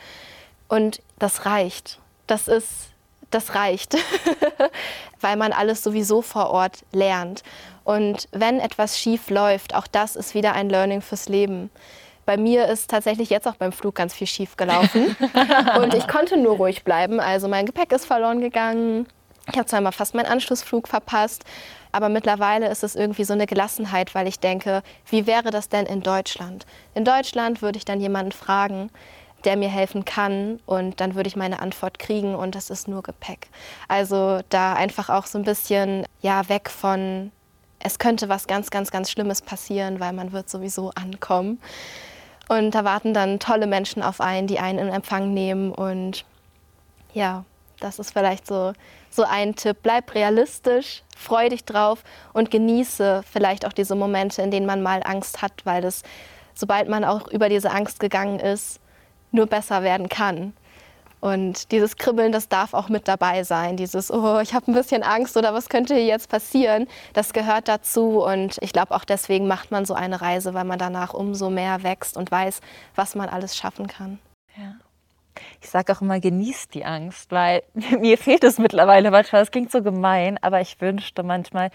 Und 0.67 1.01
das 1.17 1.47
reicht. 1.47 1.97
Das 2.27 2.47
ist, 2.47 2.89
das 3.29 3.55
reicht, 3.55 3.95
weil 5.21 5.37
man 5.37 5.53
alles 5.53 5.83
sowieso 5.83 6.21
vor 6.21 6.49
Ort 6.49 6.83
lernt. 6.91 7.43
Und 7.83 8.27
wenn 8.31 8.59
etwas 8.59 8.99
schief 8.99 9.29
läuft, 9.29 9.73
auch 9.73 9.87
das 9.87 10.15
ist 10.15 10.35
wieder 10.35 10.53
ein 10.53 10.69
Learning 10.69 11.01
fürs 11.01 11.27
Leben. 11.27 11.69
Bei 12.25 12.37
mir 12.37 12.67
ist 12.67 12.91
tatsächlich 12.91 13.31
jetzt 13.31 13.47
auch 13.47 13.55
beim 13.55 13.71
Flug 13.71 13.95
ganz 13.95 14.13
viel 14.13 14.27
schief 14.27 14.55
gelaufen. 14.55 15.15
und 15.81 15.95
ich 15.95 16.07
konnte 16.07 16.37
nur 16.37 16.57
ruhig 16.57 16.83
bleiben. 16.83 17.19
Also 17.19 17.47
mein 17.47 17.65
Gepäck 17.65 17.91
ist 17.91 18.05
verloren 18.05 18.41
gegangen. 18.41 19.07
Ich 19.51 19.57
habe 19.57 19.65
zweimal 19.65 19.91
fast 19.91 20.13
meinen 20.13 20.27
Anschlussflug 20.27 20.87
verpasst. 20.87 21.43
Aber 21.91 22.09
mittlerweile 22.09 22.69
ist 22.69 22.83
es 22.83 22.95
irgendwie 22.95 23.23
so 23.23 23.33
eine 23.33 23.47
Gelassenheit, 23.47 24.13
weil 24.13 24.27
ich 24.27 24.39
denke, 24.39 24.83
wie 25.09 25.25
wäre 25.25 25.49
das 25.49 25.69
denn 25.69 25.87
in 25.87 26.01
Deutschland? 26.01 26.67
In 26.93 27.03
Deutschland 27.03 27.63
würde 27.63 27.77
ich 27.77 27.85
dann 27.85 27.99
jemanden 27.99 28.31
fragen, 28.31 28.91
der 29.45 29.57
mir 29.57 29.69
helfen 29.69 30.05
kann 30.05 30.59
und 30.65 30.99
dann 30.99 31.15
würde 31.15 31.27
ich 31.27 31.35
meine 31.35 31.59
Antwort 31.59 31.99
kriegen 31.99 32.35
und 32.35 32.55
das 32.55 32.69
ist 32.69 32.87
nur 32.87 33.03
Gepäck. 33.03 33.47
Also 33.87 34.41
da 34.49 34.73
einfach 34.73 35.09
auch 35.09 35.25
so 35.25 35.37
ein 35.37 35.45
bisschen 35.45 36.05
ja 36.21 36.47
weg 36.49 36.69
von 36.69 37.31
es 37.79 37.97
könnte 37.99 38.29
was 38.29 38.47
ganz, 38.47 38.69
ganz, 38.69 38.91
ganz 38.91 39.09
Schlimmes 39.09 39.41
passieren, 39.41 39.99
weil 39.99 40.13
man 40.13 40.31
wird 40.31 40.49
sowieso 40.49 40.91
ankommen. 40.95 41.59
Und 42.49 42.71
da 42.71 42.83
warten 42.83 43.13
dann 43.13 43.39
tolle 43.39 43.67
Menschen 43.67 44.03
auf 44.03 44.21
einen, 44.21 44.47
die 44.47 44.59
einen 44.59 44.79
in 44.79 44.89
Empfang 44.89 45.33
nehmen. 45.33 45.71
Und 45.71 46.25
ja, 47.13 47.45
das 47.79 47.99
ist 47.99 48.11
vielleicht 48.11 48.47
so, 48.47 48.73
so 49.09 49.23
ein 49.23 49.55
Tipp. 49.55 49.77
Bleib 49.81 50.13
realistisch, 50.13 51.03
freu 51.15 51.49
dich 51.49 51.63
drauf 51.63 52.03
und 52.33 52.51
genieße 52.51 53.23
vielleicht 53.31 53.65
auch 53.65 53.73
diese 53.73 53.95
Momente, 53.95 54.41
in 54.41 54.51
denen 54.51 54.65
man 54.65 54.81
mal 54.81 55.01
Angst 55.03 55.41
hat, 55.41 55.53
weil 55.63 55.81
das, 55.81 56.03
sobald 56.53 56.89
man 56.89 57.05
auch 57.05 57.27
über 57.27 57.49
diese 57.49 57.71
Angst 57.71 57.99
gegangen 57.99 58.39
ist, 58.39 58.79
nur 59.31 59.47
besser 59.47 59.83
werden 59.83 60.09
kann. 60.09 60.53
Und 61.21 61.71
dieses 61.73 61.97
Kribbeln, 61.97 62.31
das 62.31 62.47
darf 62.47 62.73
auch 62.73 62.87
mit 62.87 63.07
dabei 63.09 63.43
sein. 63.43 63.75
Dieses, 63.75 64.09
oh, 64.09 64.39
ich 64.39 64.53
habe 64.53 64.71
ein 64.71 64.73
bisschen 64.73 65.03
Angst 65.03 65.35
oder 65.35 65.53
was 65.53 65.67
könnte 65.67 65.93
hier 65.93 66.05
jetzt 66.05 66.29
passieren, 66.29 66.87
das 67.13 67.33
gehört 67.33 67.67
dazu. 67.67 68.23
Und 68.23 68.57
ich 68.61 68.71
glaube, 68.71 68.95
auch 68.95 69.03
deswegen 69.03 69.45
macht 69.45 69.69
man 69.69 69.85
so 69.85 69.93
eine 69.93 70.21
Reise, 70.21 70.53
weil 70.53 70.63
man 70.63 70.79
danach 70.79 71.13
umso 71.13 71.49
mehr 71.49 71.83
wächst 71.83 72.15
und 72.15 72.31
weiß, 72.31 72.61
was 72.95 73.15
man 73.15 73.27
alles 73.27 73.57
schaffen 73.57 73.87
kann. 73.87 74.19
Ja 74.55 74.75
ich 75.61 75.69
sage 75.69 75.93
auch 75.93 76.01
immer, 76.01 76.19
genießt 76.19 76.73
die 76.73 76.85
Angst, 76.85 77.31
weil 77.31 77.63
mir 77.99 78.17
fehlt 78.17 78.43
es 78.43 78.57
mittlerweile 78.57 79.11
manchmal. 79.11 79.41
Es 79.41 79.51
klingt 79.51 79.71
so 79.71 79.81
gemein, 79.81 80.37
aber 80.41 80.61
ich 80.61 80.79
wünschte 80.79 81.23
manchmal, 81.23 81.71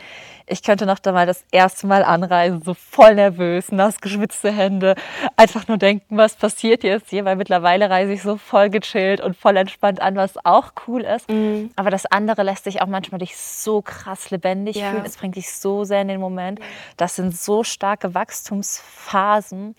ich 0.46 0.62
könnte 0.62 0.86
noch 0.86 0.98
da 0.98 1.12
mal 1.12 1.26
das 1.26 1.44
erste 1.50 1.86
Mal 1.86 2.04
anreisen, 2.04 2.62
so 2.62 2.74
voll 2.74 3.14
nervös, 3.14 3.72
nass 3.72 4.00
geschwitzte 4.00 4.50
Hände, 4.50 4.94
einfach 5.36 5.68
nur 5.68 5.78
denken, 5.78 6.16
was 6.16 6.36
passiert 6.36 6.84
jetzt 6.84 7.10
hier, 7.10 7.24
weil 7.24 7.36
mittlerweile 7.36 7.90
reise 7.90 8.12
ich 8.12 8.22
so 8.22 8.36
voll 8.36 8.70
gechillt 8.70 9.20
und 9.20 9.36
voll 9.36 9.56
entspannt 9.56 10.00
an, 10.00 10.16
was 10.16 10.44
auch 10.44 10.72
cool 10.86 11.02
ist. 11.02 11.30
Mhm. 11.30 11.70
Aber 11.76 11.90
das 11.90 12.06
andere 12.06 12.42
lässt 12.42 12.64
sich 12.64 12.82
auch 12.82 12.86
manchmal 12.86 13.18
dich 13.18 13.36
so 13.36 13.82
krass 13.82 14.30
lebendig 14.30 14.76
ja. 14.76 14.90
fühlen. 14.90 15.04
Es 15.04 15.16
bringt 15.16 15.36
dich 15.36 15.52
so 15.52 15.84
sehr 15.84 16.02
in 16.02 16.08
den 16.08 16.20
Moment. 16.20 16.60
Das 16.96 17.16
sind 17.16 17.36
so 17.36 17.64
starke 17.64 18.14
Wachstumsphasen. 18.14 19.74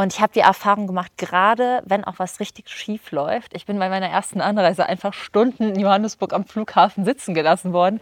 Und 0.00 0.14
ich 0.14 0.20
habe 0.22 0.32
die 0.32 0.40
Erfahrung 0.40 0.86
gemacht, 0.86 1.12
gerade 1.18 1.82
wenn 1.84 2.04
auch 2.04 2.14
was 2.16 2.40
richtig 2.40 2.70
schief 2.70 3.10
läuft. 3.10 3.52
Ich 3.54 3.66
bin 3.66 3.78
bei 3.78 3.90
meiner 3.90 4.08
ersten 4.08 4.40
Anreise 4.40 4.86
einfach 4.86 5.12
Stunden 5.12 5.74
in 5.74 5.78
Johannesburg 5.78 6.32
am 6.32 6.46
Flughafen 6.46 7.04
sitzen 7.04 7.34
gelassen 7.34 7.74
worden. 7.74 8.00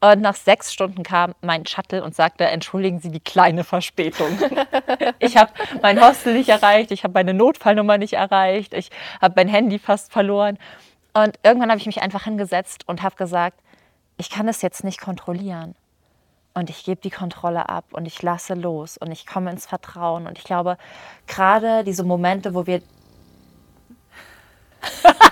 Und 0.00 0.20
nach 0.20 0.36
sechs 0.36 0.72
Stunden 0.72 1.02
kam 1.02 1.34
mein 1.40 1.66
Shuttle 1.66 2.04
und 2.04 2.14
sagte, 2.14 2.44
entschuldigen 2.44 3.00
Sie 3.00 3.10
die 3.10 3.18
kleine 3.18 3.64
Verspätung. 3.64 4.38
ich 5.18 5.36
habe 5.36 5.50
mein 5.82 6.00
Hostel 6.00 6.34
nicht 6.34 6.48
erreicht, 6.48 6.92
ich 6.92 7.02
habe 7.02 7.14
meine 7.14 7.34
Notfallnummer 7.34 7.98
nicht 7.98 8.12
erreicht, 8.12 8.72
ich 8.72 8.90
habe 9.20 9.34
mein 9.34 9.48
Handy 9.48 9.80
fast 9.80 10.12
verloren. 10.12 10.58
Und 11.12 11.40
irgendwann 11.42 11.70
habe 11.70 11.80
ich 11.80 11.86
mich 11.86 12.02
einfach 12.02 12.22
hingesetzt 12.22 12.84
und 12.86 13.02
habe 13.02 13.16
gesagt, 13.16 13.58
ich 14.16 14.30
kann 14.30 14.46
es 14.46 14.62
jetzt 14.62 14.84
nicht 14.84 15.00
kontrollieren 15.00 15.74
und 16.54 16.70
ich 16.70 16.84
gebe 16.84 17.00
die 17.00 17.10
Kontrolle 17.10 17.68
ab 17.68 17.84
und 17.92 18.06
ich 18.06 18.22
lasse 18.22 18.54
los 18.54 18.96
und 18.98 19.10
ich 19.10 19.26
komme 19.26 19.50
ins 19.50 19.66
Vertrauen. 19.66 20.26
Und 20.26 20.38
ich 20.38 20.44
glaube, 20.44 20.76
gerade 21.26 21.84
diese 21.84 22.04
Momente, 22.04 22.54
wo 22.54 22.66
wir. 22.66 22.82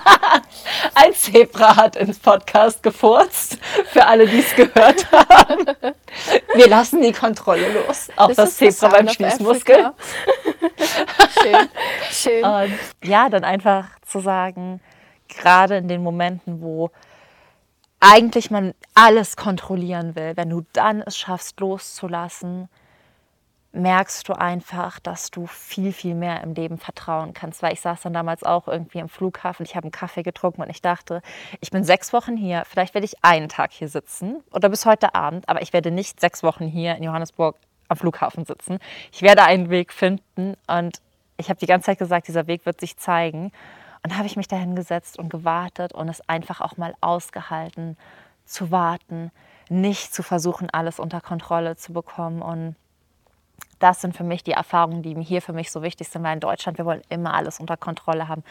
Ein 0.95 1.13
Zebra 1.13 1.75
hat 1.75 1.95
ins 1.97 2.19
Podcast 2.19 2.81
gefurzt, 2.83 3.57
für 3.87 4.05
alle, 4.05 4.25
die 4.25 4.39
es 4.39 4.55
gehört 4.55 5.11
haben. 5.29 5.65
Wir 6.55 6.67
lassen 6.67 7.01
die 7.01 7.11
Kontrolle 7.11 7.73
los. 7.73 8.09
Auch 8.15 8.27
das, 8.27 8.57
das 8.57 8.57
Zebra 8.57 8.87
beim 8.87 9.09
Schließmuskel. 9.09 9.91
schön, 11.41 11.69
schön. 12.09 12.45
Und 12.45 12.79
ja, 13.03 13.29
dann 13.29 13.43
einfach 13.43 13.87
zu 14.05 14.19
sagen, 14.19 14.79
gerade 15.27 15.77
in 15.77 15.87
den 15.87 16.01
Momenten, 16.01 16.61
wo 16.61 16.91
eigentlich 18.01 18.51
man 18.51 18.73
alles 18.95 19.37
kontrollieren 19.37 20.15
will, 20.15 20.35
wenn 20.35 20.49
du 20.49 20.65
dann 20.73 21.01
es 21.01 21.17
schaffst 21.17 21.59
loszulassen, 21.61 22.67
merkst 23.73 24.27
du 24.27 24.33
einfach, 24.33 24.99
dass 24.99 25.31
du 25.31 25.47
viel, 25.47 25.93
viel 25.93 26.15
mehr 26.15 26.41
im 26.43 26.53
Leben 26.53 26.77
vertrauen 26.77 27.33
kannst. 27.33 27.61
Weil 27.61 27.73
ich 27.73 27.79
saß 27.79 28.01
dann 28.01 28.11
damals 28.11 28.43
auch 28.43 28.67
irgendwie 28.67 28.99
im 28.99 29.07
Flughafen, 29.07 29.65
ich 29.65 29.75
habe 29.75 29.85
einen 29.85 29.91
Kaffee 29.91 30.23
getrunken 30.23 30.61
und 30.61 30.69
ich 30.69 30.81
dachte, 30.81 31.21
ich 31.61 31.71
bin 31.71 31.83
sechs 31.83 32.11
Wochen 32.11 32.35
hier, 32.35 32.63
vielleicht 32.67 32.93
werde 32.93 33.05
ich 33.05 33.23
einen 33.23 33.47
Tag 33.47 33.71
hier 33.71 33.87
sitzen 33.87 34.43
oder 34.51 34.67
bis 34.67 34.85
heute 34.85 35.15
Abend, 35.15 35.47
aber 35.47 35.61
ich 35.61 35.71
werde 35.71 35.91
nicht 35.91 36.19
sechs 36.19 36.43
Wochen 36.43 36.65
hier 36.65 36.95
in 36.95 37.03
Johannesburg 37.03 37.55
am 37.87 37.97
Flughafen 37.97 38.45
sitzen. 38.45 38.79
Ich 39.11 39.21
werde 39.21 39.43
einen 39.43 39.69
Weg 39.69 39.93
finden 39.93 40.55
und 40.67 41.01
ich 41.37 41.49
habe 41.49 41.59
die 41.59 41.65
ganze 41.65 41.85
Zeit 41.85 41.99
gesagt, 41.99 42.27
dieser 42.27 42.47
Weg 42.47 42.65
wird 42.65 42.79
sich 42.79 42.97
zeigen. 42.97 43.51
Und 44.03 44.17
habe 44.17 44.25
ich 44.25 44.35
mich 44.35 44.47
da 44.47 44.55
hingesetzt 44.55 45.19
und 45.19 45.29
gewartet 45.29 45.93
und 45.93 46.09
es 46.09 46.27
einfach 46.27 46.61
auch 46.61 46.77
mal 46.77 46.95
ausgehalten 47.01 47.97
zu 48.45 48.71
warten, 48.71 49.31
nicht 49.69 50.13
zu 50.13 50.23
versuchen, 50.23 50.69
alles 50.71 50.99
unter 50.99 51.21
Kontrolle 51.21 51.75
zu 51.75 51.93
bekommen. 51.93 52.41
Und 52.41 52.75
das 53.79 54.01
sind 54.01 54.15
für 54.15 54.23
mich 54.23 54.43
die 54.43 54.51
Erfahrungen, 54.51 55.03
die 55.03 55.15
hier 55.23 55.41
für 55.41 55.53
mich 55.53 55.71
so 55.71 55.83
wichtig 55.83 56.09
sind, 56.09 56.23
weil 56.23 56.33
in 56.33 56.39
Deutschland, 56.39 56.77
wir 56.77 56.85
wollen 56.85 57.03
immer 57.09 57.33
alles 57.33 57.59
unter 57.59 57.77
Kontrolle 57.77 58.27
haben. 58.27 58.43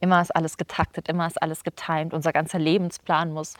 Immer 0.00 0.20
ist 0.20 0.34
alles 0.36 0.56
getaktet, 0.58 1.08
immer 1.08 1.26
ist 1.26 1.40
alles 1.40 1.64
getimt. 1.64 2.12
Unser 2.12 2.32
ganzer 2.32 2.58
Lebensplan 2.58 3.32
muss 3.32 3.54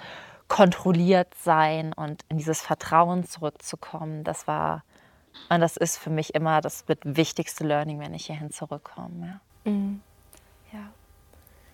kontrolliert 0.49 1.35
sein 1.35 1.93
und 1.93 2.25
in 2.29 2.39
dieses 2.39 2.61
Vertrauen 2.63 3.25
zurückzukommen, 3.25 4.25
das 4.25 4.47
war 4.47 4.83
und 5.49 5.61
das 5.61 5.77
ist 5.77 5.99
für 5.99 6.11
mich 6.11 6.35
immer 6.35 6.61
das 6.61 6.85
wichtigste 7.05 7.65
Learning, 7.65 8.01
wenn 8.01 8.15
ich 8.15 8.27
hierhin 8.27 8.51
zurückkomme. 8.51 9.41
Ja. 9.65 9.71
Mhm. 9.71 10.01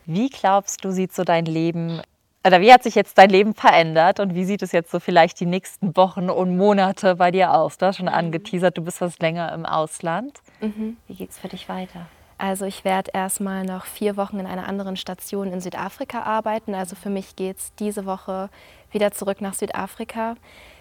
Wie 0.07 0.29
glaubst 0.29 0.85
du, 0.85 0.91
sieht 0.91 1.13
so 1.13 1.25
dein 1.25 1.47
Leben 1.47 2.03
oder 2.47 2.61
wie 2.61 2.71
hat 2.71 2.83
sich 2.83 2.95
jetzt 2.95 3.17
dein 3.17 3.31
Leben 3.31 3.55
verändert 3.55 4.21
und 4.21 4.35
wie 4.35 4.45
sieht 4.45 4.61
es 4.61 4.73
jetzt 4.73 4.91
so 4.91 5.01
vielleicht 5.01 5.41
die 5.41 5.47
nächsten 5.47 5.97
Wochen 5.97 6.29
und 6.29 6.59
Monate 6.59 7.17
bei 7.17 7.31
dir 7.31 7.55
aus? 7.55 7.79
Du 7.79 7.87
hast 7.87 7.97
schon 7.97 8.07
mhm. 8.07 8.13
angeteasert, 8.13 8.77
du 8.77 8.83
bist 8.83 9.01
was 9.01 9.19
länger 9.19 9.51
im 9.55 9.65
Ausland. 9.65 10.41
Mhm. 10.61 10.99
Wie 11.09 11.15
geht 11.15 11.31
es 11.31 11.39
für 11.39 11.49
dich 11.49 11.71
weiter? 11.71 12.07
Also 12.37 12.67
ich 12.67 12.85
werde 12.85 13.13
erstmal 13.15 13.65
noch 13.65 13.87
vier 13.87 14.19
Wochen 14.19 14.41
in 14.41 14.47
einer 14.47 14.69
anderen 14.69 14.97
Station 14.97 15.53
in 15.53 15.63
Südafrika 15.63 16.23
arbeiten. 16.23 16.75
Also 16.75 16.97
für 16.97 17.09
mich 17.09 17.37
geht 17.37 17.59
es 17.59 17.75
diese 17.77 18.05
Woche 18.05 18.51
wieder 18.91 19.13
zurück 19.13 19.41
nach 19.41 19.55
Südafrika. 19.55 20.35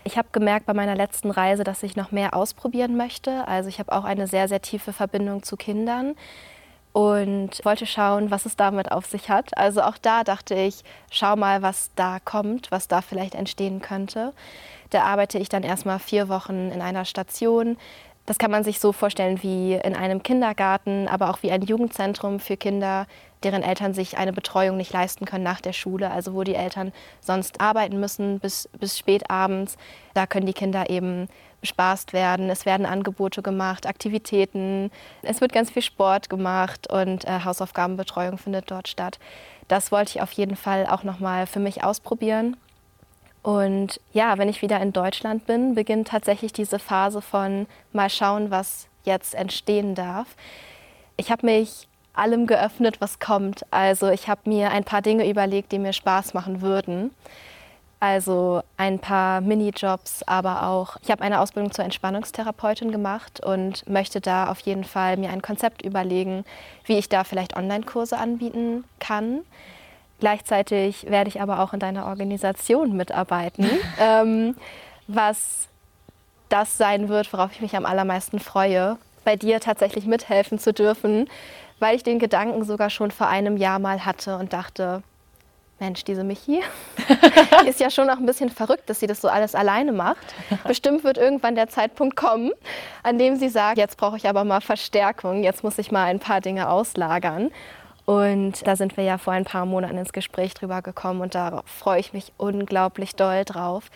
Ich 0.04 0.18
habe 0.18 0.28
gemerkt 0.34 0.66
bei 0.66 0.74
meiner 0.74 0.96
letzten 0.96 1.32
Reise, 1.32 1.64
dass 1.64 1.84
ich 1.84 1.96
noch 1.96 2.12
mehr 2.12 2.36
ausprobieren 2.36 2.98
möchte. 2.98 3.48
Also 3.48 3.70
ich 3.70 3.80
habe 3.80 3.94
auch 3.94 4.04
eine 4.04 4.28
sehr, 4.28 4.50
sehr 4.50 4.62
tiefe 4.62 4.92
Verbindung 4.92 5.44
zu 5.44 5.56
Kindern 5.56 6.16
und 6.94 7.66
wollte 7.66 7.88
schauen, 7.88 8.30
was 8.30 8.46
es 8.46 8.56
damit 8.56 8.92
auf 8.92 9.08
sich 9.08 9.30
hat. 9.30 9.58
Also 9.58 9.82
auch 9.82 9.98
da 9.98 10.24
dachte 10.24 10.54
ich, 10.54 10.84
schau 11.12 11.36
mal, 11.36 11.64
was 11.64 11.90
da 11.96 12.20
kommt, 12.24 12.72
was 12.72 12.88
da 12.88 13.02
vielleicht 13.02 13.36
entstehen 13.36 13.82
könnte. 13.82 14.32
Da 14.92 15.04
arbeite 15.04 15.40
ich 15.40 15.50
dann 15.50 15.64
erstmal 15.64 15.98
vier 15.98 16.30
Wochen 16.30 16.72
in 16.72 16.82
einer 16.82 17.06
Station. 17.06 17.78
Das 18.28 18.38
kann 18.38 18.52
man 18.52 18.64
sich 18.64 18.80
so 18.80 18.94
vorstellen 18.94 19.42
wie 19.42 19.74
in 19.74 19.96
einem 19.96 20.22
Kindergarten, 20.22 21.08
aber 21.08 21.32
auch 21.32 21.42
wie 21.42 21.52
ein 21.52 21.64
Jugendzentrum 21.64 22.40
für 22.40 22.58
Kinder, 22.58 23.08
deren 23.42 23.64
Eltern 23.64 23.94
sich 23.94 24.18
eine 24.18 24.32
Betreuung 24.32 24.78
nicht 24.78 24.94
leisten 24.94 25.26
können 25.26 25.44
nach 25.44 25.62
der 25.62 25.74
Schule, 25.74 26.12
also 26.12 26.34
wo 26.34 26.44
die 26.44 26.56
Eltern 26.56 26.94
sonst 27.22 27.60
arbeiten 27.60 28.00
müssen 28.00 28.40
bis, 28.40 28.70
bis 28.80 28.98
spät 28.98 29.30
abends. 29.30 29.78
Da 30.14 30.28
können 30.28 30.46
die 30.46 30.54
Kinder 30.54 30.90
eben 30.90 31.28
bespaßt 31.64 32.12
werden. 32.12 32.50
Es 32.50 32.66
werden 32.66 32.86
Angebote 32.86 33.42
gemacht, 33.42 33.88
Aktivitäten. 33.88 34.92
Es 35.22 35.40
wird 35.40 35.54
ganz 35.54 35.72
viel 35.72 35.82
Sport 35.82 36.30
gemacht 36.30 36.92
und 36.92 37.24
äh, 37.24 37.40
Hausaufgabenbetreuung 37.46 38.38
findet 38.38 38.70
dort 38.70 38.90
statt. 38.90 39.18
Das 39.70 39.90
wollte 39.90 40.12
ich 40.12 40.22
auf 40.22 40.34
jeden 40.34 40.58
Fall 40.58 40.86
auch 40.86 41.04
noch 41.04 41.22
mal 41.22 41.48
für 41.48 41.62
mich 41.62 41.82
ausprobieren. 41.82 42.58
Und 43.44 44.02
ja, 44.12 44.38
wenn 44.38 44.50
ich 44.50 44.62
wieder 44.62 44.82
in 44.82 44.92
Deutschland 44.92 45.46
bin, 45.46 45.74
beginnt 45.74 46.10
tatsächlich 46.10 46.52
diese 46.52 46.80
Phase 46.80 47.22
von 47.22 47.66
mal 47.94 48.10
schauen, 48.10 48.52
was 48.52 48.88
jetzt 49.06 49.34
entstehen 49.34 49.96
darf. 49.96 50.28
Ich 51.16 51.32
habe 51.32 51.46
mich 51.46 51.88
allem 52.14 52.46
geöffnet, 52.46 53.00
was 53.00 53.20
kommt. 53.20 53.66
Also 53.72 54.10
ich 54.10 54.28
habe 54.28 54.50
mir 54.50 54.70
ein 54.72 54.84
paar 54.84 55.02
Dinge 55.02 55.30
überlegt, 55.30 55.72
die 55.72 55.80
mir 55.80 55.94
Spaß 55.94 56.34
machen 56.34 56.62
würden. 56.62 57.12
Also 58.04 58.64
ein 58.76 59.00
paar 59.00 59.40
Minijobs, 59.40 60.24
aber 60.24 60.68
auch, 60.68 60.98
ich 61.02 61.10
habe 61.10 61.24
eine 61.24 61.40
Ausbildung 61.40 61.72
zur 61.72 61.86
Entspannungstherapeutin 61.86 62.92
gemacht 62.92 63.40
und 63.40 63.90
möchte 63.90 64.20
da 64.20 64.50
auf 64.50 64.60
jeden 64.60 64.84
Fall 64.84 65.16
mir 65.16 65.30
ein 65.30 65.42
Konzept 65.42 65.84
überlegen, 65.84 66.44
wie 66.84 66.98
ich 66.98 67.08
da 67.08 67.24
vielleicht 67.24 67.56
Online-Kurse 67.56 68.18
anbieten 68.18 68.84
kann. 69.00 69.40
Gleichzeitig 70.20 71.10
werde 71.10 71.30
ich 71.30 71.40
aber 71.40 71.62
auch 71.62 71.72
in 71.72 71.80
deiner 71.80 72.08
Organisation 72.08 72.98
mitarbeiten, 72.98 73.70
ähm, 74.02 74.58
was 75.08 75.70
das 76.50 76.78
sein 76.78 77.08
wird, 77.08 77.32
worauf 77.32 77.54
ich 77.54 77.62
mich 77.62 77.78
am 77.78 77.86
allermeisten 77.86 78.40
freue, 78.40 78.98
bei 79.24 79.38
dir 79.38 79.62
tatsächlich 79.62 80.08
mithelfen 80.08 80.60
zu 80.60 80.74
dürfen, 80.74 81.30
weil 81.80 81.96
ich 81.96 82.04
den 82.04 82.20
Gedanken 82.20 82.66
sogar 82.66 82.90
schon 82.90 83.12
vor 83.12 83.30
einem 83.30 83.56
Jahr 83.56 83.80
mal 83.80 84.06
hatte 84.06 84.36
und 84.36 84.52
dachte, 84.52 85.04
Mensch, 85.80 86.04
diese 86.04 86.24
Michi 86.24 86.62
ist 87.68 87.80
ja 87.80 87.90
schon 87.90 88.10
auch 88.10 88.18
ein 88.18 88.26
bisschen 88.26 88.50
verrückt, 88.50 88.90
dass 88.90 89.00
sie 89.00 89.08
das 89.08 89.22
so 89.22 89.28
alles 89.28 89.56
alleine 89.56 89.92
macht. 89.92 90.34
Bestimmt 90.66 91.04
wird 91.04 91.18
irgendwann 91.18 91.56
der 91.56 91.68
Zeitpunkt 91.68 92.16
kommen, 92.16 92.52
an 93.02 93.18
dem 93.18 93.36
sie 93.36 93.50
sagt, 93.50 93.78
jetzt 93.78 93.98
brauche 93.98 94.18
ich 94.18 94.28
aber 94.30 94.44
mal 94.44 94.62
Verstärkung, 94.62 95.44
jetzt 95.44 95.64
muss 95.64 95.78
ich 95.78 95.92
mal 95.92 96.06
ein 96.06 96.20
paar 96.20 96.42
Dinge 96.42 96.70
auslagern. 96.70 97.52
Und 98.06 98.68
da 98.68 98.76
sind 98.76 98.98
wir 98.98 99.04
ja 99.04 99.18
vor 99.18 99.34
ein 99.34 99.46
paar 99.46 99.66
Monaten 99.66 99.98
ins 99.98 100.14
Gespräch 100.14 100.54
drüber 100.54 100.82
gekommen 100.82 101.22
und 101.22 101.36
darauf 101.36 101.64
freue 101.66 102.00
ich 102.00 102.14
mich 102.14 102.34
unglaublich 102.38 103.16
doll 103.16 103.46
drauf, 103.46 103.90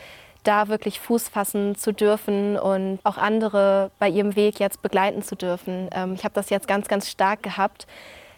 da 0.44 0.70
wirklich 0.70 1.00
Fuß 1.02 1.28
fassen 1.28 1.76
zu 1.76 1.92
dürfen 1.92 2.58
und 2.58 3.00
auch 3.04 3.18
andere 3.18 3.92
bei 4.00 4.08
ihrem 4.08 4.38
Weg 4.38 4.60
jetzt 4.60 4.82
begleiten 4.82 5.24
zu 5.24 5.36
dürfen. 5.36 5.90
Ähm, 5.92 6.14
ich 6.14 6.24
habe 6.24 6.34
das 6.34 6.50
jetzt 6.50 6.70
ganz, 6.70 6.88
ganz 6.88 7.10
stark 7.10 7.44
gehabt, 7.44 7.86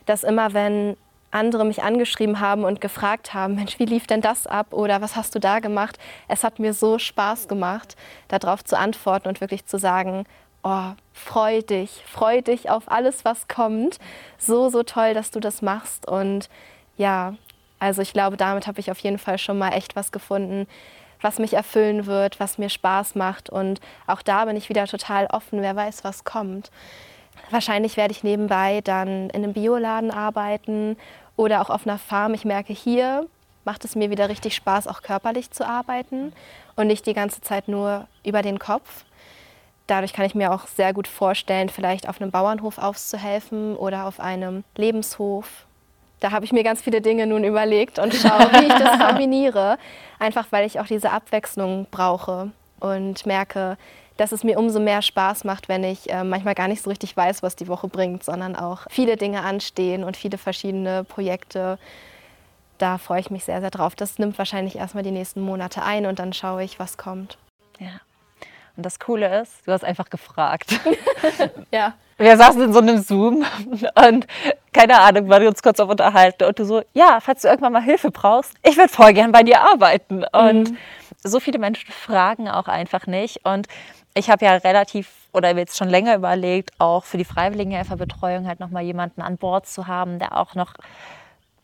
dass 0.08 0.24
immer 0.24 0.54
wenn 0.54 0.98
andere 1.32 1.66
mich 1.66 1.84
angeschrieben 1.84 2.40
haben 2.40 2.64
und 2.64 2.82
gefragt 2.82 3.34
haben, 3.34 3.56
Mensch, 3.56 3.80
wie 3.80 3.86
lief 3.86 4.08
denn 4.08 4.22
das 4.22 4.48
ab 4.48 4.74
oder 4.74 5.02
was 5.02 5.16
hast 5.16 5.36
du 5.36 5.40
da 5.40 5.60
gemacht? 5.60 5.98
Es 6.28 6.44
hat 6.44 6.60
mir 6.60 6.74
so 6.74 7.00
Spaß 7.00 7.48
gemacht, 7.48 7.96
darauf 8.28 8.64
zu 8.64 8.78
antworten 8.78 9.28
und 9.28 9.42
wirklich 9.42 9.66
zu 9.66 9.78
sagen, 9.78 10.26
oh, 10.64 10.92
freu 11.14 11.62
dich, 11.62 12.04
freu 12.06 12.42
dich 12.42 12.70
auf 12.70 12.92
alles, 12.92 13.26
was 13.26 13.48
kommt. 13.48 14.00
So, 14.38 14.70
so 14.70 14.84
toll, 14.84 15.14
dass 15.14 15.32
du 15.32 15.40
das 15.40 15.62
machst. 15.62 16.08
Und 16.08 16.50
ja, 16.98 17.36
also 17.80 18.02
ich 18.02 18.14
glaube, 18.14 18.38
damit 18.38 18.68
habe 18.68 18.80
ich 18.80 18.92
auf 18.92 19.00
jeden 19.00 19.20
Fall 19.20 19.38
schon 19.38 19.58
mal 19.58 19.72
echt 19.72 19.96
was 19.96 20.12
gefunden, 20.12 20.68
was 21.22 21.40
mich 21.40 21.54
erfüllen 21.54 22.06
wird, 22.06 22.40
was 22.40 22.58
mir 22.58 22.70
Spaß 22.70 23.16
macht. 23.16 23.50
Und 23.50 23.80
auch 24.08 24.22
da 24.22 24.46
bin 24.46 24.56
ich 24.56 24.70
wieder 24.70 24.86
total 24.88 25.28
offen, 25.28 25.62
wer 25.62 25.76
weiß, 25.76 26.04
was 26.04 26.24
kommt. 26.24 26.72
Wahrscheinlich 27.52 27.98
werde 27.98 28.12
ich 28.12 28.24
nebenbei 28.24 28.82
dann 28.84 29.30
in 29.30 29.44
einem 29.44 29.54
Bioladen 29.54 30.12
arbeiten 30.12 30.98
oder 31.36 31.62
auch 31.62 31.70
auf 31.70 31.88
einer 31.88 31.98
Farm. 31.98 32.34
Ich 32.34 32.46
merke, 32.46 32.74
hier 32.74 33.28
macht 33.66 33.86
es 33.86 33.96
mir 33.96 34.10
wieder 34.10 34.30
richtig 34.30 34.56
Spaß, 34.56 34.88
auch 34.88 35.02
körperlich 35.02 35.52
zu 35.52 35.68
arbeiten 35.68 36.34
und 36.76 36.88
nicht 36.88 37.06
die 37.06 37.14
ganze 37.14 37.42
Zeit 37.42 37.68
nur 37.68 38.08
über 38.24 38.42
den 38.42 38.60
Kopf. 38.60 39.06
Dadurch 39.88 40.14
kann 40.14 40.26
ich 40.26 40.36
mir 40.36 40.54
auch 40.54 40.68
sehr 40.68 40.94
gut 40.94 41.08
vorstellen, 41.08 41.70
vielleicht 41.70 42.08
auf 42.08 42.22
einem 42.22 42.32
Bauernhof 42.32 42.78
auszuhelfen 42.78 43.76
oder 43.76 44.06
auf 44.06 44.20
einem 44.20 44.64
Lebenshof 44.76 45.66
da 46.20 46.32
habe 46.32 46.46
ich 46.46 46.52
mir 46.52 46.64
ganz 46.64 46.82
viele 46.82 47.02
Dinge 47.02 47.28
nun 47.28 47.44
überlegt 47.44 48.00
und 48.00 48.14
schaue, 48.14 48.52
wie 48.52 48.66
ich 48.66 48.74
das 48.74 49.00
kombiniere. 49.08 49.78
Einfach 50.20 50.48
weil 50.52 50.66
ich 50.66 50.80
auch 50.80 50.86
diese 50.86 51.12
Abwechslung 51.12 51.88
brauche 51.92 52.52
und 52.80 53.26
merke, 53.26 53.78
dass 54.20 54.34
es 54.34 54.44
mir 54.44 54.60
umso 54.60 54.80
mehr 54.82 55.02
Spaß 55.02 55.46
macht, 55.46 55.70
wenn 55.70 55.84
ich 55.84 56.12
äh, 56.12 56.26
manchmal 56.26 56.54
gar 56.54 56.68
nicht 56.68 56.84
so 56.84 56.90
richtig 56.90 57.16
weiß, 57.16 57.42
was 57.42 57.56
die 57.56 57.70
Woche 57.70 57.88
bringt, 57.88 58.24
sondern 58.24 58.56
auch 58.56 58.82
viele 58.90 59.16
Dinge 59.16 59.44
anstehen 59.44 60.04
und 60.04 60.18
viele 60.18 60.38
verschiedene 60.38 61.06
Projekte. 61.06 61.80
Da 62.80 62.98
freue 62.98 63.22
ich 63.22 63.32
mich 63.32 63.46
sehr, 63.46 63.62
sehr 63.62 63.72
drauf. 63.72 63.96
Das 63.96 64.20
nimmt 64.20 64.38
wahrscheinlich 64.38 64.76
erstmal 64.76 65.04
die 65.04 65.12
nächsten 65.12 65.42
Monate 65.42 65.84
ein 65.84 66.06
und 66.06 66.20
dann 66.20 66.34
schaue 66.34 66.64
ich, 66.64 66.80
was 66.80 66.98
kommt. 66.98 67.38
Ja. 67.80 68.02
Und 68.76 68.86
das 68.86 69.00
Coole 69.00 69.42
ist, 69.42 69.66
du 69.66 69.72
hast 69.72 69.86
einfach 69.86 70.10
gefragt. 70.10 70.80
ja. 71.72 71.94
Wir 72.18 72.36
saßen 72.36 72.62
in 72.62 72.74
so 72.74 72.80
einem 72.80 73.02
Zoom 73.02 73.46
und 74.06 74.28
keine 74.74 75.00
Ahnung, 75.00 75.30
wir 75.30 75.48
uns 75.48 75.64
kurz 75.64 75.80
auf 75.80 75.90
unterhalten 75.90 76.44
und 76.44 76.60
du 76.60 76.66
so, 76.66 76.82
ja, 76.94 77.20
falls 77.22 77.44
du 77.44 77.48
irgendwann 77.48 77.72
mal 77.72 77.82
Hilfe 77.82 78.12
brauchst, 78.12 78.54
ich 78.64 78.76
würde 78.76 78.90
voll 78.90 79.14
gern 79.14 79.32
bei 79.32 79.44
dir 79.44 79.62
arbeiten. 79.62 80.26
Und 80.34 80.72
mhm. 80.72 80.78
so 81.24 81.40
viele 81.40 81.60
Menschen 81.60 81.90
fragen 81.92 82.50
auch 82.50 82.68
einfach 82.68 83.08
nicht. 83.08 83.46
Und 83.46 83.68
ich 84.14 84.30
habe 84.30 84.46
ja 84.46 84.56
relativ 84.56 85.12
oder 85.32 85.56
jetzt 85.56 85.78
schon 85.78 85.90
länger 85.90 86.16
überlegt, 86.16 86.72
auch 86.80 87.04
für 87.04 87.18
die 87.18 87.26
Freiwilligenhelferbetreuung 87.26 88.48
halt 88.48 88.60
nochmal 88.60 88.84
jemanden 88.84 89.22
an 89.22 89.38
Bord 89.38 89.68
zu 89.68 89.88
haben, 89.88 90.20
der 90.20 90.38
auch 90.38 90.56
noch 90.56 90.74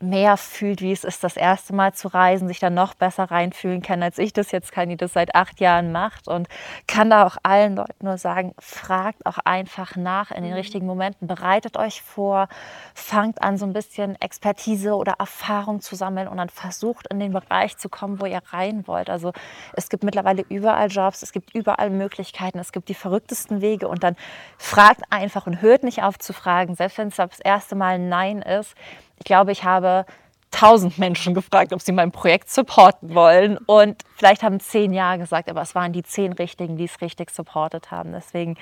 mehr 0.00 0.36
fühlt, 0.36 0.80
wie 0.80 0.92
es 0.92 1.04
ist, 1.04 1.24
das 1.24 1.36
erste 1.36 1.74
Mal 1.74 1.92
zu 1.94 2.08
reisen, 2.08 2.48
sich 2.48 2.58
dann 2.58 2.74
noch 2.74 2.94
besser 2.94 3.24
reinfühlen 3.24 3.82
kann, 3.82 4.02
als 4.02 4.18
ich 4.18 4.32
das 4.32 4.50
jetzt 4.50 4.72
kann, 4.72 4.88
die 4.88 4.96
das 4.96 5.12
seit 5.12 5.34
acht 5.34 5.60
Jahren 5.60 5.92
macht 5.92 6.28
und 6.28 6.48
kann 6.86 7.10
da 7.10 7.26
auch 7.26 7.36
allen 7.42 7.76
Leuten 7.76 8.04
nur 8.04 8.18
sagen, 8.18 8.54
fragt 8.58 9.24
auch 9.26 9.38
einfach 9.44 9.96
nach 9.96 10.30
in 10.30 10.42
den 10.42 10.52
mhm. 10.52 10.58
richtigen 10.58 10.86
Momenten, 10.86 11.26
bereitet 11.26 11.76
euch 11.76 12.02
vor, 12.02 12.48
fangt 12.94 13.42
an, 13.42 13.56
so 13.56 13.66
ein 13.66 13.72
bisschen 13.72 14.20
Expertise 14.20 14.94
oder 14.94 15.14
Erfahrung 15.18 15.80
zu 15.80 15.96
sammeln 15.96 16.28
und 16.28 16.36
dann 16.36 16.48
versucht 16.48 17.06
in 17.08 17.20
den 17.20 17.32
Bereich 17.32 17.76
zu 17.78 17.88
kommen, 17.88 18.20
wo 18.20 18.26
ihr 18.26 18.42
rein 18.50 18.86
wollt. 18.86 19.10
Also 19.10 19.32
es 19.72 19.88
gibt 19.88 20.04
mittlerweile 20.04 20.44
überall 20.48 20.88
Jobs, 20.88 21.22
es 21.22 21.32
gibt 21.32 21.54
überall 21.54 21.90
Möglichkeiten, 21.90 22.58
es 22.58 22.72
gibt 22.72 22.88
die 22.88 22.94
verrücktesten 22.94 23.60
Wege 23.60 23.88
und 23.88 24.02
dann 24.02 24.16
fragt 24.58 25.02
einfach 25.10 25.46
und 25.46 25.62
hört 25.62 25.82
nicht 25.82 26.02
auf 26.02 26.18
zu 26.18 26.32
fragen, 26.32 26.74
selbst 26.74 26.98
wenn 26.98 27.08
es 27.08 27.16
das 27.16 27.40
erste 27.40 27.74
Mal 27.74 27.94
ein 27.94 28.08
Nein 28.08 28.42
ist, 28.42 28.74
ich 29.18 29.24
glaube, 29.24 29.52
ich 29.52 29.64
habe 29.64 30.06
tausend 30.50 30.98
Menschen 30.98 31.34
gefragt, 31.34 31.72
ob 31.72 31.82
sie 31.82 31.92
mein 31.92 32.12
Projekt 32.12 32.50
supporten 32.50 33.14
wollen. 33.14 33.58
Und 33.58 34.02
vielleicht 34.16 34.42
haben 34.42 34.60
zehn 34.60 34.92
Ja 34.92 35.16
gesagt, 35.16 35.50
aber 35.50 35.60
es 35.60 35.74
waren 35.74 35.92
die 35.92 36.02
zehn 36.02 36.32
Richtigen, 36.32 36.76
die 36.76 36.84
es 36.84 37.00
richtig 37.00 37.30
supportet 37.30 37.90
haben. 37.90 38.12
Deswegen 38.12 38.56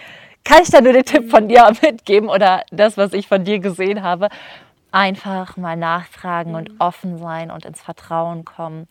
kann 0.45 0.63
ich 0.63 0.71
da 0.71 0.81
nur 0.81 0.93
den 0.93 1.05
Tipp 1.05 1.31
von 1.31 1.49
dir 1.49 1.71
mitgeben 1.83 2.29
oder 2.29 2.65
das, 2.71 2.97
was 2.97 3.13
ich 3.13 3.29
von 3.29 3.45
dir 3.45 3.61
gesehen 3.61 4.03
habe. 4.03 4.29
Einfach 4.91 5.57
mal 5.57 5.77
nachfragen 5.77 6.55
und 6.55 6.71
offen 6.81 7.19
sein 7.19 7.51
und 7.51 7.65
ins 7.65 7.83
Vertrauen 7.83 8.45
kommen. 8.45 8.89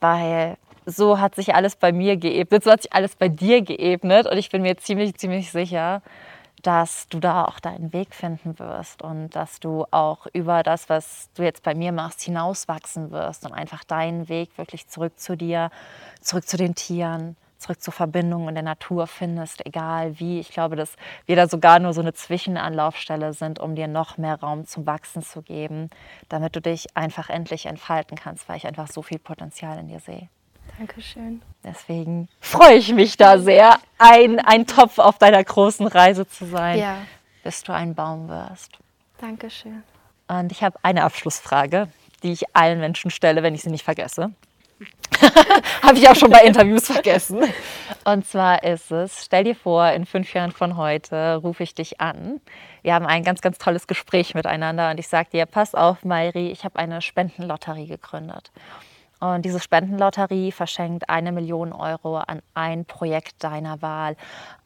Weil 0.00 0.56
so 0.86 1.18
hat 1.20 1.34
sich 1.34 1.54
alles 1.54 1.76
bei 1.76 1.92
mir 1.92 2.16
geebnet, 2.16 2.64
so 2.64 2.70
hat 2.70 2.82
sich 2.82 2.92
alles 2.92 3.16
bei 3.16 3.28
dir 3.28 3.62
geebnet. 3.62 4.26
Und 4.26 4.38
ich 4.38 4.50
bin 4.50 4.62
mir 4.62 4.76
ziemlich, 4.76 5.16
ziemlich 5.16 5.50
sicher, 5.50 6.02
dass 6.62 7.08
du 7.08 7.20
da 7.20 7.44
auch 7.44 7.60
deinen 7.60 7.92
Weg 7.92 8.14
finden 8.14 8.58
wirst 8.58 9.02
und 9.02 9.30
dass 9.30 9.60
du 9.60 9.86
auch 9.90 10.26
über 10.32 10.62
das, 10.62 10.88
was 10.88 11.30
du 11.34 11.42
jetzt 11.42 11.62
bei 11.62 11.74
mir 11.74 11.92
machst, 11.92 12.22
hinauswachsen 12.22 13.10
wirst 13.10 13.46
und 13.46 13.52
einfach 13.52 13.84
deinen 13.84 14.28
Weg 14.28 14.56
wirklich 14.58 14.88
zurück 14.88 15.18
zu 15.18 15.36
dir, 15.36 15.70
zurück 16.20 16.46
zu 16.46 16.56
den 16.56 16.74
Tieren, 16.74 17.36
zurück 17.60 17.80
zur 17.80 17.92
Verbindung 17.92 18.48
in 18.48 18.54
der 18.54 18.64
Natur 18.64 19.06
findest, 19.06 19.64
egal 19.66 20.18
wie. 20.18 20.40
Ich 20.40 20.50
glaube, 20.50 20.76
dass 20.76 20.96
wir 21.26 21.36
da 21.36 21.46
sogar 21.46 21.78
nur 21.78 21.92
so 21.92 22.00
eine 22.00 22.14
Zwischenanlaufstelle 22.14 23.32
sind, 23.32 23.58
um 23.58 23.74
dir 23.74 23.88
noch 23.88 24.18
mehr 24.18 24.40
Raum 24.40 24.66
zum 24.66 24.86
Wachsen 24.86 25.22
zu 25.22 25.42
geben, 25.42 25.90
damit 26.28 26.56
du 26.56 26.60
dich 26.60 26.96
einfach 26.96 27.28
endlich 27.28 27.66
entfalten 27.66 28.16
kannst, 28.16 28.48
weil 28.48 28.56
ich 28.56 28.66
einfach 28.66 28.88
so 28.88 29.02
viel 29.02 29.18
Potenzial 29.18 29.78
in 29.78 29.88
dir 29.88 30.00
sehe. 30.00 30.28
Dankeschön. 30.80 31.42
Deswegen 31.62 32.30
freue 32.40 32.76
ich 32.76 32.90
mich 32.94 33.18
da 33.18 33.38
sehr, 33.38 33.78
ein, 33.98 34.38
ein 34.38 34.66
Topf 34.66 34.98
auf 34.98 35.18
deiner 35.18 35.44
großen 35.44 35.86
Reise 35.86 36.26
zu 36.26 36.46
sein, 36.46 36.78
ja. 36.78 36.96
bis 37.44 37.62
du 37.62 37.74
ein 37.74 37.94
Baum 37.94 38.30
wirst. 38.30 38.78
Dankeschön. 39.20 39.82
Und 40.26 40.50
ich 40.50 40.62
habe 40.62 40.78
eine 40.82 41.04
Abschlussfrage, 41.04 41.88
die 42.22 42.32
ich 42.32 42.56
allen 42.56 42.80
Menschen 42.80 43.10
stelle, 43.10 43.42
wenn 43.42 43.54
ich 43.54 43.60
sie 43.60 43.68
nicht 43.68 43.84
vergesse. 43.84 44.30
habe 45.82 45.98
ich 45.98 46.08
auch 46.08 46.16
schon 46.16 46.30
bei 46.30 46.44
Interviews 46.44 46.86
vergessen. 46.86 47.42
Und 48.04 48.26
zwar 48.26 48.62
ist 48.62 48.90
es, 48.90 49.26
stell 49.26 49.44
dir 49.44 49.56
vor, 49.56 49.90
in 49.90 50.06
fünf 50.06 50.32
Jahren 50.32 50.50
von 50.50 50.78
heute 50.78 51.36
rufe 51.36 51.62
ich 51.62 51.74
dich 51.74 52.00
an. 52.00 52.40
Wir 52.80 52.94
haben 52.94 53.04
ein 53.04 53.22
ganz, 53.22 53.42
ganz 53.42 53.58
tolles 53.58 53.86
Gespräch 53.86 54.34
miteinander 54.34 54.90
und 54.90 54.98
ich 54.98 55.08
sage 55.08 55.28
dir, 55.30 55.44
pass 55.44 55.74
auf, 55.74 56.06
Mairi, 56.06 56.50
ich 56.50 56.64
habe 56.64 56.78
eine 56.78 57.02
Spendenlotterie 57.02 57.86
gegründet. 57.86 58.50
Und 59.20 59.44
diese 59.44 59.60
Spendenlotterie 59.60 60.50
verschenkt 60.50 61.10
eine 61.10 61.30
Million 61.30 61.74
Euro 61.74 62.16
an 62.16 62.40
ein 62.54 62.86
Projekt 62.86 63.44
deiner 63.44 63.82
Wahl, 63.82 64.16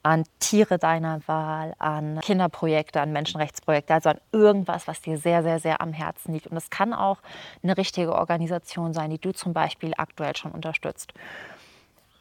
an 0.05 0.25
Tiere 0.39 0.79
deiner 0.79 1.27
Wahl, 1.27 1.75
an 1.79 2.21
Kinderprojekte, 2.21 3.01
an 3.01 3.13
Menschenrechtsprojekte, 3.13 3.93
also 3.93 4.11
an 4.11 4.21
irgendwas, 4.31 4.87
was 4.87 5.01
dir 5.01 5.19
sehr, 5.19 5.43
sehr, 5.43 5.59
sehr 5.59 5.81
am 5.81 5.93
Herzen 5.93 6.33
liegt. 6.33 6.47
Und 6.47 6.57
es 6.57 6.71
kann 6.71 6.95
auch 6.95 7.19
eine 7.65 7.77
richtige 7.77 8.15
Organisation 8.15 8.93
sein, 8.93 9.11
die 9.11 9.19
du 9.19 9.33
zum 9.33 9.53
Beispiel 9.53 9.93
aktuell 9.97 10.37
schon 10.37 10.53
unterstützt. 10.53 11.13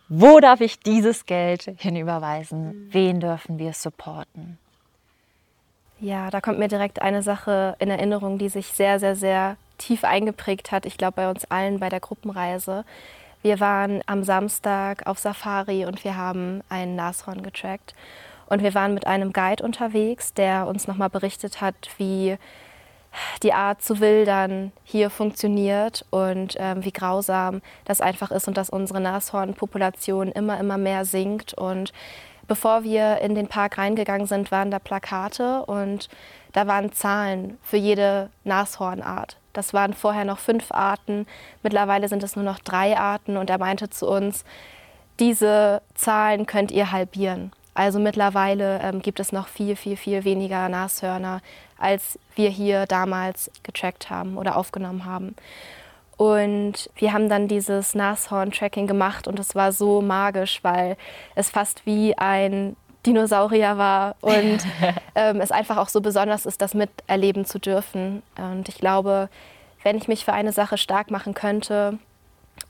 Wo 0.10 0.40
darf 0.40 0.60
ich 0.60 0.80
dieses 0.80 1.28
Geld 1.28 1.72
hinüberweisen? 1.78 2.90
Wen 2.92 3.20
dürfen 3.20 3.60
wir 3.60 3.74
supporten? 3.74 4.58
Ja, 6.00 6.32
da 6.32 6.42
kommt 6.42 6.60
mir 6.60 6.68
direkt 6.68 7.02
eine 7.02 7.22
Sache 7.22 7.76
in 7.80 7.90
Erinnerung, 7.90 8.38
die 8.38 8.50
sich 8.50 8.68
sehr, 8.68 9.00
sehr, 9.00 9.16
sehr 9.16 9.56
tief 9.78 10.03
eingeprägt 10.03 10.71
hat, 10.71 10.86
ich 10.86 10.97
glaube 10.97 11.13
bei 11.15 11.30
uns 11.30 11.45
allen 11.45 11.80
bei 11.80 11.89
der 11.89 11.99
Gruppenreise, 11.99 12.86
Wir 13.43 13.59
waren 13.59 14.01
am 14.05 14.24
Samstag 14.24 15.05
auf 15.05 15.19
Safari 15.19 15.86
und 15.86 16.05
wir 16.05 16.15
haben 16.15 16.61
einen 16.69 16.95
Nashorn 16.95 17.43
getrackt. 17.43 17.93
Und 18.47 18.63
wir 18.63 18.74
waren 18.74 18.93
mit 18.93 19.05
einem 19.05 19.34
Guide 19.34 19.63
unterwegs, 19.63 20.34
der 20.34 20.65
uns 20.65 20.88
nochmal 20.88 21.09
berichtet 21.09 21.59
hat, 21.59 21.76
wie 21.97 22.38
die 23.43 23.53
Art 23.53 23.82
zu 23.82 23.99
wildern 23.99 24.71
hier 24.86 25.09
funktioniert 25.09 26.05
und 26.09 26.55
ähm, 26.57 26.86
wie 26.86 26.91
grausam 26.91 27.61
das 27.86 27.99
einfach 27.99 28.32
ist 28.32 28.47
und 28.47 28.55
dass 28.57 28.69
unsere 28.69 29.01
Nashornpopulation 29.01 30.32
immer, 30.32 30.57
immer 30.59 30.78
mehr 30.78 31.03
sinkt. 31.03 31.53
Und 31.53 31.91
bevor 32.48 32.84
wir 32.84 33.20
in 33.20 33.36
den 33.36 33.48
Park 33.48 33.78
reingegangen 33.78 34.28
sind, 34.28 34.52
waren 34.52 34.72
da 34.72 34.80
Plakate 34.80 35.66
und 35.66 36.10
da 36.52 36.68
waren 36.68 36.91
Zahlen 36.91 37.58
für 37.64 37.78
jede 37.78 38.30
Nashornart. 38.44 39.38
Das 39.54 39.74
waren 39.74 39.94
vorher 39.94 40.26
noch 40.26 40.39
fünf 40.39 40.72
Arten, 40.72 41.28
mittlerweile 41.62 42.10
sind 42.10 42.24
es 42.24 42.36
nur 42.36 42.46
noch 42.46 42.60
drei 42.60 42.98
Arten 42.98 43.38
und 43.38 43.50
er 43.50 43.60
meinte 43.60 43.89
zu 43.89 44.08
uns, 44.08 44.44
diese 45.20 45.82
Zahlen 45.94 46.46
könnt 46.46 46.72
ihr 46.72 46.91
halbieren. 46.91 47.52
Also 47.76 48.00
mittlerweile 48.00 48.80
ähm, 48.82 49.02
gibt 49.02 49.20
es 49.20 49.32
noch 49.32 49.48
viel, 49.48 49.76
viel, 49.76 49.98
viel 49.98 50.24
weniger 50.24 50.70
Nashörner, 50.70 51.41
als 51.78 52.20
wir 52.36 52.50
hier 52.50 52.86
damals 52.86 53.50
getrackt 53.64 54.10
haben 54.10 54.38
oder 54.38 54.58
aufgenommen 54.58 55.06
haben. 55.06 55.36
Und 56.18 56.89
wir 56.95 57.14
haben 57.14 57.30
dann 57.30 57.47
dieses 57.47 57.95
Nashorn-Tracking 57.95 58.88
gemacht 58.88 59.28
und 59.28 59.39
es 59.39 59.55
war 59.55 59.72
so 59.72 60.01
magisch, 60.01 60.59
weil 60.64 60.95
es 61.36 61.49
fast 61.49 61.86
wie 61.86 62.18
ein 62.18 62.76
Dinosaurier 63.05 63.78
war 63.78 64.16
und 64.22 64.59
ähm, 65.16 65.41
es 65.41 65.51
einfach 65.51 65.78
auch 65.78 65.89
so 65.89 66.01
besonders 66.01 66.45
ist, 66.45 66.61
das 66.61 66.74
miterleben 66.74 67.45
zu 67.45 67.59
dürfen. 67.59 68.24
Und 68.38 68.70
ich 68.70 68.76
glaube, 68.76 69.30
wenn 69.84 69.97
ich 69.97 70.07
mich 70.07 70.24
für 70.24 70.34
eine 70.34 70.53
Sache 70.53 70.78
stark 70.78 71.11
machen 71.11 71.34
könnte, 71.34 71.97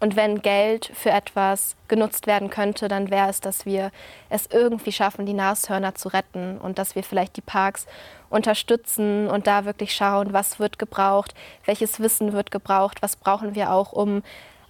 und 0.03 0.17
wenn 0.17 0.41
Geld 0.41 0.91
für 0.93 1.11
etwas 1.11 1.77
genutzt 1.87 2.27
werden 2.27 2.49
könnte, 2.49 2.89
dann 2.89 3.09
wäre 3.09 3.29
es, 3.29 3.39
dass 3.39 3.65
wir 3.65 3.89
es 4.29 4.47
irgendwie 4.47 4.91
schaffen, 4.91 5.25
die 5.25 5.31
Nashörner 5.31 5.95
zu 5.95 6.09
retten 6.09 6.57
und 6.57 6.77
dass 6.77 6.95
wir 6.95 7.03
vielleicht 7.03 7.37
die 7.37 7.41
Parks 7.41 7.85
unterstützen 8.29 9.29
und 9.29 9.47
da 9.47 9.63
wirklich 9.63 9.95
schauen, 9.95 10.33
was 10.33 10.59
wird 10.59 10.77
gebraucht, 10.77 11.33
welches 11.63 12.01
Wissen 12.01 12.33
wird 12.33 12.51
gebraucht, 12.51 13.01
was 13.01 13.15
brauchen 13.15 13.55
wir 13.55 13.71
auch, 13.71 13.93
um 13.93 14.23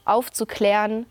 aufzuklären, 0.05 1.07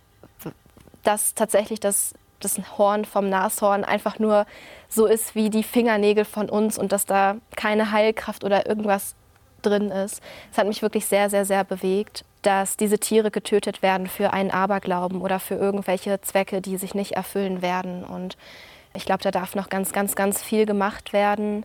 dass 1.02 1.34
tatsächlich 1.34 1.80
das, 1.80 2.14
das 2.38 2.60
Horn 2.78 3.04
vom 3.04 3.28
Nashorn 3.28 3.82
einfach 3.82 4.20
nur 4.20 4.46
so 4.88 5.06
ist 5.06 5.34
wie 5.34 5.50
die 5.50 5.64
Fingernägel 5.64 6.26
von 6.26 6.48
uns 6.48 6.78
und 6.78 6.92
dass 6.92 7.06
da 7.06 7.38
keine 7.56 7.90
Heilkraft 7.90 8.44
oder 8.44 8.68
irgendwas 8.68 9.16
drin 9.62 9.90
ist. 9.90 10.22
Es 10.52 10.58
hat 10.58 10.68
mich 10.68 10.80
wirklich 10.80 11.06
sehr, 11.06 11.28
sehr, 11.28 11.44
sehr 11.44 11.64
bewegt 11.64 12.24
dass 12.42 12.76
diese 12.76 12.98
Tiere 12.98 13.30
getötet 13.30 13.82
werden 13.82 14.06
für 14.08 14.32
einen 14.32 14.50
Aberglauben 14.50 15.20
oder 15.20 15.38
für 15.38 15.54
irgendwelche 15.54 16.20
Zwecke, 16.20 16.60
die 16.60 16.76
sich 16.76 16.94
nicht 16.94 17.12
erfüllen 17.12 17.62
werden. 17.62 18.04
Und 18.04 18.36
ich 18.94 19.04
glaube, 19.04 19.22
da 19.22 19.30
darf 19.30 19.54
noch 19.54 19.68
ganz, 19.68 19.92
ganz, 19.92 20.14
ganz 20.14 20.42
viel 20.42 20.66
gemacht 20.66 21.12
werden. 21.12 21.64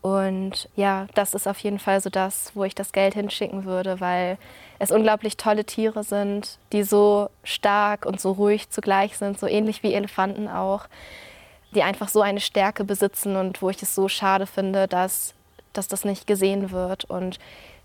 Und 0.00 0.68
ja, 0.76 1.06
das 1.14 1.34
ist 1.34 1.48
auf 1.48 1.58
jeden 1.60 1.78
Fall 1.78 2.00
so 2.00 2.10
das, 2.10 2.52
wo 2.54 2.64
ich 2.64 2.74
das 2.74 2.92
Geld 2.92 3.14
hinschicken 3.14 3.64
würde, 3.64 4.00
weil 4.00 4.38
es 4.78 4.92
unglaublich 4.92 5.36
tolle 5.36 5.64
Tiere 5.64 6.04
sind, 6.04 6.58
die 6.72 6.84
so 6.84 7.30
stark 7.42 8.06
und 8.06 8.20
so 8.20 8.32
ruhig 8.32 8.70
zugleich 8.70 9.18
sind, 9.18 9.38
so 9.38 9.46
ähnlich 9.46 9.82
wie 9.82 9.94
Elefanten 9.94 10.48
auch, 10.48 10.86
die 11.74 11.82
einfach 11.82 12.08
so 12.08 12.22
eine 12.22 12.40
Stärke 12.40 12.84
besitzen 12.84 13.36
und 13.36 13.60
wo 13.60 13.70
ich 13.70 13.82
es 13.82 13.94
so 13.94 14.08
schade 14.08 14.46
finde, 14.46 14.86
dass, 14.86 15.34
dass 15.72 15.88
das 15.88 16.04
nicht 16.04 16.26
gesehen 16.26 16.70
wird. 16.70 17.04
Und 17.04 17.38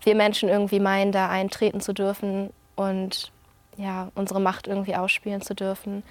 wir 0.06 0.16
Menschen 0.16 0.50
irgendwie 0.50 0.80
meinen, 0.80 1.12
da 1.12 1.30
eintreten 1.30 1.82
zu 1.82 1.94
dürfen 1.94 2.52
und 2.76 3.32
ja, 3.78 4.10
unsere 4.16 4.40
Macht 4.40 4.68
irgendwie 4.68 4.96
ausspielen 4.96 5.42
zu 5.42 5.56
dürfen. 5.56 6.04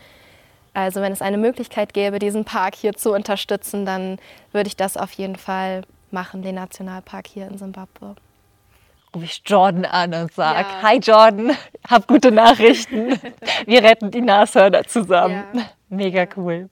Also 0.74 1.01
wenn 1.01 1.12
es 1.12 1.22
eine 1.22 1.38
Möglichkeit 1.38 1.93
gäbe, 1.93 2.18
diesen 2.18 2.45
Park 2.45 2.74
hier 2.74 2.95
zu 2.95 3.12
unterstützen, 3.12 3.84
dann 3.84 4.18
würde 4.53 4.68
ich 4.68 4.76
das 4.76 4.97
auf 4.97 5.12
jeden 5.12 5.36
Fall 5.36 5.82
machen, 6.11 6.43
den 6.43 6.55
Nationalpark 6.55 7.26
hier 7.26 7.47
in 7.47 7.59
Simbabwe. 7.59 8.16
Rufe 9.14 9.26
ich 9.26 9.43
Jordan 9.45 9.84
an 9.84 10.14
und 10.14 10.32
sage, 10.32 10.61
ja. 10.61 10.82
hi 10.82 10.97
Jordan, 10.97 11.55
hab 11.88 12.07
gute 12.09 12.32
Nachrichten. 12.32 13.20
Wir 13.66 13.82
retten 13.82 14.11
die 14.11 14.22
Nashörner 14.22 14.84
zusammen. 14.84 15.45
Ja. 15.53 15.62
Mega 15.90 16.26
cool. 16.38 16.70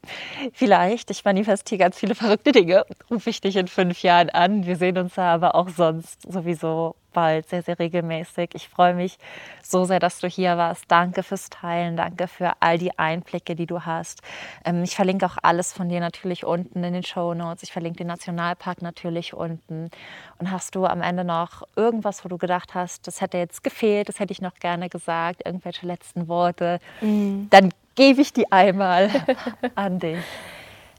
Vielleicht, 0.55 1.11
ich 1.11 1.23
manifestiere 1.27 1.79
ganz 1.79 1.99
viele 1.99 2.15
verrückte 2.15 2.53
Dinge, 2.53 2.87
rufe 3.11 3.29
ich 3.29 3.43
dich 3.43 3.57
in 3.57 3.69
fünf 3.69 4.03
Jahren 4.03 4.31
an. 4.31 4.65
Wir 4.65 4.77
sehen 4.77 4.97
uns 4.97 5.19
aber 5.19 5.55
auch 5.55 5.69
sonst 5.69 6.23
sowieso 6.23 6.97
bald 7.13 7.49
sehr, 7.49 7.63
sehr 7.63 7.79
regelmäßig. 7.79 8.51
Ich 8.55 8.69
freue 8.69 8.95
mich 8.95 9.19
so 9.63 9.85
sehr, 9.85 10.01
dass 10.01 10.21
du 10.21 10.29
hier 10.29 10.57
warst. 10.57 10.85
Danke 10.89 11.23
fürs 11.23 11.51
Teilen, 11.51 11.97
danke 11.97 12.29
für 12.29 12.53
all 12.61 12.79
die 12.79 12.99
Einblicke, 12.99 13.55
die 13.55 13.67
du 13.67 13.81
hast. 13.83 14.23
Ähm, 14.65 14.83
ich 14.83 14.97
verlinke 14.97 15.27
auch 15.27 15.37
alles 15.43 15.73
von 15.73 15.89
dir 15.89 16.01
natürlich 16.01 16.45
unten 16.45 16.83
in 16.83 16.93
den 16.93 17.03
Show 17.03 17.35
Notes. 17.35 17.63
Ich 17.63 17.73
verlinke 17.73 17.99
den 17.99 18.09
Nationalpark 18.09 18.83
natürlich 18.83 19.35
unten. 19.35 19.91
Und 20.39 20.51
hast 20.51 20.75
du 20.75 20.87
am 20.87 21.03
Ende 21.03 21.25
noch 21.25 21.63
irgendwas, 21.77 22.25
wo 22.25 22.29
du 22.29 22.39
gedacht 22.39 22.75
hast, 22.75 23.07
das 23.07 23.21
hätte 23.21 23.39
jetzt 23.39 23.63
gefehlt, 23.63 24.09
das 24.09 24.21
hätte 24.21 24.33
ich 24.33 24.41
noch 24.41 24.55
gerne 24.55 24.89
gesagt, 24.89 25.43
irgendwelche 25.45 25.87
letzten 25.87 26.29
Worte, 26.29 26.81
mhm. 27.01 27.49
dann 27.51 27.71
gebe 27.95 28.21
ich 28.21 28.33
die 28.33 28.51
einmal 28.51 29.11
an 29.75 29.99
dich. 29.99 30.19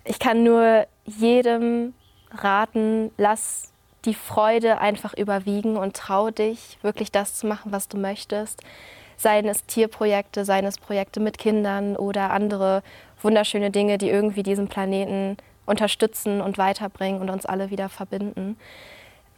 Ich 0.04 0.20
kann 0.20 0.44
nur 0.44 0.86
jedem 1.06 1.94
raten, 2.32 3.12
lass 3.18 3.71
die 4.06 4.14
Freude 4.14 4.80
einfach 4.80 5.14
überwiegen 5.14 5.78
und 5.78 5.96
trau 5.96 6.32
dich, 6.32 6.78
wirklich 6.82 7.12
das 7.12 7.36
zu 7.36 7.48
machen, 7.48 7.72
was 7.72 7.88
du 7.88 7.98
möchtest. 7.98 8.62
Seien 9.18 9.48
es 9.48 9.66
Tierprojekte, 9.66 10.46
seien 10.46 10.66
es 10.66 10.80
Projekte 10.80 11.20
mit 11.20 11.38
Kindern 11.38 11.96
oder 11.96 12.32
andere 12.32 12.82
wunderschöne 13.22 13.70
Dinge, 13.70 13.98
die 13.98 14.10
irgendwie 14.10 14.44
diesen 14.44 14.68
Planeten 14.68 15.38
unterstützen 15.66 16.42
und 16.42 16.58
weiterbringen 16.58 17.22
und 17.22 17.30
uns 17.30 17.46
alle 17.46 17.70
wieder 17.70 17.90
verbinden. 17.90 18.58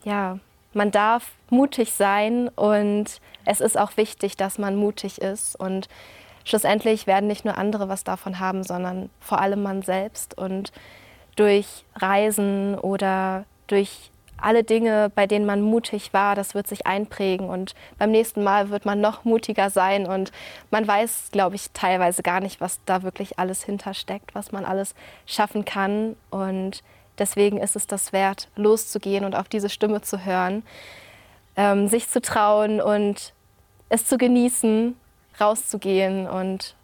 Ja, 0.05 0.39
man 0.74 0.91
darf 0.91 1.32
mutig 1.49 1.93
sein 1.93 2.49
und 2.49 3.20
es 3.45 3.61
ist 3.61 3.78
auch 3.78 3.97
wichtig, 3.97 4.38
dass 4.38 4.57
man 4.57 4.76
mutig 4.76 5.22
ist. 5.22 5.55
Und 5.55 5.88
schlussendlich 6.45 7.05
werden 7.05 7.28
nicht 7.28 7.45
nur 7.45 7.57
andere 7.57 7.89
was 7.89 8.03
davon 8.03 8.39
haben, 8.39 8.64
sondern 8.64 9.09
vor 9.20 9.39
allem 9.39 9.61
man 9.61 9.82
selbst. 9.82 10.38
Und 10.38 10.72
durch 11.36 11.86
Reisen 11.95 12.78
oder 12.80 13.45
durch 13.68 14.11
alle 14.43 14.63
Dinge, 14.63 15.11
bei 15.13 15.27
denen 15.27 15.45
man 15.45 15.61
mutig 15.61 16.13
war, 16.13 16.35
das 16.35 16.53
wird 16.53 16.67
sich 16.67 16.85
einprägen 16.85 17.49
und 17.49 17.73
beim 17.97 18.11
nächsten 18.11 18.43
Mal 18.43 18.69
wird 18.69 18.85
man 18.85 19.01
noch 19.01 19.23
mutiger 19.23 19.69
sein 19.69 20.05
und 20.05 20.31
man 20.71 20.87
weiß, 20.87 21.29
glaube 21.31 21.55
ich, 21.55 21.71
teilweise 21.71 22.23
gar 22.23 22.39
nicht, 22.39 22.61
was 22.61 22.79
da 22.85 23.03
wirklich 23.03 23.39
alles 23.39 23.63
hintersteckt, 23.63 24.35
was 24.35 24.51
man 24.51 24.65
alles 24.65 24.95
schaffen 25.25 25.65
kann 25.65 26.15
und 26.29 26.83
deswegen 27.17 27.57
ist 27.57 27.75
es 27.75 27.87
das 27.87 28.13
wert, 28.13 28.49
loszugehen 28.55 29.25
und 29.25 29.35
auf 29.35 29.47
diese 29.47 29.69
Stimme 29.69 30.01
zu 30.01 30.25
hören, 30.25 30.63
ähm, 31.55 31.87
sich 31.87 32.09
zu 32.09 32.21
trauen 32.21 32.81
und 32.81 33.33
es 33.89 34.05
zu 34.05 34.17
genießen, 34.17 34.95
rauszugehen 35.39 36.27
und 36.27 36.75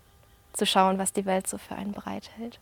zu 0.53 0.65
schauen, 0.65 0.97
was 0.97 1.13
die 1.13 1.25
Welt 1.25 1.47
so 1.47 1.57
für 1.57 1.75
einen 1.75 1.91
bereithält. 1.91 2.59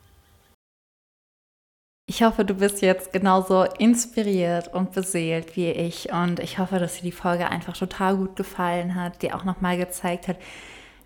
Ich 2.10 2.24
hoffe, 2.24 2.46
du 2.46 2.54
bist 2.54 2.82
jetzt 2.82 3.12
genauso 3.12 3.64
inspiriert 3.64 4.74
und 4.74 4.94
beseelt 4.94 5.58
wie 5.58 5.70
ich. 5.72 6.10
Und 6.14 6.40
ich 6.40 6.58
hoffe, 6.58 6.80
dass 6.80 6.96
dir 6.96 7.02
die 7.02 7.12
Folge 7.12 7.50
einfach 7.50 7.76
total 7.76 8.16
gut 8.16 8.38
gefallen 8.38 8.96
hat, 8.96 9.22
dir 9.22 9.36
auch 9.36 9.44
nochmal 9.44 9.78
gezeigt 9.78 10.30
hat, 10.30 10.38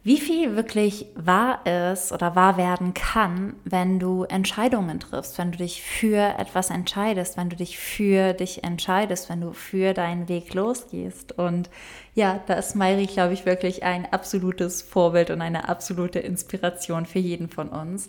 wie 0.04 0.20
viel 0.20 0.56
wirklich 0.56 1.08
wahr 1.16 1.66
ist 1.66 2.12
oder 2.12 2.36
wahr 2.36 2.58
werden 2.58 2.94
kann, 2.94 3.56
wenn 3.66 4.00
du 4.00 4.24
Entscheidungen 4.24 5.00
triffst, 5.00 5.40
wenn 5.40 5.52
du 5.52 5.58
dich 5.58 5.82
für 5.82 6.40
etwas 6.40 6.70
entscheidest, 6.70 7.36
wenn 7.36 7.50
du 7.50 7.56
dich 7.56 7.80
für 7.80 8.34
dich 8.34 8.64
entscheidest, 8.64 9.30
wenn 9.30 9.42
du 9.42 9.54
für 9.54 9.94
deinen 9.94 10.28
Weg 10.30 10.54
losgehst. 10.54 11.32
Und 11.38 11.70
ja, 12.14 12.42
da 12.46 12.56
ist 12.56 12.76
Mairi, 12.76 13.08
glaube 13.08 13.34
ich, 13.34 13.46
wirklich 13.46 13.84
ein 13.84 14.12
absolutes 14.12 14.84
Vorbild 14.84 15.32
und 15.32 15.42
eine 15.42 15.68
absolute 15.68 16.20
Inspiration 16.20 17.06
für 17.08 17.20
jeden 17.20 17.50
von 17.50 17.70
uns. 17.70 18.08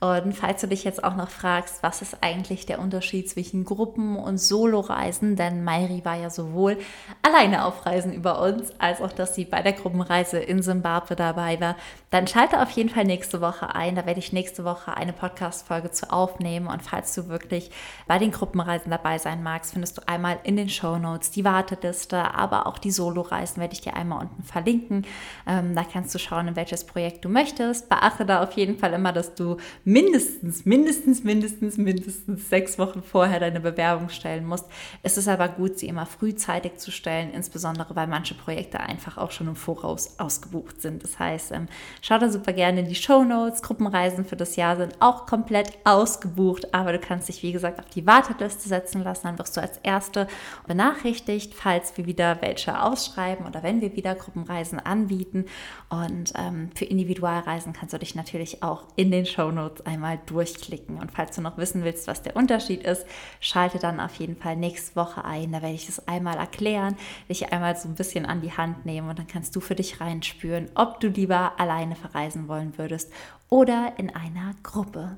Und 0.00 0.34
falls 0.34 0.60
du 0.60 0.68
dich 0.68 0.84
jetzt 0.84 1.02
auch 1.02 1.16
noch 1.16 1.30
fragst, 1.30 1.82
was 1.82 2.02
ist 2.02 2.18
eigentlich 2.20 2.66
der 2.66 2.78
Unterschied 2.78 3.28
zwischen 3.28 3.64
Gruppen- 3.64 4.16
und 4.16 4.38
Solo-Reisen, 4.38 5.36
denn 5.36 5.64
Mairi 5.64 6.04
war 6.04 6.16
ja 6.16 6.30
sowohl 6.30 6.76
alleine 7.22 7.64
auf 7.64 7.86
Reisen 7.86 8.12
über 8.12 8.42
uns, 8.42 8.72
als 8.78 9.00
auch, 9.00 9.12
dass 9.12 9.34
sie 9.34 9.44
bei 9.44 9.62
der 9.62 9.72
Gruppenreise 9.72 10.38
in 10.38 10.62
Simbabwe 10.62 11.16
dabei 11.16 11.60
war, 11.60 11.76
dann 12.10 12.26
schalte 12.26 12.60
auf 12.60 12.70
jeden 12.70 12.90
Fall 12.90 13.04
nächste 13.04 13.40
Woche 13.40 13.74
ein. 13.74 13.96
Da 13.96 14.06
werde 14.06 14.20
ich 14.20 14.32
nächste 14.32 14.64
Woche 14.64 14.96
eine 14.96 15.12
Podcast-Folge 15.12 15.90
zu 15.90 16.12
aufnehmen. 16.12 16.66
Und 16.66 16.82
falls 16.82 17.14
du 17.14 17.28
wirklich 17.28 17.70
bei 18.06 18.18
den 18.18 18.30
Gruppenreisen 18.30 18.90
dabei 18.90 19.18
sein 19.18 19.42
magst, 19.42 19.72
findest 19.72 19.98
du 19.98 20.02
einmal 20.06 20.38
in 20.44 20.56
den 20.56 20.68
Show 20.68 20.98
Notes 20.98 21.30
die 21.30 21.44
Warteliste, 21.44 22.34
aber 22.34 22.66
auch 22.66 22.78
die 22.78 22.90
Solo-Reisen 22.90 23.60
werde 23.60 23.74
ich 23.74 23.80
dir 23.80 23.96
einmal 23.96 24.20
unten 24.20 24.42
verlinken. 24.42 25.06
Ähm, 25.46 25.74
da 25.74 25.82
kannst 25.82 26.14
du 26.14 26.18
schauen, 26.18 26.48
in 26.48 26.56
welches 26.56 26.84
Projekt 26.84 27.24
du 27.24 27.28
möchtest. 27.28 27.88
Beachte 27.88 28.24
da 28.24 28.42
auf 28.42 28.52
jeden 28.52 28.78
Fall 28.78 28.92
immer, 28.92 29.12
dass 29.12 29.34
du 29.34 29.56
mindestens, 29.94 30.64
mindestens, 30.64 31.22
mindestens, 31.22 31.76
mindestens 31.76 32.50
sechs 32.50 32.80
Wochen 32.80 33.00
vorher 33.00 33.38
deine 33.38 33.60
Bewerbung 33.60 34.08
stellen 34.08 34.44
musst. 34.44 34.66
Es 35.04 35.16
ist 35.16 35.28
aber 35.28 35.46
gut, 35.46 35.78
sie 35.78 35.86
immer 35.86 36.04
frühzeitig 36.04 36.78
zu 36.78 36.90
stellen, 36.90 37.32
insbesondere 37.32 37.94
weil 37.94 38.08
manche 38.08 38.34
Projekte 38.34 38.80
einfach 38.80 39.18
auch 39.18 39.30
schon 39.30 39.46
im 39.46 39.54
Voraus 39.54 40.18
ausgebucht 40.18 40.82
sind. 40.82 41.04
Das 41.04 41.20
heißt, 41.20 41.52
ähm, 41.52 41.68
schau 42.02 42.18
da 42.18 42.28
super 42.28 42.52
gerne 42.52 42.80
in 42.80 42.88
die 42.88 42.96
Show 42.96 43.22
Notes. 43.22 43.62
Gruppenreisen 43.62 44.24
für 44.24 44.34
das 44.34 44.56
Jahr 44.56 44.76
sind 44.76 44.96
auch 44.98 45.26
komplett 45.26 45.70
ausgebucht, 45.84 46.74
aber 46.74 46.90
du 46.90 46.98
kannst 46.98 47.28
dich, 47.28 47.44
wie 47.44 47.52
gesagt, 47.52 47.78
auf 47.78 47.88
die 47.90 48.04
Warteliste 48.04 48.68
setzen 48.68 49.04
lassen. 49.04 49.28
Dann 49.28 49.38
wirst 49.38 49.56
du 49.56 49.60
als 49.60 49.78
Erste 49.84 50.26
benachrichtigt, 50.66 51.54
falls 51.54 51.96
wir 51.96 52.06
wieder 52.06 52.42
welche 52.42 52.82
ausschreiben 52.82 53.46
oder 53.46 53.62
wenn 53.62 53.80
wir 53.80 53.94
wieder 53.94 54.16
Gruppenreisen 54.16 54.80
anbieten. 54.80 55.44
Und 55.88 56.32
ähm, 56.34 56.70
für 56.74 56.84
Individualreisen 56.84 57.72
kannst 57.72 57.94
du 57.94 57.98
dich 57.98 58.16
natürlich 58.16 58.60
auch 58.64 58.88
in 58.96 59.12
den 59.12 59.24
Show 59.24 59.52
Notes 59.52 59.73
einmal 59.82 60.18
durchklicken. 60.26 60.98
Und 60.98 61.12
falls 61.12 61.36
du 61.36 61.42
noch 61.42 61.58
wissen 61.58 61.84
willst, 61.84 62.06
was 62.06 62.22
der 62.22 62.36
Unterschied 62.36 62.82
ist, 62.82 63.06
schalte 63.40 63.78
dann 63.78 64.00
auf 64.00 64.14
jeden 64.16 64.36
Fall 64.36 64.56
nächste 64.56 64.96
Woche 64.96 65.24
ein. 65.24 65.52
Da 65.52 65.62
werde 65.62 65.74
ich 65.74 65.86
das 65.86 66.06
einmal 66.08 66.36
erklären, 66.36 66.96
dich 67.28 67.52
einmal 67.52 67.76
so 67.76 67.88
ein 67.88 67.94
bisschen 67.94 68.26
an 68.26 68.40
die 68.40 68.52
Hand 68.52 68.86
nehmen 68.86 69.08
und 69.08 69.18
dann 69.18 69.26
kannst 69.26 69.54
du 69.56 69.60
für 69.60 69.74
dich 69.74 70.00
reinspüren, 70.00 70.70
ob 70.74 71.00
du 71.00 71.08
lieber 71.08 71.58
alleine 71.58 71.96
verreisen 71.96 72.48
wollen 72.48 72.76
würdest 72.78 73.12
oder 73.48 73.94
in 73.98 74.14
einer 74.14 74.54
Gruppe. 74.62 75.16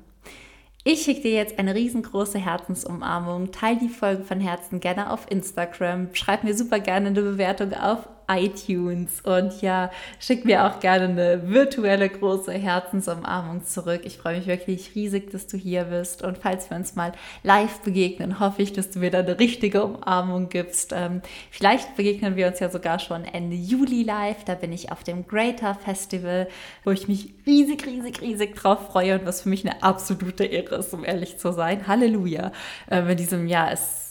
Ich 0.83 1.01
schicke 1.01 1.23
dir 1.23 1.33
jetzt 1.33 1.59
eine 1.59 1.75
riesengroße 1.75 2.39
Herzensumarmung. 2.39 3.51
Teil 3.51 3.77
die 3.77 3.89
Folge 3.89 4.23
von 4.23 4.39
Herzen 4.39 4.79
gerne 4.79 5.11
auf 5.11 5.29
Instagram. 5.29 6.15
Schreib 6.15 6.45
mir 6.45 6.55
super 6.55 6.79
gerne 6.79 7.07
eine 7.07 7.21
Bewertung 7.21 7.73
auf 7.73 8.07
iTunes 8.29 9.21
und 9.21 9.61
ja, 9.61 9.91
schick 10.19 10.45
mir 10.45 10.65
auch 10.65 10.79
gerne 10.79 11.05
eine 11.05 11.49
virtuelle 11.49 12.09
große 12.09 12.51
Herzensumarmung 12.51 13.65
zurück. 13.65 14.01
Ich 14.03 14.17
freue 14.17 14.37
mich 14.37 14.47
wirklich 14.47 14.95
riesig, 14.95 15.31
dass 15.31 15.47
du 15.47 15.57
hier 15.57 15.85
bist 15.85 16.21
und 16.23 16.37
falls 16.37 16.69
wir 16.69 16.77
uns 16.77 16.95
mal 16.95 17.13
live 17.43 17.79
begegnen, 17.79 18.39
hoffe 18.39 18.61
ich, 18.61 18.73
dass 18.73 18.89
du 18.89 18.99
mir 18.99 19.11
da 19.11 19.19
eine 19.19 19.39
richtige 19.39 19.83
Umarmung 19.83 20.49
gibst. 20.49 20.93
Ähm, 20.93 21.21
vielleicht 21.51 21.95
begegnen 21.95 22.35
wir 22.35 22.47
uns 22.47 22.59
ja 22.59 22.69
sogar 22.69 22.99
schon 22.99 23.23
Ende 23.23 23.55
Juli 23.55 24.03
live. 24.03 24.43
Da 24.43 24.55
bin 24.55 24.73
ich 24.73 24.91
auf 24.91 25.03
dem 25.03 25.27
Greater 25.27 25.75
Festival, 25.75 26.47
wo 26.83 26.91
ich 26.91 27.07
mich 27.07 27.33
riesig, 27.45 27.85
riesig, 27.85 28.21
riesig 28.21 28.55
drauf 28.55 28.87
freue 28.91 29.19
und 29.19 29.25
was 29.25 29.41
für 29.41 29.49
mich 29.49 29.65
eine 29.65 29.83
absolute 29.83 30.45
Ehre 30.45 30.75
ist, 30.75 30.93
um 30.93 31.05
ehrlich 31.05 31.37
zu 31.37 31.51
sein. 31.51 31.87
Halleluja. 31.87 32.51
Ähm, 32.89 33.09
in 33.09 33.17
diesem 33.17 33.47
Jahr 33.47 33.71
ist 33.71 34.07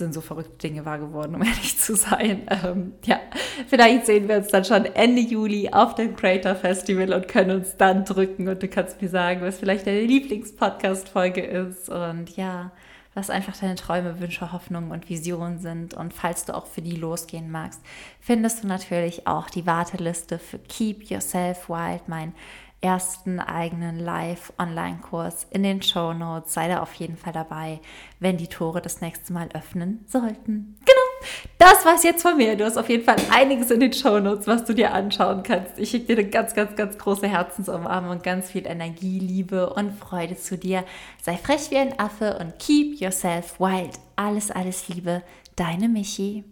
sind 0.00 0.12
so 0.12 0.20
verrückte 0.20 0.68
Dinge 0.68 0.84
wahr 0.84 0.98
geworden, 0.98 1.36
um 1.36 1.42
ehrlich 1.44 1.78
zu 1.78 1.94
sein. 1.94 2.46
Ähm, 2.64 2.94
ja, 3.04 3.20
vielleicht 3.68 4.06
sehen 4.06 4.28
wir 4.28 4.38
uns 4.38 4.48
dann 4.48 4.64
schon 4.64 4.84
Ende 4.84 5.22
Juli 5.22 5.70
auf 5.70 5.94
dem 5.94 6.16
Creator 6.16 6.56
Festival 6.56 7.12
und 7.14 7.28
können 7.28 7.58
uns 7.58 7.76
dann 7.76 8.04
drücken 8.04 8.48
und 8.48 8.60
du 8.60 8.66
kannst 8.66 9.00
mir 9.00 9.08
sagen, 9.08 9.42
was 9.42 9.58
vielleicht 9.58 9.86
deine 9.86 10.00
Lieblingspodcast-Folge 10.00 11.42
ist 11.42 11.88
und 11.88 12.36
ja, 12.36 12.72
was 13.14 13.30
einfach 13.30 13.56
deine 13.56 13.74
Träume, 13.74 14.20
Wünsche, 14.20 14.52
Hoffnungen 14.52 14.92
und 14.92 15.08
Visionen 15.08 15.58
sind. 15.58 15.94
Und 15.94 16.14
falls 16.14 16.44
du 16.44 16.54
auch 16.56 16.66
für 16.66 16.82
die 16.82 16.96
losgehen 16.96 17.50
magst, 17.50 17.80
findest 18.20 18.62
du 18.62 18.68
natürlich 18.68 19.26
auch 19.26 19.50
die 19.50 19.66
Warteliste 19.66 20.38
für 20.38 20.58
Keep 20.58 21.10
Yourself 21.10 21.68
Wild, 21.68 22.08
mein 22.08 22.34
ersten 22.82 23.40
eigenen 23.40 23.98
Live-Online-Kurs 23.98 25.46
in 25.50 25.62
den 25.62 25.82
Show 25.82 26.12
Notes. 26.14 26.54
Sei 26.54 26.68
da 26.68 26.80
auf 26.80 26.94
jeden 26.94 27.16
Fall 27.16 27.32
dabei, 27.32 27.80
wenn 28.20 28.38
die 28.38 28.46
Tore 28.46 28.80
das 28.80 29.00
nächste 29.00 29.32
Mal 29.32 29.48
öffnen 29.52 30.04
sollten. 30.06 30.78
Genau, 30.86 31.30
das 31.58 31.84
war's 31.84 32.02
jetzt 32.02 32.22
von 32.22 32.36
mir. 32.36 32.56
Du 32.56 32.64
hast 32.64 32.78
auf 32.78 32.88
jeden 32.88 33.04
Fall 33.04 33.16
einiges 33.30 33.70
in 33.70 33.80
den 33.80 33.92
Show 33.92 34.18
Notes, 34.18 34.46
was 34.46 34.64
du 34.64 34.74
dir 34.74 34.94
anschauen 34.94 35.42
kannst. 35.42 35.78
Ich 35.78 35.90
schicke 35.90 36.06
dir 36.06 36.18
eine 36.20 36.30
ganz, 36.30 36.54
ganz, 36.54 36.74
ganz 36.74 36.96
große 36.96 37.28
Herzensumarmung 37.28 38.12
und 38.12 38.22
ganz 38.22 38.50
viel 38.50 38.66
Energie, 38.66 39.18
Liebe 39.18 39.70
und 39.74 39.92
Freude 39.92 40.36
zu 40.36 40.56
dir. 40.56 40.84
Sei 41.22 41.36
frech 41.36 41.70
wie 41.70 41.78
ein 41.78 41.98
Affe 41.98 42.38
und 42.40 42.58
keep 42.58 42.98
yourself 43.00 43.60
wild. 43.60 43.98
Alles, 44.16 44.50
alles 44.50 44.88
Liebe, 44.88 45.22
deine 45.56 45.88
Michi. 45.88 46.44